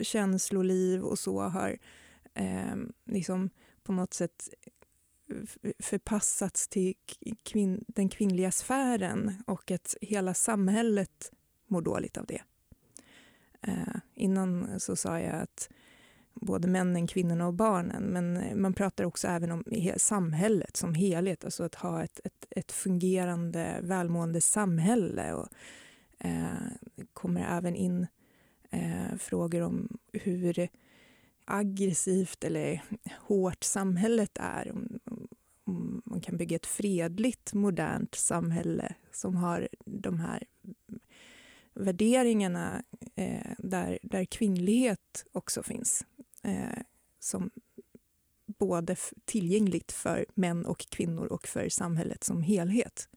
känsloliv 0.00 1.02
och 1.02 1.18
så 1.18 1.40
har 1.40 1.78
eh, 2.34 2.76
liksom 3.04 3.50
på 3.82 3.92
något 3.92 4.14
sätt 4.14 4.48
förpassats 5.78 6.68
till 6.68 6.94
kvin 7.42 7.84
den 7.88 8.08
kvinnliga 8.08 8.50
sfären 8.50 9.42
och 9.46 9.70
att 9.70 9.96
hela 10.00 10.34
samhället 10.34 11.32
mår 11.66 11.82
dåligt 11.82 12.16
av 12.16 12.26
det. 12.26 12.42
Eh, 13.62 13.96
innan 14.14 14.80
så 14.80 14.96
sa 14.96 15.20
jag 15.20 15.42
att 15.42 15.68
både 16.34 16.68
männen, 16.68 17.06
kvinnorna 17.06 17.46
och 17.46 17.54
barnen 17.54 18.02
men 18.02 18.36
eh, 18.36 18.56
man 18.56 18.72
pratar 18.72 19.04
också 19.04 19.28
även 19.28 19.50
om 19.50 19.64
samhället 19.96 20.76
som 20.76 20.94
helhet, 20.94 21.44
alltså 21.44 21.64
att 21.64 21.74
ha 21.74 22.04
ett, 22.04 22.20
ett, 22.24 22.46
ett 22.50 22.72
fungerande, 22.72 23.80
välmående 23.82 24.40
samhälle. 24.40 25.34
Och, 25.34 25.48
eh, 26.18 27.04
kommer 27.12 27.58
även 27.58 27.74
in 27.74 28.06
eh, 28.70 29.16
frågor 29.18 29.62
om 29.62 29.98
hur 30.12 30.68
aggressivt 31.44 32.44
eller 32.44 32.82
hårt 33.20 33.64
samhället 33.64 34.38
är. 34.40 34.72
Om, 34.72 34.98
om 35.64 36.02
man 36.04 36.20
kan 36.20 36.36
bygga 36.36 36.56
ett 36.56 36.66
fredligt, 36.66 37.54
modernt 37.54 38.14
samhälle 38.14 38.94
som 39.12 39.36
har 39.36 39.68
de 39.84 40.20
här 40.20 40.44
värderingarna 41.74 42.82
eh, 43.14 43.52
där, 43.58 43.98
där 44.02 44.24
kvinnlighet 44.24 45.24
också 45.32 45.62
finns. 45.62 46.04
Eh, 46.42 46.82
som 47.18 47.50
både 48.58 48.96
tillgängligt 49.24 49.92
för 49.92 50.26
män 50.34 50.66
och 50.66 50.78
kvinnor 50.78 51.26
och 51.26 51.46
för 51.46 51.68
samhället 51.68 52.24
som 52.24 52.42
helhet. 52.42 53.08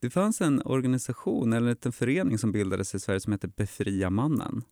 Det 0.00 0.10
fanns 0.10 0.40
en 0.40 0.62
organisation, 0.64 1.52
eller 1.52 1.76
en 1.82 1.92
förening 1.92 2.38
som 2.38 2.52
bildades 2.52 2.94
i 2.94 3.00
Sverige 3.00 3.20
som 3.20 3.32
hette 3.32 3.48
Befria 3.48 4.10
mannen. 4.10 4.64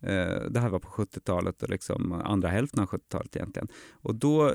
Eh, 0.00 0.42
det 0.50 0.60
här 0.60 0.68
var 0.68 0.78
på 0.78 0.88
70-talet 0.88 1.62
och 1.62 1.70
liksom 1.70 2.12
andra 2.12 2.48
hälften 2.48 2.82
av 2.82 2.88
70-talet 2.88 3.36
egentligen. 3.36 3.68
Och 3.90 4.14
då 4.14 4.48
eh, 4.48 4.54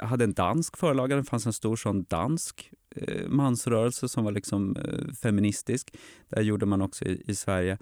hade 0.00 0.24
en 0.24 0.32
dansk 0.32 0.76
förlaga, 0.76 1.16
det 1.16 1.24
fanns 1.24 1.46
en 1.46 1.52
stor 1.52 1.76
sån 1.76 2.04
dansk 2.08 2.72
eh, 2.90 3.28
mansrörelse 3.28 4.08
som 4.08 4.24
var 4.24 4.32
liksom 4.32 4.76
feministisk. 5.22 5.96
Det 6.28 6.42
gjorde 6.42 6.66
man 6.66 6.82
också 6.82 7.04
i, 7.04 7.22
i 7.26 7.34
Sverige. 7.34 7.78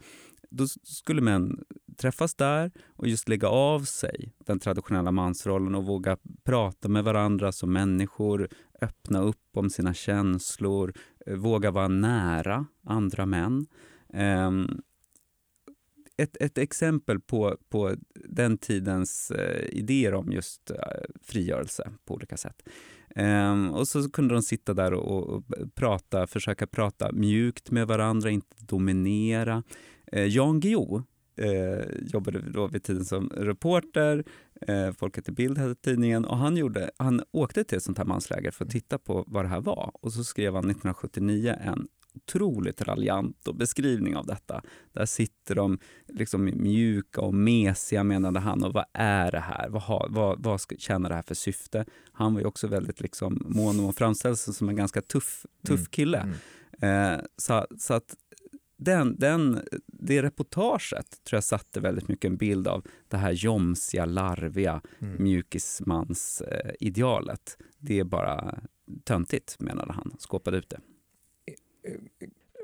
Då 0.51 0.67
skulle 0.83 1.21
män 1.21 1.65
träffas 1.97 2.35
där 2.35 2.71
och 2.89 3.09
just 3.09 3.29
lägga 3.29 3.49
av 3.49 3.81
sig 3.81 4.33
den 4.39 4.59
traditionella 4.59 5.13
mansrollen 5.13 5.75
och 5.75 5.85
våga 5.85 6.17
prata 6.45 6.89
med 6.89 7.05
varandra 7.05 7.53
som 7.53 7.73
människor, 7.73 8.49
öppna 8.81 9.21
upp 9.21 9.57
om 9.57 9.71
sina 9.71 9.95
känslor, 9.95 10.93
eh, 11.27 11.37
våga 11.37 11.71
vara 11.71 11.89
nära 11.89 12.67
andra 12.85 13.27
män. 13.27 13.67
Ehm, 14.13 14.81
ett, 16.17 16.37
ett 16.41 16.59
exempel 16.59 17.21
på, 17.21 17.57
på 17.69 17.95
den 18.15 18.59
tidens 18.59 19.31
eh, 19.31 19.67
idéer 19.69 20.15
om 20.15 20.33
just 20.33 20.71
eh, 20.71 20.77
frigörelse 21.23 21.91
på 22.05 22.15
olika 22.15 22.37
sätt. 22.37 22.63
Um, 23.17 23.71
och 23.71 23.89
så 23.89 24.11
kunde 24.11 24.35
de 24.35 24.43
sitta 24.43 24.75
där 24.75 24.93
och, 24.95 25.29
och, 25.29 25.45
prata, 25.75 26.27
försöka 26.27 26.67
prata 26.67 27.13
mjukt 27.13 27.71
med 27.71 27.87
varandra, 27.87 28.31
inte 28.31 28.57
dominera. 28.59 29.63
Uh, 30.15 30.27
Jan 30.27 30.61
Guillou 30.61 31.03
uh, 31.41 31.85
jobbade 32.03 32.41
då 32.41 32.67
vid 32.67 32.83
tiden 32.83 33.05
som 33.05 33.29
reporter, 33.29 34.25
uh, 34.69 34.93
Folket 34.93 35.29
i 35.29 35.33
Bild 35.33 35.59
hette 35.59 35.75
tidningen, 35.75 36.25
och 36.25 36.37
han, 36.37 36.57
gjorde, 36.57 36.91
han 36.97 37.23
åkte 37.31 37.65
till 37.65 37.77
ett 37.77 37.85
sånt 37.85 37.99
här 37.99 38.05
mansläger 38.05 38.51
för 38.51 38.65
att 38.65 38.71
titta 38.71 38.99
på 38.99 39.25
vad 39.27 39.45
det 39.45 39.49
här 39.49 39.61
var. 39.61 39.91
Och 40.01 40.13
så 40.13 40.25
skrev 40.25 40.55
han 40.55 40.71
1979 40.71 41.57
en 41.61 41.89
otroligt 42.17 42.83
raljant 42.83 43.49
och 43.49 43.55
beskrivning 43.55 44.17
av 44.17 44.27
detta. 44.27 44.63
Där 44.93 45.07
sitter 45.07 45.55
de 45.55 45.79
liksom 46.09 46.45
mjuka 46.45 47.21
och 47.21 47.35
mesiga 47.35 48.05
menade 48.05 48.41
han 48.41 48.65
och 48.65 48.73
vad 48.73 48.85
är 48.93 49.31
det 49.31 49.41
här? 49.41 49.69
Vad, 49.69 49.83
har, 49.83 50.07
vad, 50.11 50.43
vad 50.43 50.61
ska, 50.61 50.77
tjänar 50.77 51.09
det 51.09 51.15
här 51.15 51.23
för 51.23 51.35
syfte? 51.35 51.85
Han 52.13 52.35
var 52.35 52.41
ju 52.41 52.47
också 52.47 52.67
väldigt 52.67 53.01
liksom 53.01 53.43
mån 53.45 53.81
om 53.81 53.89
att 53.89 53.97
framställa 53.97 54.37
sig 54.37 54.55
som 54.55 54.69
en 54.69 54.77
ganska 54.77 55.03
tuff, 55.03 55.47
tuff 55.67 55.81
mm. 55.81 55.87
kille. 55.91 56.19
Mm. 56.19 56.35
Mm. 56.81 57.15
Eh, 57.15 57.25
så, 57.37 57.67
så 57.79 57.95
att 57.95 58.15
den, 58.77 59.19
den, 59.19 59.61
det 59.87 60.23
reportaget 60.23 61.25
tror 61.25 61.37
jag 61.37 61.45
satte 61.45 61.81
väldigt 61.81 62.09
mycket 62.09 62.29
en 62.29 62.37
bild 62.37 62.69
av 62.69 62.87
det 63.09 63.17
här 63.17 63.33
jomsiga, 63.33 64.05
larviga 64.05 64.83
mm. 64.99 65.23
mjukismans-idealet. 65.23 67.57
Eh, 67.61 67.67
det 67.79 67.99
är 67.99 68.05
bara 68.05 68.61
töntigt, 69.05 69.61
menade 69.61 69.93
han. 69.93 70.15
Skåpade 70.19 70.57
ut 70.57 70.71
det. 70.71 70.81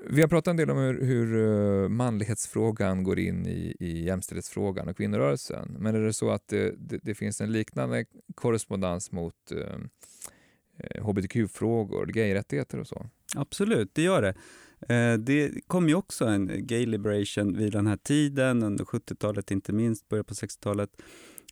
Vi 0.05 0.21
har 0.21 0.29
pratat 0.29 0.51
en 0.51 0.57
del 0.57 0.71
om 0.71 0.79
hur, 0.79 1.05
hur 1.05 1.37
eh, 1.83 1.89
manlighetsfrågan 1.89 3.05
går 3.05 3.19
in 3.19 3.47
i, 3.47 3.77
i 3.81 4.05
jämställdhetsfrågan 4.05 4.89
och 4.89 4.97
kvinnorörelsen. 4.97 5.77
Men 5.79 5.95
är 5.95 6.01
det 6.01 6.13
så 6.13 6.31
att 6.31 6.49
det, 6.49 6.75
det, 6.79 6.99
det 7.03 7.15
finns 7.15 7.41
en 7.41 7.53
liknande 7.53 8.05
korrespondens 8.35 9.13
mot 9.13 9.53
eh, 9.53 9.79
hbtq-frågor, 11.03 12.07
gayrättigheter 12.07 12.81
och 12.81 12.87
så? 12.87 13.07
Absolut, 13.37 13.95
det 13.95 14.03
gör 14.03 14.23
det. 14.23 14.35
Eh, 14.89 15.15
det 15.15 15.67
kom 15.67 15.89
ju 15.89 15.95
också 15.95 16.25
en 16.25 16.67
gay 16.67 16.87
liberation 16.87 17.57
vid 17.57 17.73
den 17.73 17.87
här 17.87 17.97
tiden, 17.97 18.63
under 18.63 18.85
70-talet 18.85 19.51
inte 19.51 19.73
minst, 19.73 20.09
början 20.09 20.25
på 20.25 20.35
60-talet. 20.35 20.91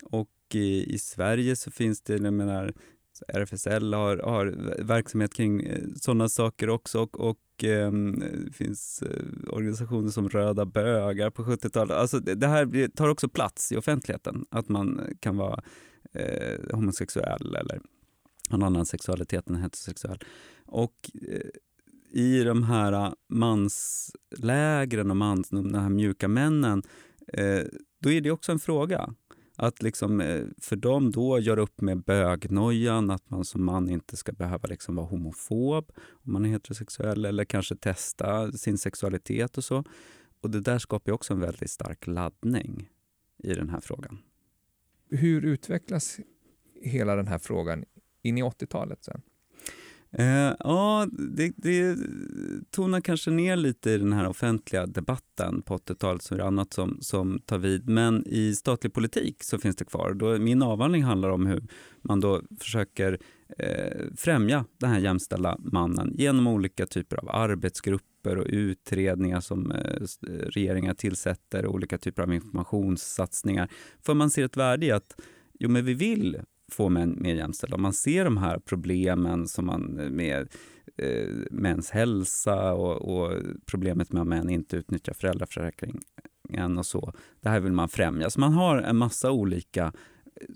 Och 0.02 0.30
i, 0.54 0.94
i, 0.94 0.98
Sverige 0.98 1.56
så 1.56 1.70
finns 1.70 2.02
det, 2.02 2.12
jag 2.12 2.32
menar, 2.32 2.74
RFSL 3.28 3.94
har, 3.94 4.16
har 4.16 4.46
verksamhet 4.82 5.34
kring 5.34 5.60
eh, 5.60 5.84
sådana 5.96 6.28
saker 6.28 6.68
också 6.68 7.00
och, 7.00 7.20
och 7.20 7.64
eh, 7.64 7.92
det 7.92 8.52
finns 8.52 9.02
eh, 9.02 9.54
organisationer 9.54 10.10
som 10.10 10.28
Röda 10.28 10.64
bögar 10.64 11.30
på 11.30 11.42
70-talet. 11.42 11.96
Alltså 11.96 12.18
det, 12.20 12.34
det 12.34 12.46
här 12.46 12.88
tar 12.88 13.08
också 13.08 13.28
plats 13.28 13.72
i 13.72 13.76
offentligheten, 13.76 14.44
att 14.50 14.68
man 14.68 15.16
kan 15.20 15.36
vara 15.36 15.62
eh, 16.12 16.76
homosexuell 16.76 17.54
eller 17.54 17.80
ha 18.50 18.56
en 18.56 18.62
annan 18.62 18.86
sexualitet 18.86 19.48
än 19.48 19.56
heterosexuell. 19.56 20.18
Och 20.66 21.10
eh, 21.28 21.50
i 22.10 22.44
de 22.44 22.62
här 22.62 22.92
äh, 22.92 23.12
manslägren 23.28 25.10
och 25.10 25.16
mans, 25.16 25.48
de 25.48 25.74
här 25.74 25.88
mjuka 25.88 26.28
männen, 26.28 26.82
eh, 27.32 27.62
då 28.00 28.10
är 28.10 28.20
det 28.20 28.30
också 28.30 28.52
en 28.52 28.58
fråga. 28.58 29.14
Att 29.56 29.82
liksom, 29.82 30.20
eh, 30.20 30.44
för 30.58 30.76
dem 30.76 31.10
då 31.10 31.38
göra 31.38 31.60
upp 31.60 31.80
med 31.80 32.02
bögnojan, 32.02 33.10
att 33.10 33.30
man 33.30 33.44
som 33.44 33.64
man 33.64 33.88
inte 33.88 34.16
ska 34.16 34.32
behöva 34.32 34.68
liksom 34.68 34.96
vara 34.96 35.06
homofob 35.06 35.92
om 35.98 36.32
man 36.32 36.44
är 36.44 36.48
heterosexuell 36.48 37.24
eller 37.24 37.44
kanske 37.44 37.76
testa 37.76 38.52
sin 38.52 38.78
sexualitet 38.78 39.58
och 39.58 39.64
så. 39.64 39.84
Och 40.40 40.50
det 40.50 40.60
där 40.60 40.78
skapar 40.78 41.12
också 41.12 41.34
en 41.34 41.40
väldigt 41.40 41.70
stark 41.70 42.06
laddning. 42.06 42.88
i 43.42 43.54
den 43.54 43.68
här 43.68 43.80
frågan. 43.80 44.18
Hur 45.10 45.44
utvecklas 45.44 46.20
hela 46.82 47.16
den 47.16 47.26
här 47.26 47.38
frågan 47.38 47.84
in 48.22 48.38
i 48.38 48.42
80-talet 48.42 49.04
sen? 49.04 49.22
Eh, 50.12 50.54
ja, 50.58 51.06
det, 51.12 51.52
det 51.56 51.98
tonar 52.70 53.00
kanske 53.00 53.30
ner 53.30 53.56
lite 53.56 53.90
i 53.90 53.98
den 53.98 54.12
här 54.12 54.28
offentliga 54.28 54.86
debatten 54.86 55.62
på 55.62 55.76
80-talet 55.76 56.22
så 56.22 56.34
är 56.34 56.38
det 56.38 56.44
annat 56.44 56.72
som, 56.72 56.98
som 57.00 57.40
tar 57.46 57.58
vid. 57.58 57.88
Men 57.88 58.26
i 58.26 58.54
statlig 58.54 58.92
politik 58.92 59.42
så 59.42 59.58
finns 59.58 59.76
det 59.76 59.84
kvar. 59.84 60.14
Då, 60.14 60.38
min 60.38 60.62
avhandling 60.62 61.02
handlar 61.02 61.30
om 61.30 61.46
hur 61.46 61.62
man 62.02 62.20
då 62.20 62.42
försöker 62.60 63.18
eh, 63.58 64.06
främja 64.16 64.64
den 64.78 64.90
här 64.90 64.98
jämställda 64.98 65.56
mannen 65.58 66.14
genom 66.14 66.46
olika 66.46 66.86
typer 66.86 67.16
av 67.16 67.28
arbetsgrupper 67.28 68.38
och 68.38 68.46
utredningar 68.48 69.40
som 69.40 69.70
eh, 69.72 69.78
eh 69.78 70.30
regeringar 70.30 70.94
tillsätter 70.94 71.64
och 71.64 71.74
olika 71.74 71.98
typer 71.98 72.22
av 72.22 72.34
informationssatsningar. 72.34 73.68
För 74.02 74.14
man 74.14 74.30
ser 74.30 74.44
ett 74.44 74.56
värde 74.56 74.86
i 74.86 74.90
att 74.90 75.20
jo, 75.58 75.68
men 75.68 75.84
vi 75.84 75.94
vill 75.94 76.38
få 76.70 76.88
män 76.88 77.16
mer 77.20 77.34
jämställda. 77.34 77.76
Om 77.76 77.82
man 77.82 77.92
ser 77.92 78.24
de 78.24 78.36
här 78.36 78.58
problemen 78.58 79.48
som 79.48 79.66
man 79.66 79.82
med 80.10 80.48
eh, 80.96 81.28
mäns 81.50 81.90
hälsa 81.90 82.72
och, 82.72 83.16
och, 83.16 83.32
problemet 83.66 84.12
med 84.12 84.22
att 84.22 84.28
män 84.28 84.50
inte 84.50 84.76
utnyttjar 84.76 85.12
föräldraförsäkringen 85.12 86.78
och 86.78 86.86
så. 86.86 87.12
Det 87.40 87.48
här 87.48 87.60
vill 87.60 87.72
man 87.72 87.88
främja. 87.88 88.30
Så 88.30 88.40
man 88.40 88.52
har 88.52 88.76
en 88.76 88.96
massa 88.96 89.30
olika, 89.30 89.92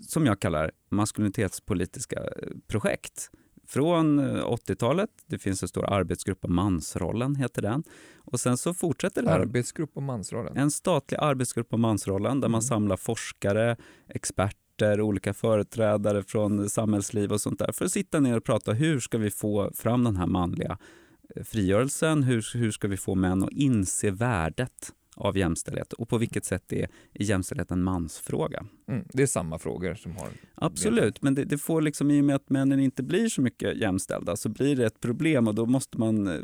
som 0.07 0.25
jag 0.25 0.39
kallar 0.39 0.71
maskulinitetspolitiska 0.89 2.21
projekt. 2.67 3.31
Från 3.67 4.19
80-talet, 4.41 5.09
det 5.25 5.39
finns 5.39 5.61
en 5.61 5.67
stor 5.67 5.93
arbetsgrupp 5.93 6.45
om 6.45 6.55
mansrollen, 6.55 7.35
heter 7.35 7.61
den. 7.61 7.83
Och 8.17 8.39
sen 8.39 8.57
så 8.57 8.73
fortsätter 8.73 9.23
det. 9.23 9.33
Arbetsgrupp 9.33 9.97
om 9.97 10.05
mansrollen? 10.05 10.57
En 10.57 10.71
statlig 10.71 11.17
arbetsgrupp 11.21 11.73
om 11.73 11.81
mansrollen 11.81 12.39
där 12.39 12.47
man 12.47 12.59
mm. 12.59 12.61
samlar 12.61 12.97
forskare, 12.97 13.77
experter 14.07 14.64
experter, 14.75 15.01
olika 15.01 15.33
företrädare 15.33 16.23
från 16.23 16.69
samhällsliv 16.69 17.31
och 17.31 17.41
sånt 17.41 17.59
där 17.59 17.71
för 17.71 17.85
att 17.85 17.91
sitta 17.91 18.19
ner 18.19 18.37
och 18.37 18.43
prata 18.43 18.73
hur 18.73 18.99
ska 18.99 19.17
vi 19.17 19.31
få 19.31 19.71
fram 19.75 20.03
den 20.03 20.15
här 20.15 20.27
manliga 20.27 20.77
eh, 21.35 21.43
frigörelsen? 21.43 22.23
Hur, 22.23 22.57
hur 22.57 22.71
ska 22.71 22.87
vi 22.87 22.97
få 22.97 23.15
män 23.15 23.43
att 23.43 23.51
inse 23.51 24.11
värdet 24.11 24.91
av 25.15 25.37
jämställdhet 25.37 25.93
och 25.93 26.09
på 26.09 26.17
vilket 26.17 26.45
sätt 26.45 26.73
är, 26.73 26.87
jämställdhet 27.13 27.71
en 27.71 27.83
mansfråga? 27.83 28.65
Mm, 28.87 29.05
det 29.13 29.23
är 29.23 29.27
samma 29.27 29.59
frågor 29.59 29.95
som 29.95 30.15
har... 30.15 30.29
Absolut, 30.55 31.21
men 31.21 31.35
det, 31.35 31.43
det, 31.43 31.57
får 31.57 31.81
liksom 31.81 32.11
i 32.11 32.21
och 32.21 32.25
med 32.25 32.35
att 32.35 32.49
männen 32.49 32.79
inte 32.79 33.03
blir 33.03 33.29
så 33.29 33.41
mycket 33.41 33.77
jämställda 33.77 34.35
så 34.35 34.49
blir 34.49 34.75
det 34.75 34.85
ett 34.85 34.99
problem 34.99 35.47
och 35.47 35.55
då 35.55 35.65
måste 35.65 35.97
man 35.97 36.27
eh, 36.27 36.39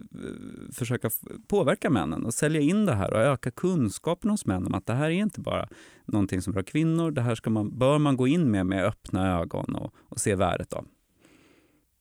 försöka 0.74 1.10
påverka 1.48 1.90
männen 1.90 2.26
och 2.26 2.34
sälja 2.34 2.62
in 2.62 2.86
det 2.86 2.94
här 2.94 3.14
och 3.14 3.20
öka 3.20 3.52
kunskapen 3.52 4.30
hos 4.30 4.46
män 4.46 4.68
om 4.68 4.74
att 4.74 4.86
det 4.86 4.94
här 4.94 5.06
är 5.06 5.10
inte 5.10 5.42
bara 5.42 5.70
någonting 6.06 6.42
som 6.42 6.54
rör 6.54 6.64
kvinnor, 6.64 7.12
det 7.12 7.22
här 7.22 7.36
ska 7.36 7.50
man, 7.50 7.78
bör 7.80 7.98
man 7.98 8.18
gå 8.18 8.28
in 8.28 8.52
med 8.52 8.66
med 8.66 8.86
öppna 8.86 9.40
ögon 9.40 9.76
och, 9.76 9.94
och 10.00 10.20
se 10.20 10.36
värdet 10.36 10.74
av. 10.74 10.88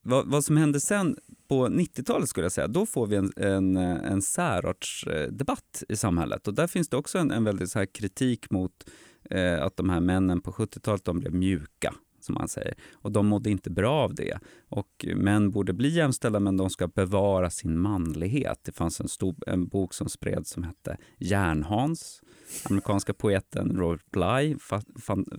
Vad, 0.01 0.27
vad, 0.27 0.43
som 0.43 0.57
hände 0.57 0.79
sen 0.79 1.15
på 1.47 1.67
90-talet 1.67 2.29
skulle 2.29 2.45
jag 2.45 2.51
säga, 2.51 2.67
då 2.67 2.85
får 2.85 3.07
vi 3.07 3.15
en, 3.15 3.31
en, 3.35 3.77
eh, 3.77 4.11
en 4.11 4.21
särartsdebatt 4.21 5.83
i 5.89 5.95
samhället. 5.95 6.47
Och 6.47 6.53
där 6.53 6.67
finns 6.67 6.89
det 6.89 6.97
också 6.97 7.17
en, 7.17 7.31
en 7.31 7.43
väldigt 7.43 7.71
så 7.71 7.79
här 7.79 7.85
kritik 7.85 8.49
mot 8.49 8.89
eh, 9.29 9.63
att 9.63 9.77
de 9.77 9.89
här 9.89 9.99
männen 9.99 10.41
på 10.41 10.51
70-talet 10.51 11.05
de 11.05 11.19
blev 11.19 11.33
mjuka, 11.33 11.93
som 12.23 12.35
man 12.35 12.47
säger. 12.47 12.73
Och 12.93 13.11
de 13.11 13.27
mådde 13.27 13.49
inte 13.51 13.69
bra 13.69 13.91
av 13.91 14.15
det. 14.15 14.39
Och 14.69 15.05
män 15.15 15.51
borde 15.51 15.73
bli 15.73 15.89
jämställda, 15.89 16.39
men 16.39 16.57
de 16.57 16.69
ska 16.69 16.87
bevara 16.87 17.49
sin 17.49 17.79
manlighet. 17.79 18.59
Det 18.63 18.71
fanns 18.71 18.99
en, 18.99 19.07
stor, 19.07 19.35
en 19.47 19.67
bok 19.67 19.93
som 19.93 20.09
spreds 20.09 20.49
som 20.49 20.63
hette 20.63 20.97
Järnhans 21.17 22.21
amerikanska 22.63 23.13
poeten 23.13 23.77
Robert 23.77 24.11
Bly. 24.11 24.55
Fa 24.59 24.81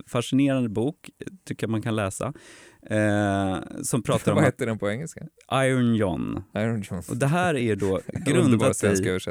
fascinerande 0.07 0.69
bok, 0.69 1.09
tycker 1.45 1.63
jag 1.63 1.71
man 1.71 1.81
kan 1.81 1.95
läsa. 1.95 2.33
Eh, 2.81 3.57
som 3.83 4.03
pratar 4.03 4.31
om... 4.31 4.35
Vad 4.35 4.45
heter 4.45 4.65
den 4.65 4.79
på 4.79 4.89
engelska? 4.89 5.27
Iron 5.53 5.95
John. 5.95 6.43
Iron 6.57 6.81
John. 6.81 7.03
Och 7.09 7.17
det 7.17 7.27
här 7.27 7.55
är 7.55 7.75
då 7.75 8.01
grundat 8.25 8.83
i, 8.83 9.21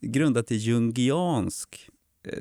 grundat 0.00 0.52
i 0.52 0.56
jungiansk 0.56 1.90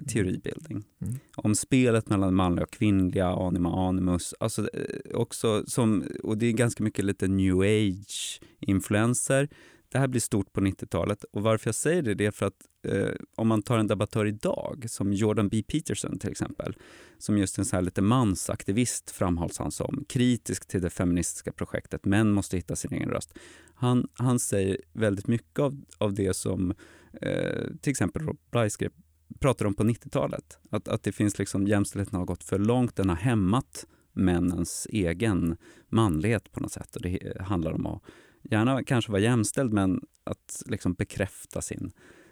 teoribildning. 0.07 0.83
Mm. 1.01 1.15
Om 1.35 1.55
spelet 1.55 2.09
mellan 2.09 2.35
manliga 2.35 2.63
och 2.63 2.71
kvinnliga, 2.71 3.27
anima 3.27 3.87
animus. 3.87 4.33
Alltså, 4.39 4.69
eh, 4.73 5.15
också 5.15 5.63
som, 5.67 6.03
och 6.23 6.37
det 6.37 6.45
är 6.45 6.51
ganska 6.51 6.83
mycket 6.83 7.05
lite 7.05 7.27
new 7.27 7.59
age-influenser. 7.59 9.49
Det 9.89 9.97
här 9.97 10.07
blir 10.07 10.21
stort 10.21 10.53
på 10.53 10.61
90-talet 10.61 11.23
och 11.23 11.41
varför 11.41 11.67
jag 11.67 11.75
säger 11.75 12.01
det, 12.01 12.13
det 12.13 12.25
är 12.25 12.31
för 12.31 12.45
att 12.45 12.65
eh, 12.87 13.13
om 13.35 13.47
man 13.47 13.61
tar 13.61 13.77
en 13.77 13.87
debattör 13.87 14.25
idag, 14.25 14.85
som 14.87 15.13
Jordan 15.13 15.49
B. 15.49 15.63
Peterson 15.67 16.19
till 16.19 16.31
exempel, 16.31 16.75
som 17.17 17.37
just 17.37 17.57
en 17.57 17.65
så 17.65 17.75
här 17.75 17.83
lite 17.83 18.01
mansaktivist 18.01 19.11
framhålls 19.11 19.57
han 19.57 19.71
som, 19.71 20.05
kritisk 20.09 20.67
till 20.67 20.81
det 20.81 20.89
feministiska 20.89 21.51
projektet, 21.51 22.05
män 22.05 22.31
måste 22.31 22.57
hitta 22.57 22.75
sin 22.75 22.93
egen 22.93 23.09
röst. 23.09 23.33
Han, 23.75 24.07
han 24.13 24.39
säger 24.39 24.77
väldigt 24.93 25.27
mycket 25.27 25.59
av, 25.59 25.81
av 25.97 26.13
det 26.13 26.35
som 26.35 26.73
eh, 27.21 27.63
till 27.81 27.91
exempel 27.91 28.21
Rob 28.21 28.37
skrev, 28.69 28.91
pratar 29.39 29.65
om 29.65 29.73
på 29.73 29.83
90-talet. 29.83 30.59
Att, 30.69 30.87
att 30.87 31.03
det 31.03 31.11
finns 31.11 31.39
liksom, 31.39 31.67
jämställdheten 31.67 32.19
har 32.19 32.25
gått 32.25 32.43
för 32.43 32.59
långt, 32.59 32.95
den 32.95 33.09
har 33.09 33.15
hämmat 33.15 33.85
männens 34.13 34.87
egen 34.89 35.57
manlighet 35.89 36.51
på 36.51 36.59
något 36.59 36.71
sätt. 36.71 36.95
Och 36.95 37.01
det 37.01 37.41
handlar 37.41 37.71
om 37.71 37.85
att 37.85 38.01
gärna 38.43 38.83
kanske 38.83 39.11
vara 39.11 39.21
jämställd 39.21 39.73
men 39.73 40.01
att 40.23 40.63
liksom 40.65 40.93
bekräfta 40.93 41.61
sin, 41.61 41.91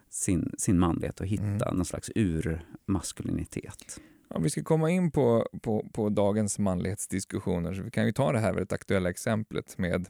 sin, 0.10 0.52
sin 0.58 0.80
manlighet 0.80 1.20
och 1.20 1.28
hitta 1.28 1.44
mm. 1.44 1.76
någon 1.76 1.86
slags 1.86 2.12
urmaskulinitet. 2.16 4.02
Om 4.30 4.44
vi 4.44 4.50
ska 4.50 4.64
komma 4.64 4.92
in 4.92 5.12
på, 5.12 5.50
på, 5.62 5.90
på 5.94 6.10
dagens 6.10 6.60
manlighetsdiskussioner 6.60 7.74
så 7.74 7.82
vi 7.84 7.92
kan 7.92 8.06
ju 8.06 8.12
ta 8.12 8.32
det 8.32 8.40
här 8.40 8.54
väldigt 8.54 8.74
aktuella 8.74 9.10
exemplet 9.10 9.78
med 9.78 10.08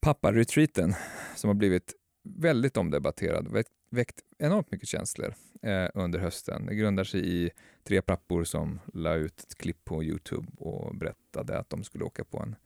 papparetreaten 0.00 0.94
som 1.36 1.48
har 1.48 1.54
blivit 1.54 1.94
väldigt 2.24 2.76
omdebatterad, 2.76 3.64
väckt, 3.90 4.20
enormt 4.46 4.72
mycket 4.72 4.88
känslor 4.88 5.34
eh, 5.62 5.88
under 5.94 6.18
hösten. 6.18 6.66
Det 6.66 6.74
grundar 6.74 7.04
sig 7.04 7.44
i 7.44 7.50
tre 7.84 8.02
pappor 8.02 8.44
som 8.44 8.80
la 8.92 9.14
ut 9.14 9.40
ett 9.40 9.54
klipp 9.54 9.84
på 9.84 10.04
Youtube 10.04 10.46
och 10.56 10.96
berättade 10.96 11.58
att 11.58 11.70
de 11.70 11.84
skulle 11.84 12.04
åka 12.04 12.24
på 12.24 12.38
en 12.38 12.56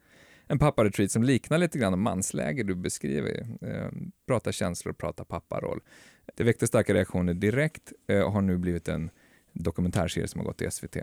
en 0.51 0.59
papparetreat 0.59 1.11
som 1.11 1.23
liknar 1.23 1.59
lite 1.59 1.79
grann 1.79 1.99
mansläger 1.99 2.65
du 2.65 2.75
beskriver. 2.75 3.47
Eh, 3.61 3.89
prata 4.27 4.53
känslor, 4.53 4.93
prata 4.93 5.25
papparoll. 5.25 5.81
Det 6.35 6.45
väckte 6.45 6.67
starka 6.67 6.95
reaktioner 6.95 7.35
direkt 7.35 7.93
eh, 8.07 8.21
och 8.21 8.33
har 8.33 8.41
nu 8.41 8.59
blivit 8.59 8.89
en 8.89 9.11
dokumentärserie 9.53 10.29
som 10.29 10.39
har 10.39 10.47
gått 10.47 10.63
i 10.63 10.71
SVT. 10.71 10.97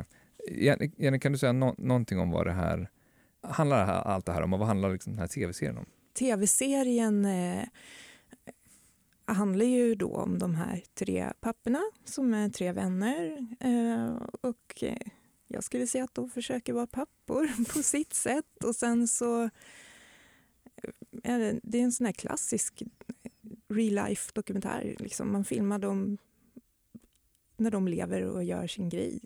Jenny, 0.97 1.19
kan 1.19 1.31
du 1.31 1.37
säga 1.37 1.51
no 1.51 1.75
någonting 1.77 2.19
om 2.19 2.31
vad 2.31 2.45
det 2.45 2.51
här 2.51 2.89
handlar 3.41 3.87
allt 3.87 4.25
det 4.25 4.31
här 4.31 4.41
om 4.41 4.53
och 4.53 4.59
vad 4.59 4.67
handlar 4.67 4.91
liksom 4.91 5.13
den 5.13 5.19
här 5.19 5.27
tv-serien 5.27 5.77
om? 5.77 5.85
Tv-serien 6.19 7.25
eh, 7.25 7.63
handlar 9.25 9.65
ju 9.65 9.95
då 9.95 10.15
om 10.15 10.39
de 10.39 10.55
här 10.55 10.83
tre 10.93 11.33
papporna 11.39 11.81
som 12.05 12.33
är 12.33 12.49
tre 12.49 12.71
vänner 12.71 13.47
eh, 13.59 14.27
och 14.41 14.83
eh, 14.83 15.07
jag 15.47 15.63
skulle 15.63 15.87
säga 15.87 16.03
att 16.03 16.15
de 16.15 16.29
försöker 16.29 16.73
vara 16.73 16.87
pappor 16.87 17.49
på 17.73 17.83
sitt 17.83 18.13
sätt. 18.13 18.63
Och 18.63 18.75
sen 18.75 19.07
så 19.07 19.43
eh, 19.43 19.49
är 21.23 21.39
det, 21.39 21.59
det 21.63 21.79
är 21.79 21.83
en 21.83 21.91
sån 21.91 22.05
här 22.05 22.13
klassisk 22.13 22.81
eh, 22.81 23.31
real 23.67 24.07
life 24.07 24.31
dokumentär. 24.33 24.95
Liksom. 24.99 25.31
Man 25.31 25.45
filmar 25.45 25.79
dem 25.79 26.17
när 27.57 27.71
de 27.71 27.87
lever 27.87 28.21
och 28.21 28.43
gör 28.43 28.67
sin 28.67 28.89
grej. 28.89 29.19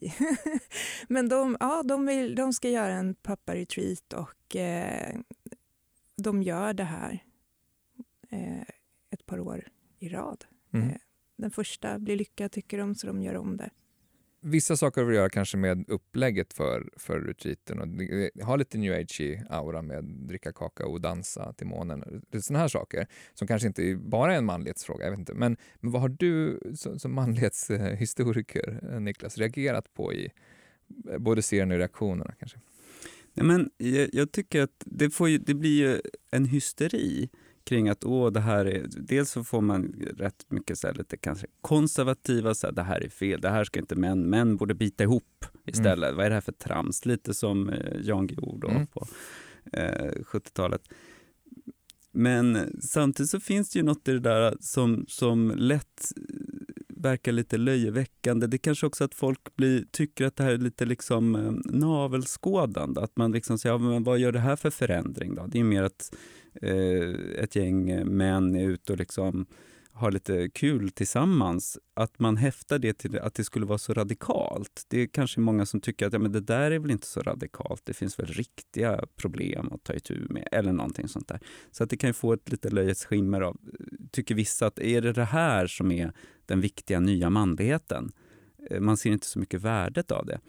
Men 1.08 1.30
de, 1.30 1.58
ja, 1.60 1.84
de, 1.84 2.06
vill, 2.06 2.36
de 2.36 2.54
ska 2.54 2.70
göra 2.70 2.94
en 2.94 3.16
papparetreat 3.16 4.14
och 4.14 4.56
eh, 4.56 5.20
de 6.16 6.44
gör 6.44 6.74
det 6.74 6.84
här 6.84 7.24
eh, 8.30 8.62
ett 9.10 9.26
par 9.26 9.40
år 9.40 9.68
i 10.00 10.10
rad. 10.10 10.46
Mm. 10.74 10.90
Eh, 10.90 10.96
den 11.38 11.52
första 11.52 12.00
blir 12.00 12.16
lyckad 12.16 12.52
tycker 12.52 12.78
de, 12.78 12.96
så 12.96 13.08
de 13.08 13.22
gör 13.22 13.36
om 13.36 13.58
det 13.58 13.70
vissa 14.42 14.78
saker 14.78 15.06
att 15.06 15.16
göra 15.16 15.30
kanske 15.30 15.58
med 15.58 15.90
upplägget 15.90 16.54
för, 16.54 16.90
för 16.98 17.20
retreaten 17.20 17.80
och 17.80 17.88
har 18.46 18.58
lite 18.58 18.78
new 18.78 18.94
age 18.94 19.44
aura 19.50 19.82
med 19.82 20.04
dricka 20.04 20.54
kaka 20.54 20.86
och 20.86 21.02
dansa 21.02 21.54
till 21.54 21.68
månen. 21.68 22.22
Sådana 22.42 22.60
här 22.60 22.68
saker 22.68 23.08
som 23.34 23.48
kanske 23.48 23.68
inte 23.68 23.96
bara 23.96 24.34
är 24.34 24.38
en 24.38 24.46
manlighetsfråga. 24.46 25.04
Jag 25.04 25.12
vet 25.12 25.20
inte. 25.20 25.34
Men, 25.34 25.58
men 25.76 25.92
vad 25.92 26.02
har 26.02 26.10
du 26.10 26.60
som, 26.76 27.00
som 27.00 27.14
manlighetshistoriker, 27.14 29.00
Niklas, 29.00 29.38
reagerat 29.38 29.94
på 29.94 30.14
i 30.14 30.32
både 31.20 31.42
serien 31.42 31.72
och 31.72 31.78
reaktionerna? 31.78 32.34
kanske? 32.40 32.60
Nej, 33.34 33.46
men 33.46 33.70
jag, 33.78 34.10
jag 34.14 34.32
tycker 34.32 34.62
att 34.62 34.84
det, 34.86 35.10
får 35.10 35.30
ju, 35.30 35.38
det 35.38 35.54
blir 35.54 35.80
ju 35.80 36.02
en 36.32 36.46
hysteri 36.46 37.30
kring 37.70 37.90
att 37.90 38.06
åh, 38.06 38.32
det 38.32 38.40
här 38.40 38.66
är... 38.66 38.86
Dels 38.98 39.32
så 39.32 39.44
får 39.44 39.62
man 39.62 39.94
rätt 40.18 40.46
mycket 40.48 40.80
så 40.80 40.88
här, 40.88 40.94
lite 40.94 41.18
kanske 41.18 41.48
konservativa, 41.62 42.54
så 42.54 42.68
här, 42.68 42.74
det 42.74 42.84
här 42.84 43.04
är 43.04 43.10
fel, 43.10 43.42
det 43.42 43.50
här 43.50 43.64
ska 43.64 43.80
inte 43.80 43.96
män, 43.96 44.30
män 44.30 44.58
borde 44.58 44.74
bita 44.74 45.04
ihop 45.04 45.46
istället. 45.66 46.08
Mm. 46.08 46.18
Vad 46.18 46.26
är 46.26 46.30
det 46.30 46.36
här 46.36 46.42
för 46.42 46.52
trams? 46.52 47.06
Lite 47.06 47.34
som 47.34 47.70
eh, 47.70 48.02
Jan 48.02 48.28
Guillou 48.28 48.70
mm. 48.70 48.88
på 48.88 49.08
eh, 49.74 50.12
70-talet. 50.12 50.82
Men 52.12 52.78
samtidigt 52.82 53.30
så 53.30 53.40
finns 53.40 53.70
det 53.70 53.80
ju 53.80 53.86
något 53.86 54.08
i 54.08 54.12
det 54.12 54.20
där 54.20 54.58
som, 54.60 55.06
som 55.08 55.54
lätt 55.56 56.12
verkar 56.88 57.32
lite 57.32 57.58
löjeväckande. 57.58 58.48
Det 58.48 58.56
är 58.56 58.60
kanske 58.60 58.86
också 58.86 59.04
att 59.04 59.16
folk 59.16 59.56
blir, 59.56 59.86
tycker 59.92 60.26
att 60.26 60.36
det 60.36 60.44
här 60.44 60.52
är 60.52 60.58
lite 60.58 60.86
liksom 60.86 61.36
eh, 61.36 61.52
navelskådande. 61.66 63.02
Att 63.02 63.18
man 63.18 63.32
liksom 63.32 63.58
säger, 63.58 63.74
ja, 63.74 63.78
men 63.78 64.04
vad 64.04 64.20
gör 64.20 64.32
det 64.32 64.40
här 64.40 64.56
för 64.56 64.70
förändring 64.70 65.36
då? 65.36 65.48
Det 65.48 65.60
är 65.60 65.64
mer 65.64 65.84
att 65.84 66.12
eh, 66.14 66.20
Eh, 66.62 67.44
ett 67.44 67.56
gäng 67.56 68.06
män 68.18 68.56
är 68.56 68.70
ute 68.70 68.92
och 68.92 69.00
liksom 69.00 69.46
har 70.00 70.12
lite 70.12 70.50
kul 70.50 70.90
tillsammans, 70.90 71.78
att 71.94 72.20
man 72.20 72.38
häftar 72.38 72.80
det 72.80 72.94
till 72.94 73.20
att 73.20 73.34
det 73.34 73.44
skulle 73.44 73.66
vara 73.66 73.78
så 73.78 73.94
radikalt. 73.94 74.86
Det 74.88 75.02
är 75.02 75.08
kanske 75.08 75.40
många 75.40 75.66
som 75.66 75.82
tycker 75.82 76.08
att 76.08 76.14
ja, 76.14 76.20
men 76.20 76.32
det 76.32 76.42
där 76.42 76.72
är 76.72 76.80
väl 76.80 76.92
inte 76.92 77.08
så 77.08 77.22
radikalt, 77.22 77.82
det 77.86 77.94
finns 77.94 78.20
väl 78.20 78.26
riktiga 78.26 79.06
problem 79.16 79.70
att 79.72 79.84
ta 79.84 79.94
itu 79.94 80.28
med, 80.30 80.48
eller 80.52 80.74
någonting 80.74 81.08
sånt 81.08 81.28
där. 81.28 81.40
Så 81.72 81.84
att 81.84 81.90
det 81.90 81.98
kan 81.98 82.14
få 82.14 82.34
ett 82.34 82.52
lite 82.52 82.70
löjets 82.70 83.06
skimmer 83.06 83.42
av, 83.42 83.58
tycker 84.12 84.36
vissa, 84.36 84.68
att 84.68 84.80
är 84.80 85.02
det 85.02 85.14
det 85.14 85.24
här 85.24 85.68
som 85.68 85.92
är 85.92 86.12
den 86.46 86.62
viktiga 86.62 87.00
nya 87.00 87.30
manligheten? 87.30 88.12
Eh, 88.70 88.80
man 88.80 88.98
ser 88.98 89.12
inte 89.12 89.28
så 89.28 89.40
mycket 89.40 89.62
värdet 89.62 90.12
av 90.12 90.26
det. 90.26 90.40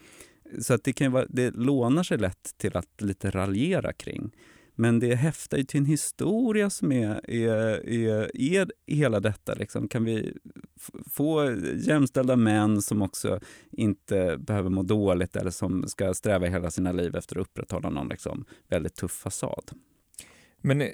Så 0.60 0.74
att 0.74 0.84
det, 0.84 0.92
kan 0.92 1.12
vara, 1.12 1.26
det 1.28 1.50
lånar 1.50 2.02
sig 2.02 2.18
lätt 2.18 2.54
till 2.56 2.76
att 2.76 3.02
lite 3.02 3.30
raljera 3.30 3.92
kring. 3.92 4.32
Men 4.80 4.98
det 4.98 5.14
häftar 5.14 5.58
ju 5.58 5.64
till 5.64 5.80
en 5.80 5.86
historia 5.86 6.70
som 6.70 6.92
är, 6.92 7.30
är, 7.30 7.88
är, 7.88 8.30
är 8.34 8.72
hela 8.86 9.20
detta. 9.20 9.54
Liksom. 9.54 9.88
Kan 9.88 10.04
vi 10.04 10.36
få 11.10 11.56
jämställda 11.76 12.36
män 12.36 12.82
som 12.82 13.02
också 13.02 13.40
inte 13.70 14.36
behöver 14.38 14.70
må 14.70 14.82
dåligt 14.82 15.36
eller 15.36 15.50
som 15.50 15.88
ska 15.88 16.14
sträva 16.14 16.46
hela 16.46 16.70
sina 16.70 16.92
liv 16.92 17.16
efter 17.16 17.36
att 17.36 17.42
upprätthålla 17.42 17.90
någon 17.90 18.08
liksom, 18.08 18.44
väldigt 18.68 18.94
tuff 18.94 19.12
fasad? 19.12 19.70
Men 20.56 20.80
eh, 20.80 20.88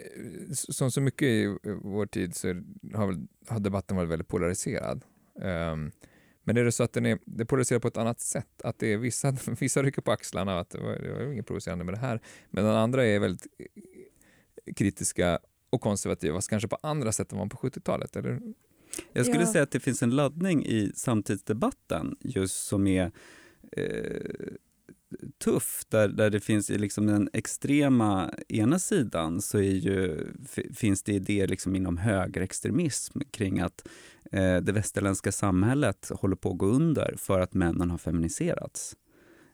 som 0.53 0.91
så 0.91 1.01
mycket 1.01 1.29
i 1.29 1.59
vår 1.83 2.07
tid 2.07 2.37
så 2.37 2.49
har, 2.95 3.27
har 3.49 3.61
debatten 3.61 3.97
varit 3.97 4.11
väldigt 4.11 4.29
polariserad. 4.29 5.05
Um, 5.35 5.93
men 6.47 6.57
är 6.57 6.65
det 6.65 6.73
så 6.73 6.83
att 6.83 6.93
den 6.93 7.07
är, 7.07 7.19
det 7.25 7.43
är 7.43 7.45
polariserad 7.45 7.83
på 7.83 7.89
ett 7.89 7.97
annat 7.97 8.21
sätt? 8.21 8.63
Att 8.65 8.79
det 8.79 8.93
är 8.93 8.97
vissa, 8.97 9.37
vissa 9.61 9.83
rycker 9.83 10.03
på 10.03 10.13
axlarna 10.13 10.59
att 10.61 10.71
det 10.71 10.79
var, 10.79 10.99
det 10.99 11.13
var 11.13 11.33
inget 11.33 11.47
provocerande 11.47 11.85
med 11.85 11.95
det 11.95 11.99
här. 11.99 12.21
Men 12.51 12.65
den 12.65 12.75
andra 12.75 13.07
är 13.07 13.19
väldigt 13.19 13.47
eh, 13.59 14.75
kritiska 14.75 15.39
och 15.71 15.81
konservativa, 15.81 16.41
kanske 16.41 16.69
på 16.69 16.79
andra 16.83 17.13
sätt 17.13 17.33
än 17.33 17.39
man 17.39 17.49
på 17.49 17.57
70-talet? 17.57 18.17
Eller? 18.17 18.41
Jag 19.13 19.27
skulle 19.27 19.43
ja. 19.43 19.53
säga 19.53 19.63
att 19.63 19.71
det 19.71 19.81
finns 19.81 20.03
en 20.03 20.11
laddning 20.11 20.67
i 20.67 20.93
samtidsdebatten 20.95 22.17
just 22.21 22.67
som 22.67 22.87
är 22.87 23.13
eh, 23.73 24.55
tuff, 25.45 25.85
där, 25.89 26.09
där 26.09 26.31
det 26.31 26.41
finns 26.41 26.69
liksom 26.69 27.07
den 27.07 27.29
extrema 27.33 28.35
ena 28.49 28.79
sidan 28.79 29.43
så 29.43 29.59
är 29.59 29.63
ju, 29.63 30.27
finns 30.75 31.03
det 31.03 31.13
idéer 31.13 31.49
liksom 31.49 31.77
inom 31.77 31.97
högerextremism 31.97 33.21
kring 33.31 33.61
att 33.61 33.89
det 34.33 34.73
västerländska 34.73 35.33
samhället 35.33 36.11
håller 36.15 36.37
på 36.37 36.51
att 36.51 36.59
gå 36.59 36.67
under 36.67 37.15
för 37.19 37.41
att 37.41 37.55
männen 37.55 37.91
har 37.91 37.99
feminiserats. 37.99 38.97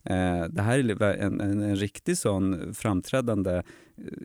Eh, 0.04 0.44
det 0.50 0.62
här 0.62 0.78
är 0.78 1.02
en, 1.02 1.40
en, 1.40 1.60
en 1.60 1.76
riktig 1.76 2.18
sån 2.18 2.74
framträdande 2.74 3.52
eh, 3.56 3.62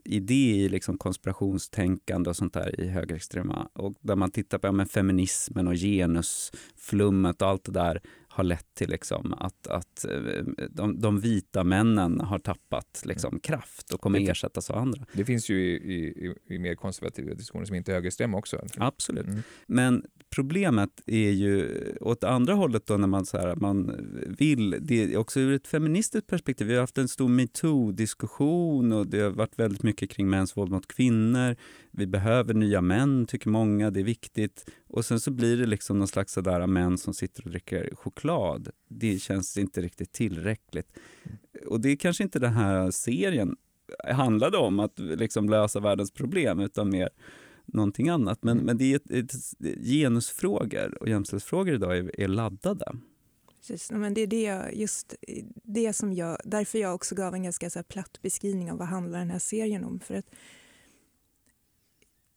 idé 0.05 0.55
i 0.55 0.69
liksom 0.69 0.97
konspirationstänkande 0.97 2.29
och 2.29 2.35
sånt 2.35 2.53
där 2.53 2.79
i 2.79 2.87
högerextrema. 2.87 3.69
Och 3.73 3.93
där 4.01 4.15
man 4.15 4.31
tittar 4.31 4.57
på 4.57 4.67
ja, 4.67 4.71
men 4.71 4.87
feminismen 4.87 5.67
och 5.67 5.75
genusflummet 5.75 7.41
och 7.41 7.47
allt 7.47 7.63
det 7.63 7.71
där 7.71 8.01
har 8.29 8.43
lett 8.43 8.73
till 8.73 8.89
liksom 8.89 9.33
att, 9.33 9.67
att 9.67 10.05
eh, 10.05 10.43
de, 10.69 11.01
de 11.01 11.19
vita 11.19 11.63
männen 11.63 12.21
har 12.21 12.39
tappat 12.39 13.01
liksom 13.05 13.29
mm. 13.29 13.39
kraft 13.39 13.93
och 13.93 14.01
kommer 14.01 14.29
ersättas 14.29 14.69
av 14.69 14.77
andra. 14.77 15.05
Det 15.13 15.25
finns 15.25 15.49
ju 15.49 15.59
i, 15.59 15.95
i, 15.95 16.35
i 16.55 16.59
mer 16.59 16.75
konservativa 16.75 17.33
diskussioner 17.33 17.65
som 17.65 17.75
inte 17.75 17.91
är 17.91 17.93
högerextrema 17.93 18.37
också. 18.37 18.65
Absolut. 18.77 19.27
Mm. 19.27 19.41
Men 19.67 20.05
problemet 20.29 21.01
är 21.05 21.31
ju 21.31 21.81
åt 22.01 22.23
andra 22.23 22.53
hållet 22.53 22.85
då 22.85 22.97
när 22.97 23.07
man, 23.07 23.25
så 23.25 23.37
här, 23.37 23.55
man 23.55 23.91
vill, 24.37 24.77
det 24.81 25.03
är 25.03 25.17
också 25.17 25.39
ur 25.39 25.53
ett 25.53 25.67
feministiskt 25.67 26.27
perspektiv. 26.27 26.67
Vi 26.67 26.73
har 26.73 26.81
haft 26.81 26.97
en 26.97 27.07
stor 27.07 27.29
metoo-diskussion 27.29 28.93
och 28.93 29.07
det 29.07 29.19
har 29.19 29.29
varit 29.29 29.59
väldigt 29.59 29.83
mycket 29.83 30.09
kring 30.09 30.29
mäns 30.29 30.57
våld 30.57 30.71
mot 30.71 30.87
kvinnor. 30.87 31.55
Vi 31.91 32.07
behöver 32.07 32.53
nya 32.53 32.81
män, 32.81 33.25
tycker 33.25 33.49
många, 33.49 33.91
det 33.91 33.99
är 33.99 34.03
viktigt. 34.03 34.69
Och 34.87 35.05
sen 35.05 35.19
så 35.19 35.31
blir 35.31 35.57
det 35.57 35.65
liksom 35.65 35.99
någon 35.99 36.07
slags 36.07 36.33
sådär 36.33 36.67
män 36.67 36.97
som 36.97 37.13
sitter 37.13 37.43
och 37.43 37.49
dricker 37.49 37.95
choklad. 37.95 38.69
Det 38.89 39.19
känns 39.19 39.57
inte 39.57 39.81
riktigt 39.81 40.11
tillräckligt. 40.11 40.87
Och 41.67 41.81
det 41.81 41.91
är 41.91 41.95
kanske 41.95 42.23
inte 42.23 42.39
den 42.39 42.53
här 42.53 42.91
serien 42.91 43.55
handlade 44.03 44.57
om, 44.57 44.79
att 44.79 44.99
liksom 44.99 45.49
lösa 45.49 45.79
världens 45.79 46.11
problem, 46.11 46.59
utan 46.59 46.89
mer 46.89 47.09
någonting 47.67 48.09
annat. 48.09 48.43
Men, 48.43 48.51
mm. 48.51 48.65
men 48.65 48.77
det 48.77 48.93
är 48.93 48.95
ett, 48.95 49.11
ett, 49.11 49.33
genusfrågor 49.85 50.97
och 51.01 51.09
jämställdhetsfrågor 51.09 51.73
idag 51.73 51.97
är, 51.97 52.19
är 52.19 52.27
laddade. 52.27 52.97
Precis, 53.59 53.91
men 53.91 54.13
det 54.13 54.21
är 54.21 54.27
det, 54.27 54.71
just 54.73 55.15
det 55.63 55.93
som 55.93 56.13
jag, 56.13 56.37
därför 56.43 56.79
jag 56.79 56.95
också 56.95 57.15
gav 57.15 57.33
en 57.33 57.43
ganska 57.43 57.69
så 57.69 57.83
platt 57.83 58.21
beskrivning 58.21 58.71
av 58.71 58.77
vad 58.77 58.87
handlar 58.87 59.19
den 59.19 59.29
här 59.29 59.39
serien 59.39 59.83
om. 59.83 59.99
För 59.99 60.15
att 60.15 60.25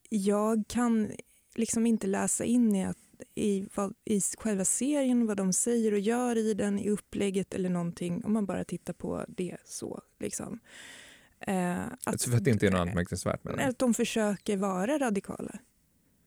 jag 0.09 0.65
kan 0.69 1.11
liksom 1.55 1.87
inte 1.87 2.07
läsa 2.07 2.45
in 2.45 2.75
i, 2.75 2.85
att, 2.85 2.99
i, 3.35 3.69
vad, 3.75 3.95
i 4.05 4.21
själva 4.21 4.65
serien 4.65 5.27
vad 5.27 5.37
de 5.37 5.53
säger 5.53 5.93
och 5.93 5.99
gör 5.99 6.37
i 6.37 6.55
den, 6.55 6.79
i 6.79 6.91
upplägget 6.91 7.55
eller 7.55 7.71
någonting 7.71 8.25
om 8.25 8.33
man 8.33 8.47
bara 8.47 8.65
tittar 8.65 8.93
på 8.93 9.25
det 9.29 9.57
så. 9.65 10.03
Liksom. 10.19 10.61
Eh, 11.41 11.83
att, 11.87 12.07
alltså 12.07 12.31
för 12.31 12.37
att 12.37 12.45
det 12.45 12.51
inte 12.51 12.67
är 12.67 12.71
något 12.71 12.89
anmärkningsvärt 12.89 13.45
med 13.45 13.57
det? 13.57 13.65
Att 13.65 13.79
de 13.79 13.95
försöker 13.95 14.57
vara 14.57 14.99
radikala. 14.99 15.59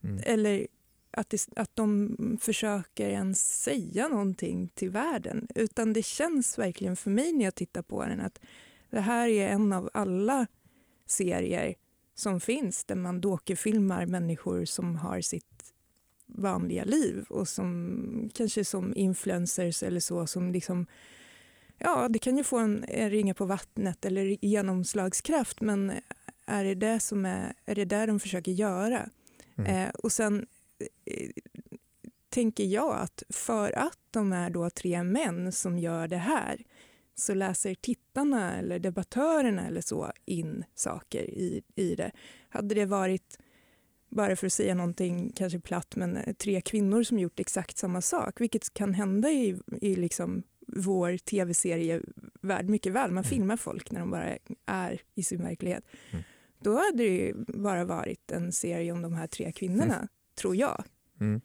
Mm. 0.04 0.20
Eller 0.26 0.66
att, 1.10 1.30
det, 1.30 1.48
att 1.56 1.76
de 1.76 2.16
försöker 2.40 3.08
ens 3.08 3.62
säga 3.62 4.08
någonting 4.08 4.68
till 4.68 4.90
världen. 4.90 5.48
Utan 5.54 5.92
det 5.92 6.04
känns 6.04 6.58
verkligen 6.58 6.96
för 6.96 7.10
mig 7.10 7.32
när 7.32 7.44
jag 7.44 7.54
tittar 7.54 7.82
på 7.82 8.04
den 8.04 8.20
att 8.20 8.40
det 8.90 9.00
här 9.00 9.28
är 9.28 9.48
en 9.48 9.72
av 9.72 9.90
alla 9.94 10.46
serier 11.06 11.74
som 12.14 12.40
finns 12.40 12.84
där 12.84 12.94
man 12.94 13.20
dockefilmar 13.20 14.06
människor 14.06 14.64
som 14.64 14.96
har 14.96 15.20
sitt 15.20 15.74
vanliga 16.26 16.84
liv 16.84 17.24
och 17.28 17.48
som 17.48 18.30
kanske 18.34 18.64
som 18.64 18.96
influencers 18.96 19.82
eller 19.82 20.00
så 20.00 20.26
som 20.26 20.52
liksom 20.52 20.86
ja, 21.78 22.08
det 22.08 22.18
kan 22.18 22.36
ju 22.36 22.44
få 22.44 22.58
en, 22.58 22.84
en 22.88 23.10
ringa 23.10 23.34
på 23.34 23.44
vattnet 23.44 24.04
eller 24.04 24.44
genomslagskraft 24.44 25.60
men 25.60 25.92
är 26.46 26.64
det 26.64 26.74
det 26.74 27.00
som 27.00 27.26
är, 27.26 27.54
är 27.64 27.74
det 27.74 27.84
där 27.84 28.06
de 28.06 28.20
försöker 28.20 28.52
göra? 28.52 29.08
Mm. 29.56 29.76
Eh, 29.76 29.90
och 29.90 30.12
sen 30.12 30.46
eh, 31.04 31.30
tänker 32.28 32.64
jag 32.64 32.96
att 32.96 33.22
för 33.28 33.78
att 33.78 33.98
de 34.10 34.32
är 34.32 34.50
då 34.50 34.70
tre 34.70 35.02
män 35.02 35.52
som 35.52 35.78
gör 35.78 36.08
det 36.08 36.16
här 36.16 36.64
så 37.14 37.34
läser 37.34 37.74
tittarna 37.74 38.56
eller 38.56 38.78
debattörerna 38.78 39.66
eller 39.66 39.80
så 39.80 40.12
in 40.24 40.64
saker 40.74 41.22
i, 41.22 41.62
i 41.74 41.94
det. 41.94 42.10
Hade 42.48 42.74
det 42.74 42.86
varit, 42.86 43.38
bara 44.08 44.36
för 44.36 44.46
att 44.46 44.52
säga 44.52 44.74
någonting 44.74 45.32
kanske 45.36 45.60
platt, 45.60 45.96
men 45.96 46.34
tre 46.34 46.60
kvinnor 46.60 47.02
som 47.02 47.18
gjort 47.18 47.40
exakt 47.40 47.78
samma 47.78 48.00
sak, 48.00 48.40
vilket 48.40 48.74
kan 48.74 48.94
hända 48.94 49.30
i, 49.30 49.58
i 49.80 49.96
liksom 49.96 50.42
vår 50.66 51.16
tv-serievärld 51.16 52.68
mycket 52.68 52.92
väl. 52.92 53.10
Man 53.10 53.24
mm. 53.24 53.30
filmar 53.30 53.56
folk 53.56 53.90
när 53.90 54.00
de 54.00 54.10
bara 54.10 54.38
är 54.66 55.02
i 55.14 55.22
sin 55.22 55.42
verklighet. 55.42 55.84
Mm. 56.10 56.24
Då 56.58 56.76
hade 56.76 57.04
det 57.04 57.32
bara 57.36 57.84
varit 57.84 58.32
en 58.32 58.52
serie 58.52 58.92
om 58.92 59.02
de 59.02 59.14
här 59.14 59.26
tre 59.26 59.52
kvinnorna, 59.52 59.96
mm. 59.96 60.08
tror 60.34 60.56
jag. 60.56 60.84
Mm. 61.20 61.40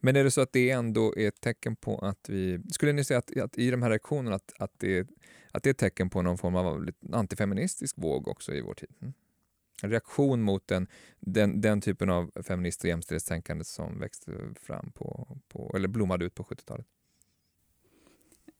Men 0.00 0.16
är 0.16 0.24
det 0.24 0.30
så 0.30 0.40
att 0.40 0.52
det 0.52 0.70
ändå 0.70 1.14
är 1.16 1.28
ett 1.28 1.40
tecken 1.40 1.76
på 1.76 1.98
att 1.98 2.28
vi... 2.28 2.60
Skulle 2.70 2.92
ni 2.92 3.04
säga 3.04 3.18
att, 3.18 3.36
att 3.36 3.58
i 3.58 3.70
de 3.70 3.82
här 3.82 3.90
reaktionerna 3.90 4.36
att, 4.36 4.52
att, 4.58 4.78
det, 4.78 5.08
att 5.50 5.62
det 5.62 5.68
är 5.68 5.70
ett 5.70 5.78
tecken 5.78 6.10
på 6.10 6.22
någon 6.22 6.38
form 6.38 6.56
av 6.56 6.90
antifeministisk 7.12 7.98
våg 7.98 8.28
också 8.28 8.54
i 8.54 8.60
vår 8.60 8.74
tid? 8.74 8.88
Mm. 9.00 9.12
En 9.82 9.90
reaktion 9.90 10.42
mot 10.42 10.66
den, 10.66 10.86
den, 11.20 11.60
den 11.60 11.80
typen 11.80 12.10
av 12.10 12.30
feminist 12.42 12.84
och 12.84 12.88
jämställdhetstänkande 12.88 13.64
som 13.64 13.98
växte 13.98 14.32
fram 14.60 14.92
på, 14.92 15.38
på, 15.48 15.72
eller 15.76 15.88
blommade 15.88 16.24
ut 16.24 16.34
på 16.34 16.42
70-talet? 16.42 16.86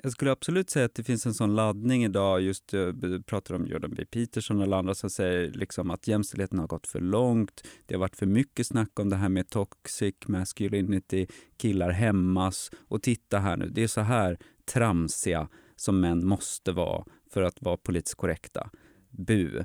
Jag 0.02 0.12
skulle 0.12 0.32
absolut 0.32 0.70
säga 0.70 0.86
att 0.86 0.94
det 0.94 1.04
finns 1.04 1.26
en 1.26 1.34
sån 1.34 1.54
laddning 1.54 2.04
idag. 2.04 2.40
Just 2.40 2.74
eh, 2.74 2.80
jag 2.80 3.26
pratar 3.26 3.54
om 3.54 3.66
Jordan 3.66 3.94
B. 3.96 4.04
Peterson 4.04 4.60
eller 4.60 4.76
andra 4.76 4.94
som 4.94 5.10
säger 5.10 5.52
liksom 5.52 5.90
att 5.90 6.08
jämställdheten 6.08 6.58
har 6.58 6.66
gått 6.66 6.86
för 6.86 7.00
långt. 7.00 7.68
Det 7.86 7.94
har 7.94 8.00
varit 8.00 8.16
för 8.16 8.26
mycket 8.26 8.66
snack 8.66 9.00
om 9.00 9.08
det 9.08 9.16
här 9.16 9.28
med 9.28 9.48
toxic 9.48 10.14
masculinity, 10.26 11.26
killar 11.56 11.90
hämmas. 11.90 12.70
Och 12.88 13.02
titta 13.02 13.38
här 13.38 13.56
nu, 13.56 13.68
det 13.68 13.82
är 13.82 13.88
så 13.88 14.00
här 14.00 14.38
tramsiga 14.64 15.48
som 15.76 16.00
män 16.00 16.26
måste 16.26 16.72
vara 16.72 17.04
för 17.30 17.42
att 17.42 17.62
vara 17.62 17.76
politiskt 17.76 18.14
korrekta. 18.14 18.70
Bu. 19.10 19.64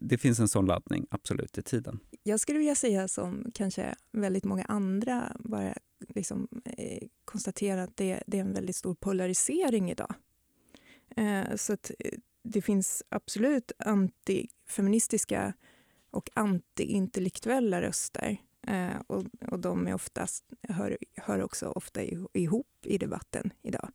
Det 0.00 0.18
finns 0.18 0.40
en 0.40 0.48
sån 0.48 0.66
laddning 0.66 1.06
absolut 1.10 1.58
i 1.58 1.62
tiden. 1.62 2.00
Jag 2.22 2.40
skulle 2.40 2.58
vilja 2.58 2.74
säga 2.74 3.08
som 3.08 3.50
kanske 3.54 3.94
väldigt 4.12 4.44
många 4.44 4.64
andra 4.64 5.36
bara 5.38 5.74
liksom, 6.08 6.48
eh, 6.64 7.08
konstatera 7.24 7.82
att 7.82 7.96
det, 7.96 8.22
det, 8.26 8.36
är 8.36 8.40
en 8.40 8.52
väldigt 8.52 8.76
stor 8.76 8.94
polarisering 8.94 9.90
idag. 9.90 10.14
Eh, 11.16 11.56
så 11.56 11.72
att 11.72 11.90
eh, 11.98 12.18
det 12.42 12.62
finns 12.62 13.02
absolut 13.08 13.72
antifeministiska 13.78 15.52
och 16.10 16.30
antiintellektuella 16.34 17.82
röster 17.82 18.38
Eh, 18.66 19.00
och, 19.06 19.24
och 19.50 19.58
de 19.58 19.86
är 19.86 19.94
oftast, 19.94 20.44
hör, 20.68 20.98
hör 21.16 21.42
också 21.42 21.68
ofta 21.68 22.02
ihop 22.32 22.66
i 22.82 22.98
debatten 22.98 23.52
idag. 23.62 23.90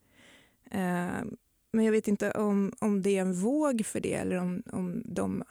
Eh, 0.72 1.24
men 1.72 1.86
jag 1.86 1.92
vet 1.92 2.08
inte 2.08 2.32
om, 2.32 2.74
om 2.80 3.02
det 3.02 3.18
är 3.18 3.22
en 3.22 3.34
våg 3.34 3.86
för 3.86 4.00
det 4.00 4.14
eller 4.14 4.36
om, 4.36 4.64
om 4.72 5.02
de 5.06 5.44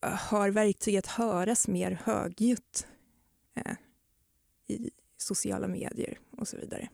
har 0.00 0.50
verktyg 0.50 0.96
att 0.96 1.06
höras 1.06 1.68
mer 1.68 2.00
högljutt 2.04 2.86
eh, 3.54 3.76
i 4.68 4.90
sociala 5.16 5.68
medier 5.68 6.18
och 6.30 6.48
så 6.48 6.56
vidare. 6.56 6.88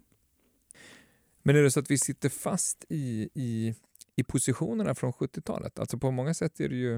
Men 1.43 1.57
är 1.57 1.63
det 1.63 1.71
så 1.71 1.81
att 1.81 1.91
vi 1.91 1.99
sitter 1.99 2.29
fast 2.29 2.85
i, 2.89 3.29
i, 3.35 3.75
i 4.17 4.25
positionerna 4.25 4.95
från 4.95 5.13
70-talet? 5.13 5.79
Alltså 5.79 5.99
på 5.99 6.11
många 6.11 6.35
sätt 6.35 6.61
är 6.61 6.69
det 6.69 6.77
ju, 6.77 6.95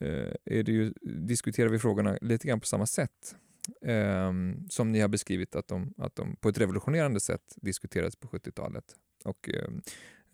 eh, 0.00 0.34
är 0.44 0.62
det 0.62 0.72
ju, 0.72 0.92
diskuterar 1.02 1.68
vi 1.68 1.78
frågorna 1.78 2.18
lite 2.20 2.48
grann 2.48 2.60
på 2.60 2.66
samma 2.66 2.86
sätt 2.86 3.36
eh, 3.82 4.32
som 4.68 4.92
ni 4.92 5.00
har 5.00 5.08
beskrivit 5.08 5.56
att 5.56 5.68
de, 5.68 5.94
att 5.96 6.16
de 6.16 6.36
på 6.36 6.48
ett 6.48 6.58
revolutionerande 6.58 7.20
sätt 7.20 7.54
diskuterades 7.56 8.16
på 8.16 8.28
70-talet 8.28 8.84
och 9.24 9.50
eh, 9.50 9.68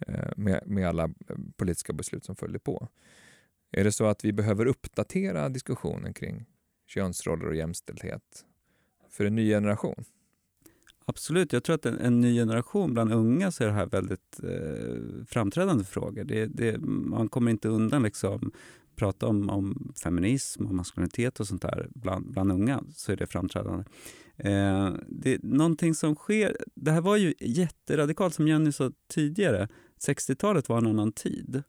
eh, 0.06 0.32
med, 0.36 0.62
med 0.66 0.88
alla 0.88 1.04
eh, 1.04 1.36
politiska 1.56 1.92
beslut 1.92 2.24
som 2.24 2.36
följde 2.36 2.58
på. 2.58 2.88
Är 3.70 3.84
det 3.84 3.92
så 3.92 4.06
att 4.06 4.24
vi 4.24 4.32
behöver 4.32 4.66
uppdatera 4.66 5.48
diskussionen 5.48 6.14
kring 6.14 6.46
könsroller 6.86 7.46
och 7.46 7.56
jämställdhet 7.56 8.44
för 9.12 9.24
en 9.24 9.34
ny 9.34 9.48
generation? 9.48 10.04
Absolut, 11.04 11.52
jag 11.52 11.64
tror 11.64 11.74
att 11.74 11.86
en, 11.86 11.98
en 11.98 12.20
ny 12.20 12.34
generation 12.34 12.94
bland 12.94 13.12
unga 13.12 13.50
så 13.50 13.64
är 13.64 13.68
det 13.68 13.74
här 13.74 13.86
väldigt 13.86 14.40
eh, 14.42 15.24
framträdande 15.26 15.84
frågor. 15.84 16.24
Det, 16.24 16.46
det, 16.46 16.78
man 16.78 17.28
kommer 17.28 17.50
inte 17.50 17.68
undan 17.68 18.02
liksom 18.02 18.52
prata 18.96 19.26
om, 19.26 19.50
om 19.50 19.92
feminism 20.02 20.66
och 20.66 20.74
maskulinitet 20.74 21.40
och 21.40 21.48
sånt 21.48 21.62
där 21.62 21.88
bland, 21.94 22.32
bland 22.32 22.52
unga, 22.52 22.84
så 22.94 23.12
är 23.12 23.16
det 23.16 23.26
framträdande. 23.26 23.84
Eh, 24.36 24.94
det 25.08 25.42
någonting 25.42 25.94
som 25.94 26.14
sker, 26.14 26.56
det 26.74 26.90
här 26.90 27.00
var 27.00 27.16
ju 27.16 27.34
jätteradikalt 27.40 28.34
som 28.34 28.48
Jenny 28.48 28.72
sa 28.72 28.92
tidigare. 29.08 29.68
60-talet 30.06 30.68
var 30.68 30.78
en 30.78 30.86
annan 30.86 31.12
tid. 31.12 31.62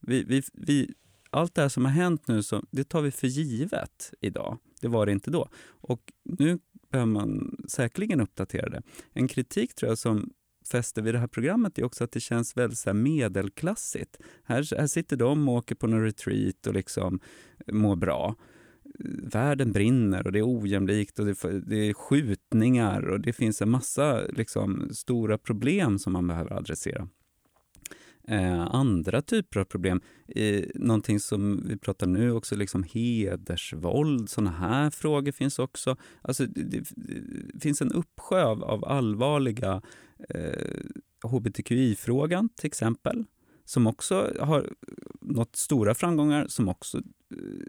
Vi, 0.00 0.24
vi, 0.24 0.42
vi, 0.52 0.94
allt 1.30 1.54
det 1.54 1.62
här 1.62 1.68
som 1.68 1.84
har 1.84 1.92
hänt 1.92 2.28
nu, 2.28 2.42
så, 2.42 2.62
det 2.70 2.84
tar 2.84 3.02
vi 3.02 3.10
för 3.10 3.26
givet 3.26 4.12
idag. 4.20 4.58
Det 4.80 4.88
var 4.88 5.06
det 5.06 5.12
inte 5.12 5.30
då. 5.30 5.48
Och 5.66 6.12
nu 6.24 6.58
behöver 6.96 7.12
man 7.12 7.56
säkerligen 7.68 8.20
uppdatera 8.20 8.68
det. 8.68 8.82
En 9.12 9.28
kritik 9.28 9.74
tror 9.74 9.90
jag 9.90 9.98
som 9.98 10.30
fäster 10.70 11.02
vid 11.02 11.14
det 11.14 11.18
här 11.18 11.26
programmet 11.26 11.78
är 11.78 11.84
också 11.84 12.04
att 12.04 12.12
det 12.12 12.20
känns 12.20 12.56
väldigt 12.56 12.78
så 12.78 12.94
medelklassigt. 12.94 14.18
Här, 14.44 14.78
här 14.78 14.86
sitter 14.86 15.16
de 15.16 15.48
och 15.48 15.54
åker 15.54 15.74
på 15.74 15.86
någon 15.86 16.02
retreat 16.02 16.66
och 16.66 16.74
liksom 16.74 17.20
eh, 17.66 17.74
mår 17.74 17.96
bra. 17.96 18.34
Världen 19.22 19.72
brinner 19.72 20.26
och 20.26 20.32
det 20.32 20.38
är 20.38 20.60
ojämlikt 20.60 21.18
och 21.18 21.26
det, 21.26 21.60
det 21.66 21.76
är 21.76 21.94
skjutningar 21.94 23.08
och 23.08 23.20
det 23.20 23.32
finns 23.32 23.62
en 23.62 23.70
massa 23.70 24.20
liksom, 24.26 24.88
stora 24.92 25.38
problem 25.38 25.98
som 25.98 26.12
man 26.12 26.28
behöver 26.28 26.52
adressera 26.52 27.08
eh, 28.28 28.60
andra 28.60 29.22
typer 29.22 29.60
av 29.60 29.64
problem. 29.64 30.00
Eh, 30.28 30.64
någonting 30.74 31.20
som 31.20 31.64
vi 31.68 31.76
pratar 31.76 32.06
nu 32.06 32.32
också, 32.32 32.56
liksom 32.56 32.84
hedersvåld, 32.92 34.30
sådana 34.30 34.50
här 34.50 34.90
frågor 34.90 35.32
finns 35.32 35.58
också. 35.58 35.96
Alltså, 36.22 36.46
det, 36.46 36.62
det, 36.62 36.84
det 37.54 37.60
finns 37.60 37.82
en 37.82 37.92
uppsjö 37.92 38.44
av, 38.44 38.64
av 38.64 38.84
allvarliga 38.84 39.82
eh, 40.28 40.84
hbtqi-frågan 41.22 42.48
till 42.48 42.66
exempel, 42.66 43.24
som 43.64 43.86
också 43.86 44.32
har 44.40 44.70
nått 45.20 45.56
stora 45.56 45.94
framgångar, 45.94 46.46
som 46.48 46.68
också 46.68 46.98
eh, 46.98 47.02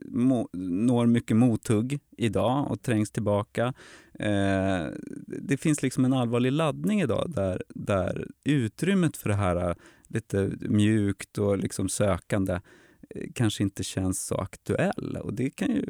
må, 0.06 0.50
når 0.54 1.06
mycket 1.06 1.38
mothugg 1.38 2.00
idag 2.18 2.72
och 2.72 2.82
trängs 2.82 3.12
tillbaka. 3.12 3.74
Eh, 4.20 4.86
det 5.42 5.58
finns 5.58 5.84
liksom 5.84 6.06
en 6.06 6.14
allvarlig 6.14 6.52
laddning 6.52 7.02
idag 7.02 7.32
där, 7.36 7.64
där 7.70 8.28
utrymmet 8.44 9.18
för 9.18 9.30
det 9.30 9.36
här 9.36 9.76
lite 10.08 10.52
mjukt 10.60 11.38
och 11.38 11.58
liksom 11.58 11.90
sökande 11.90 12.60
eh, 13.10 13.30
kanske 13.36 13.64
inte 13.64 13.84
känns 13.84 14.26
så 14.26 14.36
aktuell. 14.36 15.18
Och 15.22 15.34
det, 15.34 15.50
kan 15.50 15.72
ju, 15.72 15.86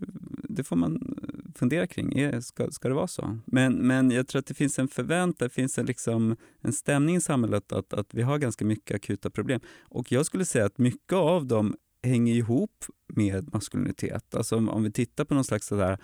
det 0.49 0.63
får 0.63 0.75
man 0.75 0.95
eh, 0.95 1.51
fundera 1.55 1.87
kring. 1.87 2.41
Ska, 2.41 2.71
ska 2.71 2.87
det 2.87 2.95
vara 2.95 3.07
så? 3.07 3.39
Men, 3.45 3.73
men 3.73 4.11
jag 4.11 4.27
tror 4.27 4.39
att 4.39 4.45
det 4.45 4.53
finns 4.53 4.79
en 4.79 4.87
förväntan, 4.87 5.47
det 5.47 5.53
finns 5.53 5.77
en, 5.77 5.85
liksom, 5.85 6.35
en 6.61 6.73
stämning 6.73 7.15
i 7.15 7.21
samhället 7.21 7.71
att, 7.71 7.93
att 7.93 8.13
vi 8.13 8.21
har 8.21 8.37
ganska 8.37 8.65
mycket 8.65 8.95
akuta 8.95 9.29
problem. 9.29 9.61
Och 9.81 10.11
jag 10.11 10.25
skulle 10.25 10.45
säga 10.45 10.65
att 10.65 10.77
mycket 10.77 11.13
av 11.13 11.45
dem 11.45 11.75
hänger 12.03 12.33
ihop 12.33 12.85
med 13.07 13.53
maskulinitet. 13.53 14.35
Alltså 14.35 14.55
om, 14.57 14.69
om 14.69 14.83
vi 14.83 14.91
tittar 14.91 15.25
på 15.25 15.33
någon 15.33 15.43
slags 15.43 15.67
sådär 15.67 15.91
eh, 15.91 15.97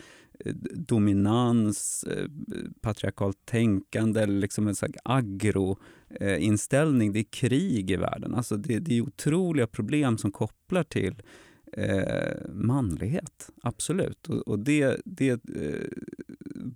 dominans, 0.74 2.04
eh, 2.04 2.26
patriarkalt 2.82 3.46
tänkande 3.46 4.22
eller 4.22 4.40
liksom 4.40 4.68
en 4.68 4.76
slags 4.76 5.00
agroinställning. 5.04 7.08
Eh, 7.08 7.14
det 7.14 7.20
är 7.20 7.32
krig 7.32 7.92
i 7.92 7.96
världen. 7.96 8.36
Alltså 8.36 8.58
det, 8.58 8.80
det 8.80 8.98
är 8.98 9.02
otroliga 9.02 9.68
problem 9.68 10.18
som 10.18 10.32
kopplar 10.32 10.84
till 10.84 11.22
eh, 11.78 12.50
manlighet. 12.50 13.50
Absolut. 13.62 14.30
Och, 14.30 14.48
och 14.48 14.60
det, 14.60 15.02
det 15.06 15.32
eh, 15.32 15.88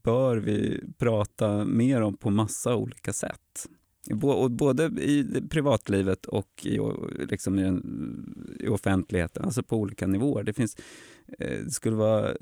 bör 0.03 0.38
vi 0.38 0.84
prata 0.97 1.66
mer 1.66 2.01
om 2.01 2.18
på 2.18 2.30
massa 2.30 2.76
olika 2.76 3.14
sätt. 3.14 3.68
Både 4.49 4.86
i 4.86 5.41
privatlivet 5.49 6.26
och 6.26 6.49
i, 6.64 6.80
liksom 7.30 7.60
i, 7.60 7.82
i 8.66 8.68
offentligheten, 8.68 9.45
alltså 9.45 9.64
på 9.64 9.78
olika 9.78 10.08
nivåer. 10.08 10.43
Det, 10.43 10.53
finns, 10.53 10.78
eh, 11.39 11.64
det 11.64 11.72
skulle 11.72 11.95
vara 11.95 12.36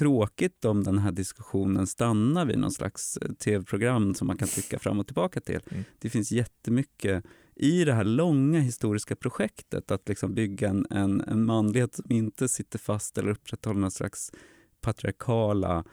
tråkigt 0.00 0.64
om 0.64 0.84
den 0.84 0.98
här 0.98 1.12
diskussionen 1.12 1.86
stannar 1.86 2.44
vid 2.44 2.58
någon 2.58 2.72
slags 2.72 3.16
eh, 3.16 3.32
tv-program 3.32 4.14
som 4.14 4.26
man 4.26 4.36
kan 4.36 4.48
tycka 4.48 4.78
fram 4.78 5.00
och 5.00 5.06
tillbaka 5.06 5.40
till. 5.40 5.60
Mm. 5.70 5.84
Det 5.98 6.10
finns 6.10 6.32
jättemycket 6.32 7.24
i 7.54 7.84
det 7.84 7.92
här 7.92 8.04
långa 8.04 8.60
historiska 8.60 9.16
projektet 9.16 9.90
att 9.90 10.08
liksom 10.08 10.34
bygga 10.34 10.68
en, 10.68 10.86
en, 10.90 11.20
en 11.20 11.44
manlighet 11.44 11.94
som 11.94 12.12
inte 12.12 12.48
sitter 12.48 12.78
fast 12.78 13.18
eller 13.18 13.30
upprätthåller 13.30 13.80
någon 13.80 13.90
slags 13.90 14.32
patriarkala, 14.80 15.84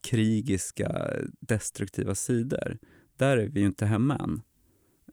krigiska, 0.00 1.10
destruktiva 1.40 2.14
sidor 2.14 2.78
där 3.16 3.36
är 3.36 3.48
vi 3.48 3.60
ju 3.60 3.66
inte 3.66 3.86
hemma 3.86 4.16
än. 4.16 4.42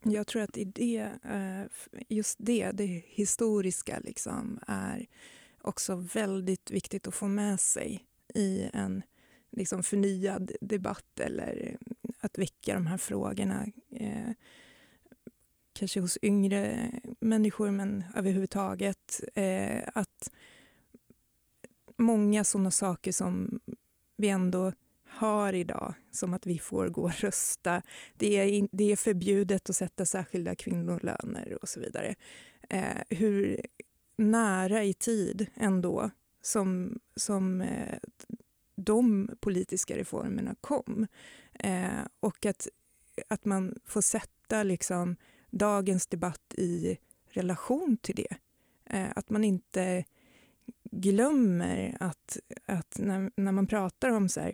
Jag 0.04 0.28
tror 0.28 0.42
att 0.42 0.58
i 0.58 0.64
det, 0.64 1.12
eh, 1.24 1.66
just 2.10 2.38
det, 2.40 2.72
det 2.72 3.04
historiska, 3.06 4.00
liksom, 4.04 4.60
är 4.68 5.08
också 5.62 5.96
väldigt 5.96 6.72
viktigt 6.72 7.08
att 7.08 7.16
få 7.16 7.28
med 7.28 7.60
sig 7.60 8.06
i 8.34 8.70
en 8.74 9.04
liksom, 9.52 9.84
förnyad 9.84 10.52
debatt 10.62 11.20
eller 11.20 11.78
att 12.20 12.38
väcka 12.38 12.74
de 12.74 12.88
här 12.88 12.98
frågorna. 12.98 13.66
Eh, 13.96 14.32
kanske 15.74 16.00
hos 16.00 16.18
yngre 16.22 16.92
människor, 17.20 17.72
men 17.72 18.04
överhuvudtaget. 18.16 19.22
Eh, 19.36 19.84
att 19.94 20.32
många 21.98 22.44
sådana 22.44 22.72
saker 22.72 23.12
som 23.12 23.60
vi 24.18 24.30
ändå 24.30 24.74
har 25.10 25.54
idag, 25.54 25.94
som 26.12 26.34
att 26.34 26.46
vi 26.46 26.60
får 26.60 26.88
gå 26.88 27.02
och 27.02 27.20
rösta. 27.22 27.82
Det 28.18 28.38
är, 28.38 28.68
det 28.72 28.92
är 28.92 28.96
förbjudet 28.96 29.70
att 29.70 29.76
sätta 29.76 30.06
särskilda 30.06 30.56
kvinnolöner 30.56 31.58
och 31.62 31.70
så 31.70 31.80
vidare. 31.80 32.16
Eh, 32.70 32.98
hur 33.10 33.62
nära 34.20 34.84
i 34.84 34.94
tid 34.94 35.48
ändå 35.56 36.10
som, 36.42 37.00
som 37.16 37.62
eh, 37.62 38.00
de 38.76 39.30
politiska 39.40 39.98
reformerna 39.98 40.56
kom. 40.62 41.08
Eh, 41.54 42.02
och 42.20 42.46
att, 42.46 42.68
att 43.28 43.46
man 43.46 43.76
får 43.86 44.02
sätta 44.02 44.64
liksom 44.64 45.16
dagens 45.50 46.08
debatt 46.08 46.54
i 46.58 46.98
relation 47.30 47.98
till 47.98 48.16
det. 48.16 48.38
Eh, 48.86 49.08
att 49.16 49.30
man 49.30 49.44
inte 49.44 50.06
glömmer 50.92 51.98
att, 52.00 52.38
att 52.66 53.00
när, 53.00 53.32
när 53.36 53.52
man 53.52 53.68
pratar 53.68 54.10
om 54.10 54.30
så 54.30 54.40
här, 54.42 54.54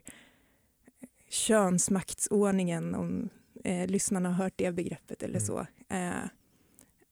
könsmaktsordningen, 1.30 2.95
om 2.95 3.30
eh, 3.63 3.88
lyssnarna 3.88 4.30
har 4.30 4.43
hört 4.43 4.53
det 4.55 4.72
begreppet 4.72 5.24
eller 5.24 5.39
mm. 5.39 5.45
så. 5.45 5.68
Eh, 5.89 6.30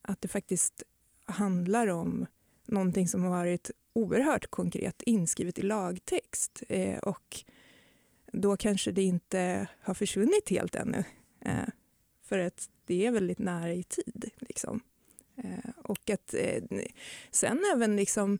att 0.02 0.20
det 0.20 0.28
faktiskt 0.28 0.82
handlar 1.24 1.86
om 1.86 2.26
någonting 2.74 3.08
som 3.08 3.22
har 3.22 3.30
varit 3.30 3.70
oerhört 3.92 4.50
konkret 4.50 5.02
inskrivet 5.02 5.58
i 5.58 5.62
lagtext. 5.62 6.62
Eh, 6.68 6.98
och 6.98 7.44
då 8.32 8.56
kanske 8.56 8.92
det 8.92 9.02
inte 9.02 9.68
har 9.80 9.94
försvunnit 9.94 10.50
helt 10.50 10.74
ännu. 10.74 11.04
Eh, 11.40 11.68
för 12.22 12.38
att 12.38 12.68
det 12.86 13.06
är 13.06 13.10
väldigt 13.10 13.38
nära 13.38 13.74
i 13.74 13.82
tid. 13.82 14.30
Liksom. 14.38 14.80
Eh, 15.36 15.70
och 15.82 16.10
att 16.10 16.34
eh, 16.34 16.62
sen 17.30 17.64
även 17.74 17.96
liksom 17.96 18.38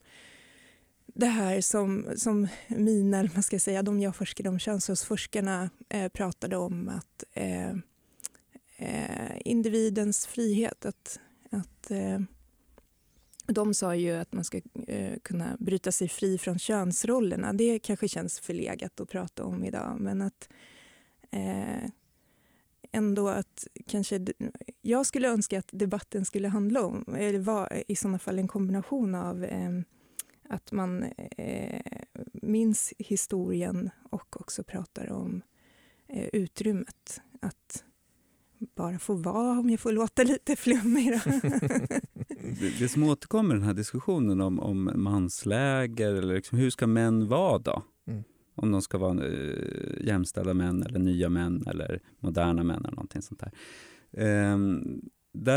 det 1.06 1.26
här 1.26 1.60
som, 1.60 2.06
som 2.16 2.48
mina, 2.68 3.28
man 3.34 3.42
ska 3.42 3.58
säga, 3.58 3.82
de 3.82 4.00
jag 4.00 4.16
forskade 4.16 4.48
om, 4.48 4.58
könsrollsforskarna 4.58 5.70
eh, 5.88 6.08
pratade 6.08 6.56
om 6.56 6.88
att 6.88 7.24
eh, 7.32 7.70
eh, 8.76 9.36
individens 9.44 10.26
frihet, 10.26 10.84
att, 10.84 11.20
att, 11.50 11.90
eh, 11.90 12.20
de 13.46 13.74
sa 13.74 13.94
ju 13.94 14.12
att 14.12 14.32
man 14.32 14.44
ska 14.44 14.60
eh, 14.86 15.18
kunna 15.22 15.56
bryta 15.60 15.92
sig 15.92 16.08
fri 16.08 16.38
från 16.38 16.58
könsrollerna. 16.58 17.52
Det 17.52 17.78
kanske 17.78 18.08
känns 18.08 18.40
förlegat 18.40 19.00
att 19.00 19.08
prata 19.08 19.44
om 19.44 19.64
idag, 19.64 19.96
men 20.00 20.22
att 20.22 20.48
eh, 21.30 21.90
ändå 22.92 23.28
att 23.28 23.66
kanske... 23.86 24.26
Jag 24.82 25.06
skulle 25.06 25.28
önska 25.28 25.58
att 25.58 25.68
debatten 25.72 26.24
skulle 26.24 26.48
handla 26.48 26.82
om, 26.82 27.14
eller 27.18 27.38
var 27.38 27.82
i 27.88 27.96
sådana 27.96 28.18
fall 28.18 28.38
en 28.38 28.48
kombination 28.48 29.14
av 29.14 29.44
eh, 29.44 29.70
att 30.48 30.72
man 30.72 31.02
eh, 31.36 32.02
minns 32.32 32.92
historien 32.98 33.90
och 34.10 34.40
också 34.40 34.64
pratar 34.64 35.10
om 35.10 35.42
eh, 36.08 36.28
utrymmet. 36.32 37.20
Att 37.40 37.84
bara 38.76 38.98
få 38.98 39.14
vara, 39.14 39.58
om 39.58 39.70
jag 39.70 39.80
får 39.80 39.92
låta 39.92 40.22
lite 40.22 40.56
flummig. 40.56 41.10
det, 42.60 42.78
det 42.78 42.88
som 42.88 43.02
återkommer 43.02 43.54
i 43.54 43.58
den 43.58 43.66
här 43.66 43.74
diskussionen 43.74 44.40
om, 44.40 44.60
om 44.60 44.90
mansläger, 44.94 46.14
eller 46.14 46.34
liksom, 46.34 46.58
hur 46.58 46.70
ska 46.70 46.86
män 46.86 47.28
vara 47.28 47.58
då? 47.58 47.82
Mm. 48.06 48.24
Om 48.54 48.72
de 48.72 48.82
ska 48.82 48.98
vara 48.98 49.26
äh, 49.26 50.06
jämställda 50.06 50.54
män, 50.54 50.82
eller 50.82 50.98
nya 50.98 51.28
män, 51.28 51.64
eller 51.66 52.00
moderna 52.20 52.62
män 52.62 52.84
eller 52.84 52.96
någonting 52.96 53.22
sånt 53.22 53.40
där. 53.40 53.52
Um, 54.52 55.00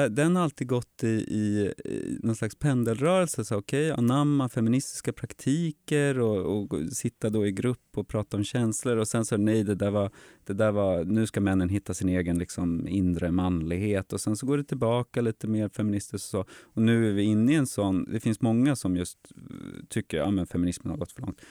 den 0.09 0.35
har 0.35 0.43
alltid 0.43 0.67
gått 0.67 1.03
i, 1.03 1.07
i, 1.07 1.73
i 1.85 2.19
någon 2.23 2.35
slags 2.35 2.55
pendelrörelse. 2.55 3.45
Så 3.45 3.57
okay, 3.57 3.91
anamma 3.91 4.49
feministiska 4.49 5.13
praktiker 5.13 6.19
och, 6.19 6.71
och, 6.73 6.89
sitta 6.91 7.29
då 7.29 7.47
i 7.47 7.51
grupp 7.51 7.97
och 7.97 8.07
prata 8.07 8.37
om 8.37 8.43
känslor. 8.43 8.97
Och 8.97 9.07
sen 9.07 9.25
så 9.25 9.37
nej, 9.37 9.63
det 9.63 9.75
där 9.75 9.91
var, 9.91 10.11
det 10.45 10.53
där 10.53 10.71
var, 10.71 11.03
nu 11.03 11.25
ska 11.25 11.41
männen 11.41 11.69
hitta 11.69 11.93
sin 11.93 12.09
egen 12.09 12.39
liksom, 12.39 12.87
inre 12.87 13.31
manlighet. 13.31 14.13
Och 14.13 14.21
sen 14.21 14.35
så 14.35 14.45
går 14.45 14.57
det 14.57 14.63
tillbaka 14.63 15.21
lite 15.21 15.47
mer 15.47 15.69
feministiskt 15.69 16.13
och 16.13 16.45
så. 16.45 16.45
Och 16.63 16.81
nu 16.81 17.09
är 17.09 17.13
vi 17.13 17.23
inne 17.23 17.51
i 17.51 17.55
en 17.55 17.67
sån, 17.67 18.03
det 18.11 18.19
finns 18.19 18.41
många 18.41 18.75
som 18.75 18.95
just 18.95 19.17
eh, 19.35 19.41
tycker 19.89 20.21
att 20.21 20.35
ja, 20.35 20.45
feminismen 20.45 20.91
har 20.91 20.97
gått 20.97 21.11
för 21.11 21.21
långt. 21.21 21.41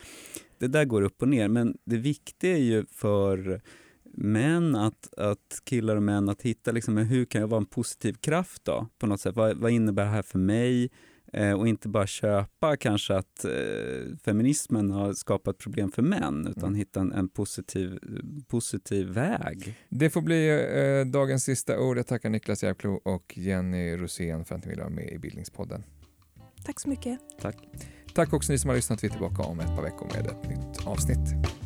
Det 0.59 0.69
där 0.69 0.85
går 0.85 1.03
upp 1.03 1.23
och 1.23 1.29
ner, 1.29 1.49
men 1.49 1.77
det 1.85 1.97
viktiga 1.97 2.57
är 2.57 2.63
ju 2.63 2.87
för 2.87 3.61
män, 4.17 4.75
att, 4.75 5.15
att 5.17 5.61
killar 5.65 5.97
och 5.97 6.03
män, 6.03 6.29
att 6.29 6.43
hitta 6.43 6.73
liksom, 6.73 6.97
hur 6.97 7.25
kan 7.25 7.41
jag 7.41 7.49
vara 7.49 7.61
en 7.61 7.67
positiv 7.67 8.13
kraft 8.13 8.65
då? 8.65 8.89
På 8.99 9.07
något 9.07 9.21
sätt. 9.21 9.37
Vad, 9.37 9.57
vad 9.57 9.71
innebär 9.71 10.05
det 10.05 10.11
här 10.11 10.23
för 10.23 10.39
mig? 10.39 10.91
Eh, 11.33 11.53
och 11.53 11.69
inte 11.69 11.89
bara 11.89 12.07
köpa 12.07 12.77
kanske 12.77 13.15
att 13.15 13.45
eh, 13.45 14.17
feminismen 14.25 14.91
har 14.91 15.13
skapat 15.13 15.59
problem 15.59 15.93
för 15.93 16.03
män, 16.03 16.47
utan 16.47 16.65
mm. 16.65 16.75
hitta 16.75 17.01
en, 17.01 17.13
en, 17.13 17.29
positiv, 17.29 17.99
positiv 18.49 19.07
väg. 19.07 19.77
Det 19.89 20.11
får 20.11 20.23
bli 20.23 20.49
eh, 20.49 21.07
dagens 21.13 21.45
sista 21.45 21.81
ord. 21.81 21.99
Jag 21.99 22.07
tackar 22.07 22.31
Niklas 22.31 22.63
Järvklo 22.63 23.01
och 23.05 23.33
Jenny 23.37 23.97
Rosén 23.97 24.45
för 24.45 24.55
att 24.55 24.65
ni 24.65 24.71
ville 24.71 24.83
vara 24.83 24.95
med 24.95 25.13
i 25.13 25.19
Bildningspodden. 25.19 25.85
Tack 26.65 26.81
så 26.81 26.89
mycket. 26.89 27.19
Tack. 27.41 27.57
Tack 28.15 28.33
också 28.33 28.53
ni 28.53 28.59
som 28.59 28.69
har 28.69 28.77
lyssnat. 28.77 29.05
Vi 29.05 29.07
är 29.09 29.13
tillbaka 29.13 29.43
om 29.43 29.61
ett 29.61 29.77
par 29.77 29.83
veckor 29.83 30.09
med 30.15 30.27
ett 30.27 30.49
nytt 30.49 30.87
avsnitt. 30.87 31.66